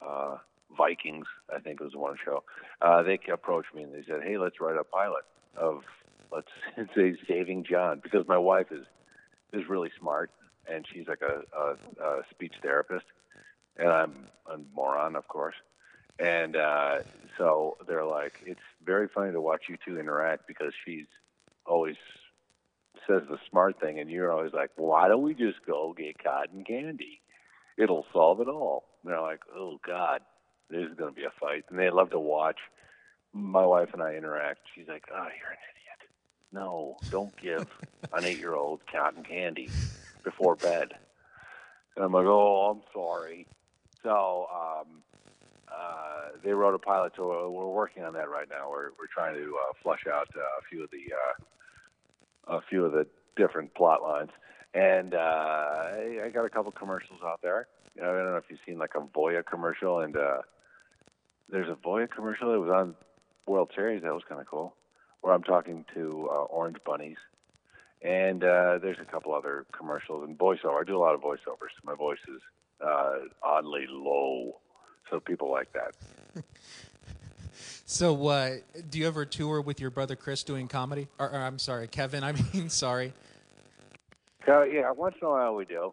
Uh, 0.00 0.38
Vikings, 0.76 1.26
I 1.54 1.60
think 1.60 1.80
was 1.80 1.94
one 1.94 2.16
show. 2.24 2.44
Uh, 2.80 3.02
they 3.02 3.18
approached 3.32 3.74
me 3.74 3.82
and 3.82 3.92
they 3.92 4.04
said, 4.06 4.22
"Hey, 4.22 4.38
let's 4.38 4.60
write 4.60 4.76
a 4.76 4.84
pilot 4.84 5.24
of 5.56 5.82
let's 6.32 6.48
say 6.96 7.16
Saving 7.28 7.64
John," 7.68 8.00
because 8.02 8.26
my 8.26 8.38
wife 8.38 8.68
is 8.70 8.86
is 9.52 9.68
really 9.68 9.90
smart 9.98 10.30
and 10.72 10.86
she's 10.92 11.08
like 11.08 11.20
a, 11.22 11.42
a, 11.58 12.04
a 12.04 12.22
speech 12.30 12.54
therapist, 12.62 13.04
and 13.80 13.88
I'm 13.88 14.26
a 14.46 14.58
moron, 14.74 15.16
of 15.16 15.26
course. 15.28 15.54
And 16.18 16.54
uh, 16.54 16.98
so 17.38 17.78
they're 17.88 18.04
like, 18.04 18.34
it's 18.44 18.60
very 18.84 19.08
funny 19.08 19.32
to 19.32 19.40
watch 19.40 19.62
you 19.68 19.76
two 19.84 19.98
interact 19.98 20.46
because 20.46 20.72
she's 20.84 21.06
always 21.66 21.96
says 23.06 23.22
the 23.28 23.38
smart 23.48 23.80
thing, 23.80 23.98
and 23.98 24.10
you're 24.10 24.30
always 24.30 24.52
like, 24.52 24.70
"Why 24.76 25.08
don't 25.08 25.22
we 25.22 25.34
just 25.34 25.64
go 25.66 25.94
get 25.96 26.22
cotton 26.22 26.64
candy? 26.64 27.20
It'll 27.78 28.06
solve 28.12 28.40
it 28.40 28.48
all." 28.48 28.84
And 29.02 29.12
they're 29.12 29.20
like, 29.20 29.40
"Oh 29.54 29.80
God, 29.86 30.20
this 30.68 30.86
is 30.88 30.96
going 30.96 31.14
to 31.14 31.16
be 31.16 31.24
a 31.24 31.32
fight," 31.40 31.64
and 31.70 31.78
they 31.78 31.90
love 31.90 32.10
to 32.10 32.20
watch 32.20 32.58
my 33.32 33.64
wife 33.64 33.90
and 33.92 34.02
I 34.02 34.14
interact. 34.14 34.60
She's 34.74 34.88
like, 34.88 35.04
"Oh, 35.10 35.16
you're 35.16 35.52
an 35.52 35.58
idiot. 35.70 36.10
No, 36.52 36.96
don't 37.10 37.34
give 37.40 37.66
an 38.12 38.24
eight-year-old 38.24 38.80
cotton 38.92 39.24
candy 39.24 39.70
before 40.22 40.56
bed." 40.56 40.92
And 41.96 42.04
I'm 42.04 42.12
like, 42.12 42.26
"Oh, 42.26 42.70
I'm 42.70 42.82
sorry." 42.92 43.46
So 44.02 44.46
um, 44.52 45.02
uh, 45.68 46.38
they 46.42 46.52
wrote 46.52 46.74
a 46.74 46.78
pilot, 46.78 47.12
so 47.16 47.50
we're 47.50 47.68
working 47.68 48.04
on 48.04 48.12
that 48.14 48.28
right 48.28 48.48
now. 48.48 48.70
We're 48.70 48.90
we're 48.98 49.12
trying 49.12 49.34
to 49.34 49.42
uh, 49.42 49.72
flush 49.82 50.06
out 50.10 50.28
uh, 50.36 50.40
a 50.40 50.62
few 50.68 50.84
of 50.84 50.90
the 50.90 51.14
uh, 52.52 52.56
a 52.58 52.60
few 52.68 52.84
of 52.84 52.92
the 52.92 53.06
different 53.36 53.74
plot 53.74 54.02
lines, 54.02 54.30
and 54.74 55.14
uh, 55.14 55.18
I, 55.18 56.20
I 56.24 56.30
got 56.30 56.44
a 56.44 56.50
couple 56.50 56.72
commercials 56.72 57.20
out 57.24 57.40
there. 57.42 57.68
You 57.94 58.02
know, 58.02 58.10
I 58.10 58.16
don't 58.16 58.30
know 58.32 58.36
if 58.36 58.44
you've 58.48 58.60
seen 58.66 58.78
like 58.78 58.94
a 58.94 59.00
Voya 59.00 59.44
commercial, 59.44 60.00
and 60.00 60.16
uh, 60.16 60.38
there's 61.48 61.68
a 61.68 61.74
Voya 61.74 62.10
commercial 62.10 62.52
that 62.52 62.60
was 62.60 62.70
on 62.70 62.94
World 63.46 63.70
Series. 63.74 64.02
That 64.02 64.14
was 64.14 64.22
kind 64.28 64.40
of 64.40 64.46
cool, 64.46 64.74
where 65.20 65.34
I'm 65.34 65.42
talking 65.42 65.84
to 65.94 66.28
orange 66.50 66.78
bunnies. 66.84 67.18
And 68.02 68.42
uh, 68.42 68.78
there's 68.78 68.98
a 68.98 69.04
couple 69.04 69.34
other 69.34 69.66
commercials 69.76 70.26
and 70.26 70.38
voiceover. 70.38 70.80
I 70.80 70.84
do 70.84 70.96
a 70.96 70.98
lot 70.98 71.14
of 71.14 71.20
voiceovers. 71.20 71.76
My 71.84 71.94
voice 71.94 72.18
is 72.28 72.40
uh, 72.84 73.18
oddly 73.42 73.86
low, 73.88 74.58
so 75.10 75.20
people 75.20 75.50
like 75.50 75.72
that. 75.72 76.44
So, 77.92 78.28
uh, 78.28 78.58
do 78.88 79.00
you 79.00 79.08
ever 79.08 79.24
tour 79.24 79.60
with 79.60 79.80
your 79.80 79.90
brother 79.90 80.14
Chris 80.14 80.44
doing 80.44 80.68
comedy? 80.68 81.08
Or, 81.18 81.28
or 81.28 81.38
I'm 81.38 81.58
sorry, 81.58 81.88
Kevin. 81.88 82.22
I 82.24 82.30
mean, 82.30 82.68
sorry. 82.68 83.12
So 84.46 84.62
yeah, 84.62 84.92
once 84.92 85.16
in 85.20 85.26
a 85.26 85.30
while 85.30 85.56
we 85.56 85.64
do. 85.64 85.92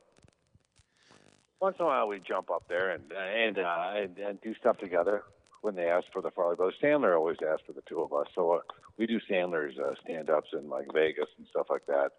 Once 1.60 1.76
in 1.80 1.86
a 1.86 1.88
while 1.88 2.08
we 2.08 2.20
jump 2.20 2.52
up 2.52 2.66
there 2.70 2.92
and 2.92 3.12
and 3.12 3.58
uh, 3.58 3.94
and, 3.96 4.16
and 4.20 4.40
do 4.42 4.54
stuff 4.60 4.78
together. 4.78 5.24
When 5.62 5.74
they 5.74 5.90
ask 5.90 6.06
for 6.14 6.22
the 6.22 6.30
Farley 6.30 6.56
Brothers, 6.56 6.76
Sandler 6.82 7.18
always 7.18 7.38
asks 7.42 7.64
for 7.66 7.74
the 7.74 7.82
two 7.90 8.00
of 8.02 8.14
us. 8.14 8.28
So 8.36 8.52
uh, 8.52 8.60
we 9.00 9.08
do 9.08 9.20
Sandler's 9.28 9.80
uh, 9.80 9.96
stand-ups 10.04 10.50
in 10.54 10.70
like 10.70 10.86
Vegas 10.94 11.30
and 11.40 11.48
stuff 11.50 11.66
like 11.72 11.88
that. 11.88 12.12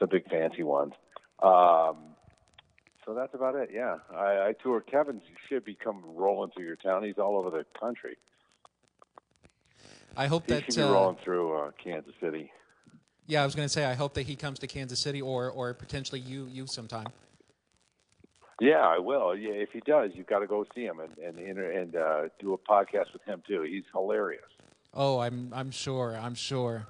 Some 0.00 0.08
big 0.08 0.28
fancy 0.28 0.64
ones. 0.64 0.94
Um, 1.40 2.11
so 3.04 3.14
that's 3.14 3.34
about 3.34 3.54
it. 3.54 3.70
Yeah, 3.72 3.96
I, 4.14 4.48
I 4.48 4.54
tour. 4.62 4.80
Kevin 4.80 5.20
should 5.48 5.64
be 5.64 5.74
come 5.74 6.02
rolling 6.04 6.50
through 6.50 6.64
your 6.66 6.76
town. 6.76 7.04
He's 7.04 7.18
all 7.18 7.36
over 7.36 7.50
the 7.50 7.64
country. 7.78 8.16
I 10.16 10.26
hope 10.26 10.44
He 10.46 10.54
that. 10.54 10.64
should 10.66 10.76
be 10.76 10.82
uh, 10.82 10.92
rolling 10.92 11.16
through 11.24 11.56
uh, 11.56 11.70
Kansas 11.82 12.12
City. 12.20 12.50
yeah, 13.26 13.42
I 13.42 13.44
was 13.46 13.54
going 13.54 13.66
to 13.66 13.72
say. 13.72 13.84
I 13.84 13.94
hope 13.94 14.14
that 14.14 14.26
he 14.26 14.36
comes 14.36 14.58
to 14.60 14.66
Kansas 14.66 15.00
City, 15.00 15.22
or 15.22 15.50
or 15.50 15.72
potentially 15.74 16.20
you 16.20 16.46
you 16.46 16.66
sometime. 16.66 17.06
Yeah, 18.60 18.86
I 18.86 18.98
will. 18.98 19.34
Yeah, 19.36 19.52
if 19.52 19.70
he 19.72 19.80
does, 19.80 20.10
you've 20.14 20.26
got 20.26 20.40
to 20.40 20.46
go 20.46 20.64
see 20.74 20.84
him 20.84 21.00
and 21.00 21.16
and 21.18 21.38
and 21.58 21.96
uh, 21.96 22.22
do 22.38 22.52
a 22.52 22.58
podcast 22.58 23.12
with 23.12 23.22
him 23.24 23.42
too. 23.48 23.62
He's 23.62 23.84
hilarious. 23.92 24.42
Oh, 24.94 25.18
I'm 25.18 25.50
I'm 25.54 25.70
sure. 25.70 26.16
I'm 26.20 26.34
sure. 26.34 26.86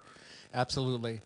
Absolutely. 0.53 1.21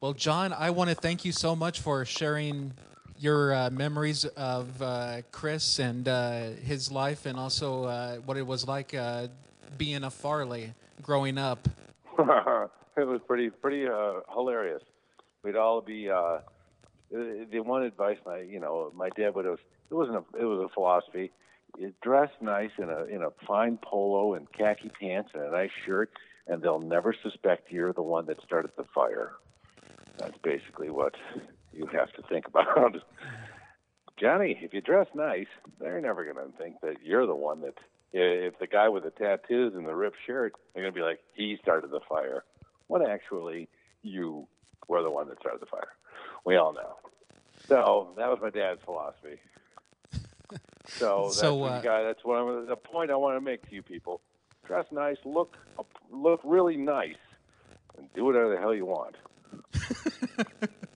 Well, 0.00 0.14
John, 0.14 0.54
I 0.54 0.70
want 0.70 0.88
to 0.88 0.96
thank 0.96 1.24
you 1.26 1.32
so 1.32 1.54
much 1.54 1.80
for 1.80 2.04
sharing 2.06 2.72
your 3.20 3.54
uh, 3.54 3.70
memories 3.70 4.24
of 4.24 4.80
uh, 4.80 5.20
Chris 5.30 5.78
and 5.78 6.08
uh, 6.08 6.50
his 6.64 6.90
life, 6.90 7.26
and 7.26 7.38
also 7.38 7.84
uh, 7.84 8.16
what 8.16 8.36
it 8.36 8.46
was 8.46 8.66
like 8.66 8.94
uh, 8.94 9.28
being 9.76 10.04
a 10.04 10.10
Farley 10.10 10.72
growing 11.02 11.36
up. 11.36 11.68
it 12.18 13.06
was 13.06 13.20
pretty 13.26 13.50
pretty 13.50 13.86
hilarious. 14.32 14.82
We'd 15.42 15.56
all 15.56 15.82
be 15.82 16.06
the 16.06 17.46
the 17.50 17.60
one 17.60 17.82
advice 17.82 18.16
my 18.24 18.40
you 18.40 18.58
know 18.58 18.90
my 18.94 19.10
dad 19.10 19.34
would 19.34 19.44
have 19.44 19.58
it 19.90 19.94
wasn't 19.94 20.16
a 20.16 20.38
it 20.38 20.44
was 20.44 20.68
a 20.70 20.72
philosophy. 20.72 21.30
You 21.78 21.92
dress 22.02 22.30
nice 22.40 22.70
in 22.78 22.88
a 22.88 23.04
in 23.04 23.22
a 23.22 23.30
fine 23.46 23.78
polo 23.82 24.34
and 24.34 24.50
khaki 24.50 24.90
pants 24.98 25.30
and 25.34 25.42
a 25.44 25.50
nice 25.50 25.70
shirt, 25.84 26.10
and 26.46 26.62
they'll 26.62 26.80
never 26.80 27.14
suspect 27.22 27.70
you're 27.70 27.92
the 27.92 28.02
one 28.02 28.26
that 28.26 28.42
started 28.42 28.72
the 28.76 28.84
fire. 28.94 29.32
That's 30.18 30.36
basically 30.38 30.90
what 30.90 31.14
you 31.72 31.86
have 31.86 32.12
to 32.14 32.22
think 32.28 32.46
about. 32.46 32.96
Johnny, 34.20 34.58
if 34.60 34.74
you 34.74 34.80
dress 34.80 35.06
nice, 35.14 35.46
they're 35.80 36.00
never 36.00 36.24
going 36.24 36.36
to 36.36 36.56
think 36.58 36.80
that 36.82 36.96
you're 37.04 37.26
the 37.26 37.34
one 37.34 37.60
that. 37.62 37.74
If 38.12 38.58
the 38.58 38.66
guy 38.66 38.88
with 38.88 39.04
the 39.04 39.10
tattoos 39.10 39.74
and 39.76 39.86
the 39.86 39.94
ripped 39.94 40.16
shirt, 40.26 40.54
they're 40.74 40.82
going 40.82 40.92
to 40.92 40.98
be 40.98 41.04
like, 41.04 41.20
he 41.32 41.56
started 41.62 41.92
the 41.92 42.00
fire. 42.08 42.42
When 42.88 43.02
actually, 43.06 43.68
you 44.02 44.48
were 44.88 45.00
the 45.04 45.12
one 45.12 45.28
that 45.28 45.38
started 45.38 45.60
the 45.60 45.66
fire. 45.66 45.90
We 46.44 46.56
all 46.56 46.72
know. 46.72 46.96
So 47.68 48.12
that 48.16 48.28
was 48.28 48.40
my 48.42 48.50
dad's 48.50 48.80
philosophy. 48.84 49.36
So 50.88 51.22
that's 51.26 51.36
So, 51.36 51.54
what 51.54 51.70
uh, 51.72 51.76
you 51.76 51.82
got. 51.84 52.02
That's 52.02 52.24
what 52.24 52.34
I'm, 52.38 52.66
the 52.66 52.74
point 52.74 53.12
I 53.12 53.16
want 53.16 53.36
to 53.36 53.40
make 53.40 53.68
to 53.68 53.74
you 53.76 53.82
people. 53.82 54.20
Dress 54.66 54.86
nice, 54.90 55.18
look 55.24 55.56
look 56.10 56.40
really 56.42 56.76
nice, 56.76 57.14
and 57.96 58.12
do 58.12 58.24
whatever 58.24 58.50
the 58.52 58.58
hell 58.60 58.74
you 58.74 58.86
want. 58.86 59.14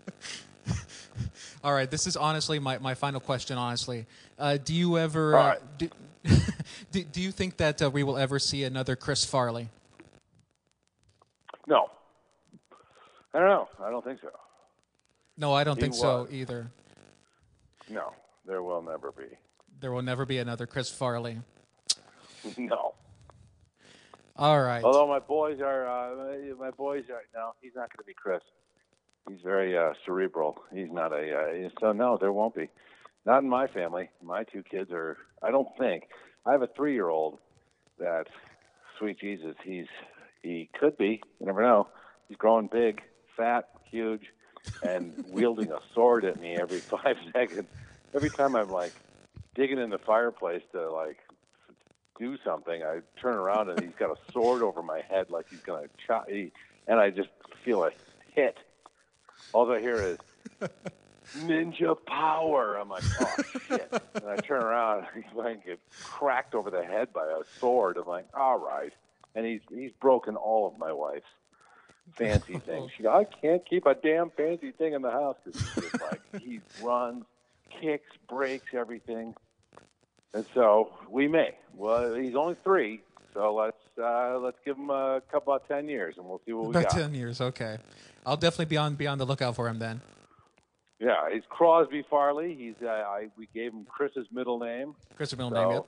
All 1.64 1.72
right, 1.72 1.90
this 1.90 2.06
is 2.06 2.14
honestly 2.14 2.58
my, 2.58 2.76
my 2.76 2.92
final 2.92 3.20
question. 3.20 3.56
Honestly, 3.56 4.04
uh, 4.38 4.58
do 4.62 4.74
you 4.74 4.98
ever 4.98 5.34
uh, 5.34 5.54
do, 5.78 5.88
do 6.92 7.02
do 7.04 7.22
you 7.22 7.32
think 7.32 7.56
that 7.56 7.80
uh, 7.80 7.88
we 7.88 8.02
will 8.02 8.18
ever 8.18 8.38
see 8.38 8.64
another 8.64 8.96
Chris 8.96 9.24
Farley? 9.24 9.70
No, 11.66 11.88
I 13.32 13.38
don't 13.38 13.48
know. 13.48 13.68
I 13.82 13.88
don't 13.88 14.04
think 14.04 14.20
so. 14.20 14.28
No, 15.38 15.54
I 15.54 15.64
don't 15.64 15.76
He 15.76 15.80
think 15.82 15.94
so 15.94 16.28
either. 16.30 16.70
No, 17.88 18.12
there 18.44 18.62
will 18.62 18.82
never 18.82 19.10
be. 19.10 19.24
There 19.80 19.90
will 19.90 20.02
never 20.02 20.26
be 20.26 20.36
another 20.38 20.66
Chris 20.66 20.90
Farley. 20.90 21.38
no. 22.58 22.92
All 24.36 24.60
right. 24.60 24.84
Although 24.84 25.08
my 25.08 25.18
boys 25.18 25.60
are, 25.60 25.88
uh, 25.88 26.14
my- 26.16 26.66
my 26.66 26.70
boys 26.72 27.04
are. 27.08 27.22
No, 27.34 27.52
he's 27.62 27.72
not 27.74 27.88
going 27.88 28.02
to 28.02 28.04
be 28.06 28.12
Chris. 28.12 28.42
He's 29.28 29.40
very 29.42 29.76
uh, 29.76 29.92
cerebral. 30.04 30.62
He's 30.72 30.90
not 30.90 31.12
a. 31.12 31.66
Uh, 31.66 31.68
so 31.80 31.92
no, 31.92 32.18
there 32.20 32.32
won't 32.32 32.54
be. 32.54 32.68
Not 33.24 33.42
in 33.42 33.48
my 33.48 33.66
family. 33.66 34.10
My 34.22 34.44
two 34.44 34.62
kids 34.62 34.90
are. 34.92 35.16
I 35.42 35.50
don't 35.50 35.68
think. 35.78 36.04
I 36.46 36.52
have 36.52 36.62
a 36.62 36.68
three-year-old. 36.76 37.38
That, 37.98 38.26
sweet 38.98 39.18
Jesus, 39.20 39.54
he's 39.64 39.86
he 40.42 40.68
could 40.78 40.98
be. 40.98 41.22
You 41.40 41.46
never 41.46 41.62
know. 41.62 41.88
He's 42.28 42.36
growing 42.36 42.68
big, 42.70 43.00
fat, 43.36 43.68
huge, 43.90 44.24
and 44.82 45.14
wielding 45.26 45.72
a 45.72 45.78
sword 45.94 46.24
at 46.24 46.40
me 46.40 46.56
every 46.60 46.80
five 46.90 47.16
seconds. 47.32 47.66
Every 48.14 48.30
time 48.30 48.54
I'm 48.56 48.70
like 48.70 48.92
digging 49.54 49.78
in 49.78 49.90
the 49.90 49.98
fireplace 49.98 50.62
to 50.72 50.90
like 50.90 51.18
do 52.18 52.36
something, 52.44 52.82
I 52.82 53.00
turn 53.20 53.36
around 53.36 53.70
and 53.70 53.80
he's 53.80 53.96
got 53.98 54.10
a 54.10 54.32
sword 54.32 54.62
over 54.62 54.82
my 54.82 55.00
head 55.08 55.30
like 55.30 55.46
he's 55.48 55.62
gonna 55.66 55.86
chop. 56.06 56.28
He, 56.28 56.52
and 56.86 57.00
I 57.00 57.10
just 57.10 57.30
feel 57.64 57.84
a 57.84 57.90
hit. 58.34 58.58
All 59.52 59.70
I 59.70 59.80
hear 59.80 59.96
is 59.96 60.18
ninja 61.38 61.96
power. 62.06 62.76
I'm 62.78 62.88
like, 62.88 63.04
oh 63.20 63.34
shit! 63.68 63.92
And 64.14 64.28
I 64.28 64.36
turn 64.36 64.62
around, 64.62 65.06
and 65.14 65.24
he's 65.24 65.34
like 65.34 65.64
get 65.64 65.80
cracked 66.02 66.54
over 66.54 66.70
the 66.70 66.84
head 66.84 67.12
by 67.12 67.26
a 67.26 67.42
sword. 67.60 67.96
I'm 67.96 68.06
like, 68.06 68.26
all 68.34 68.58
right. 68.58 68.92
And 69.34 69.44
he's 69.46 69.60
he's 69.68 69.92
broken 70.00 70.36
all 70.36 70.66
of 70.66 70.78
my 70.78 70.92
wife's 70.92 71.26
fancy 72.16 72.58
things. 72.66 72.90
She, 72.96 73.06
I 73.06 73.24
can't 73.24 73.64
keep 73.68 73.86
a 73.86 73.94
damn 73.94 74.30
fancy 74.30 74.72
thing 74.72 74.94
in 74.94 75.02
the 75.02 75.10
house 75.10 75.36
because 75.44 75.60
he's 75.60 75.90
just 75.90 76.00
like 76.00 76.42
he 76.42 76.60
runs, 76.82 77.24
kicks, 77.80 78.10
breaks 78.28 78.74
everything. 78.74 79.34
And 80.32 80.44
so 80.54 80.92
we 81.08 81.28
may. 81.28 81.54
Well, 81.76 82.14
he's 82.14 82.34
only 82.34 82.56
three, 82.64 83.02
so 83.32 83.54
let's 83.54 83.76
uh, 84.02 84.38
let's 84.38 84.56
give 84.64 84.76
him 84.76 84.90
a 84.90 85.20
couple 85.30 85.52
of 85.54 85.66
ten 85.68 85.88
years, 85.88 86.14
and 86.18 86.26
we'll 86.26 86.40
see 86.46 86.52
what 86.52 86.64
we 86.64 86.70
About 86.70 86.84
got. 86.84 86.92
ten 86.92 87.14
years. 87.14 87.40
Okay. 87.40 87.78
I'll 88.26 88.36
definitely 88.36 88.66
be 88.66 88.76
on 88.76 88.94
be 88.94 89.06
on 89.06 89.18
the 89.18 89.26
lookout 89.26 89.54
for 89.56 89.68
him 89.68 89.78
then. 89.78 90.00
Yeah, 91.00 91.28
he's 91.32 91.42
Crosby 91.48 92.04
Farley. 92.08 92.54
He's 92.54 92.74
uh, 92.82 92.88
I 92.88 93.28
we 93.36 93.48
gave 93.52 93.72
him 93.72 93.84
Chris's 93.84 94.26
middle 94.32 94.58
name. 94.58 94.94
Chris's 95.16 95.36
middle 95.36 95.50
So, 95.50 95.62
name. 95.62 95.70
Yep. 95.72 95.86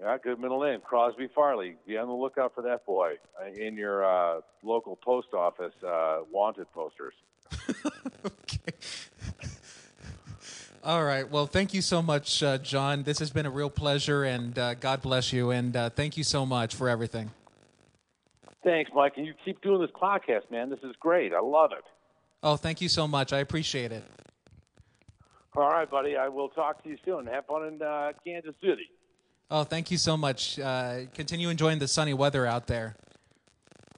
yeah, 0.00 0.16
good 0.22 0.40
middle 0.40 0.62
name, 0.62 0.80
Crosby 0.80 1.28
Farley. 1.34 1.76
Be 1.86 1.98
on 1.98 2.06
the 2.08 2.14
lookout 2.14 2.54
for 2.54 2.62
that 2.62 2.86
boy 2.86 3.14
uh, 3.40 3.50
in 3.52 3.76
your 3.76 4.04
uh, 4.04 4.40
local 4.62 4.96
post 4.96 5.28
office 5.34 5.74
uh, 5.86 6.20
wanted 6.30 6.66
posters. 6.72 7.14
Okay. 8.24 8.72
All 10.84 11.04
right. 11.04 11.30
Well, 11.30 11.46
thank 11.46 11.72
you 11.74 11.80
so 11.80 12.02
much, 12.02 12.42
uh, 12.42 12.58
John. 12.58 13.04
This 13.04 13.20
has 13.20 13.30
been 13.30 13.46
a 13.46 13.50
real 13.50 13.70
pleasure, 13.70 14.24
and 14.24 14.58
uh, 14.58 14.74
God 14.74 15.00
bless 15.00 15.32
you. 15.32 15.50
And 15.50 15.76
uh, 15.76 15.90
thank 15.90 16.16
you 16.16 16.24
so 16.24 16.44
much 16.44 16.74
for 16.74 16.88
everything. 16.88 17.30
Thanks, 18.64 18.90
Mike, 18.92 19.12
and 19.16 19.24
you 19.24 19.34
keep 19.44 19.60
doing 19.62 19.80
this 19.80 19.90
podcast, 19.90 20.50
man. 20.50 20.70
This 20.70 20.80
is 20.82 20.94
great. 20.98 21.32
I 21.32 21.40
love 21.40 21.70
it. 21.72 21.84
Oh, 22.42 22.56
thank 22.56 22.80
you 22.80 22.88
so 22.88 23.06
much. 23.06 23.32
I 23.32 23.38
appreciate 23.38 23.92
it. 23.92 24.02
All 25.54 25.68
right, 25.68 25.88
buddy. 25.88 26.16
I 26.16 26.26
will 26.28 26.48
talk 26.48 26.82
to 26.82 26.88
you 26.88 26.96
soon. 27.04 27.26
Have 27.26 27.46
fun 27.46 27.64
in 27.66 27.80
uh, 27.80 28.12
Kansas 28.24 28.54
City. 28.60 28.90
Oh, 29.50 29.62
thank 29.62 29.90
you 29.90 29.98
so 29.98 30.16
much. 30.16 30.58
Uh, 30.58 31.00
continue 31.14 31.48
enjoying 31.48 31.78
the 31.78 31.88
sunny 31.88 32.14
weather 32.14 32.44
out 32.44 32.66
there. 32.66 32.96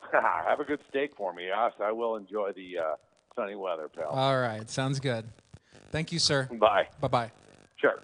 Have 0.13 0.61
a 0.61 0.65
good 0.65 0.81
steak 0.91 1.17
for 1.17 1.33
me. 1.33 1.47
Yes, 1.47 1.73
I 1.81 1.93
will 1.93 2.17
enjoy 2.17 2.53
the 2.53 2.79
uh, 2.79 2.95
sunny 3.37 3.55
weather, 3.55 3.89
pal. 3.89 4.09
All 4.11 4.39
right, 4.39 4.69
sounds 4.69 5.01
good. 5.01 5.25
Thank 5.95 6.11
you, 6.11 6.19
sir. 6.19 6.49
Bye. 6.59 6.89
Bye 7.01 7.07
bye. 7.07 7.31
Sure. 7.77 8.03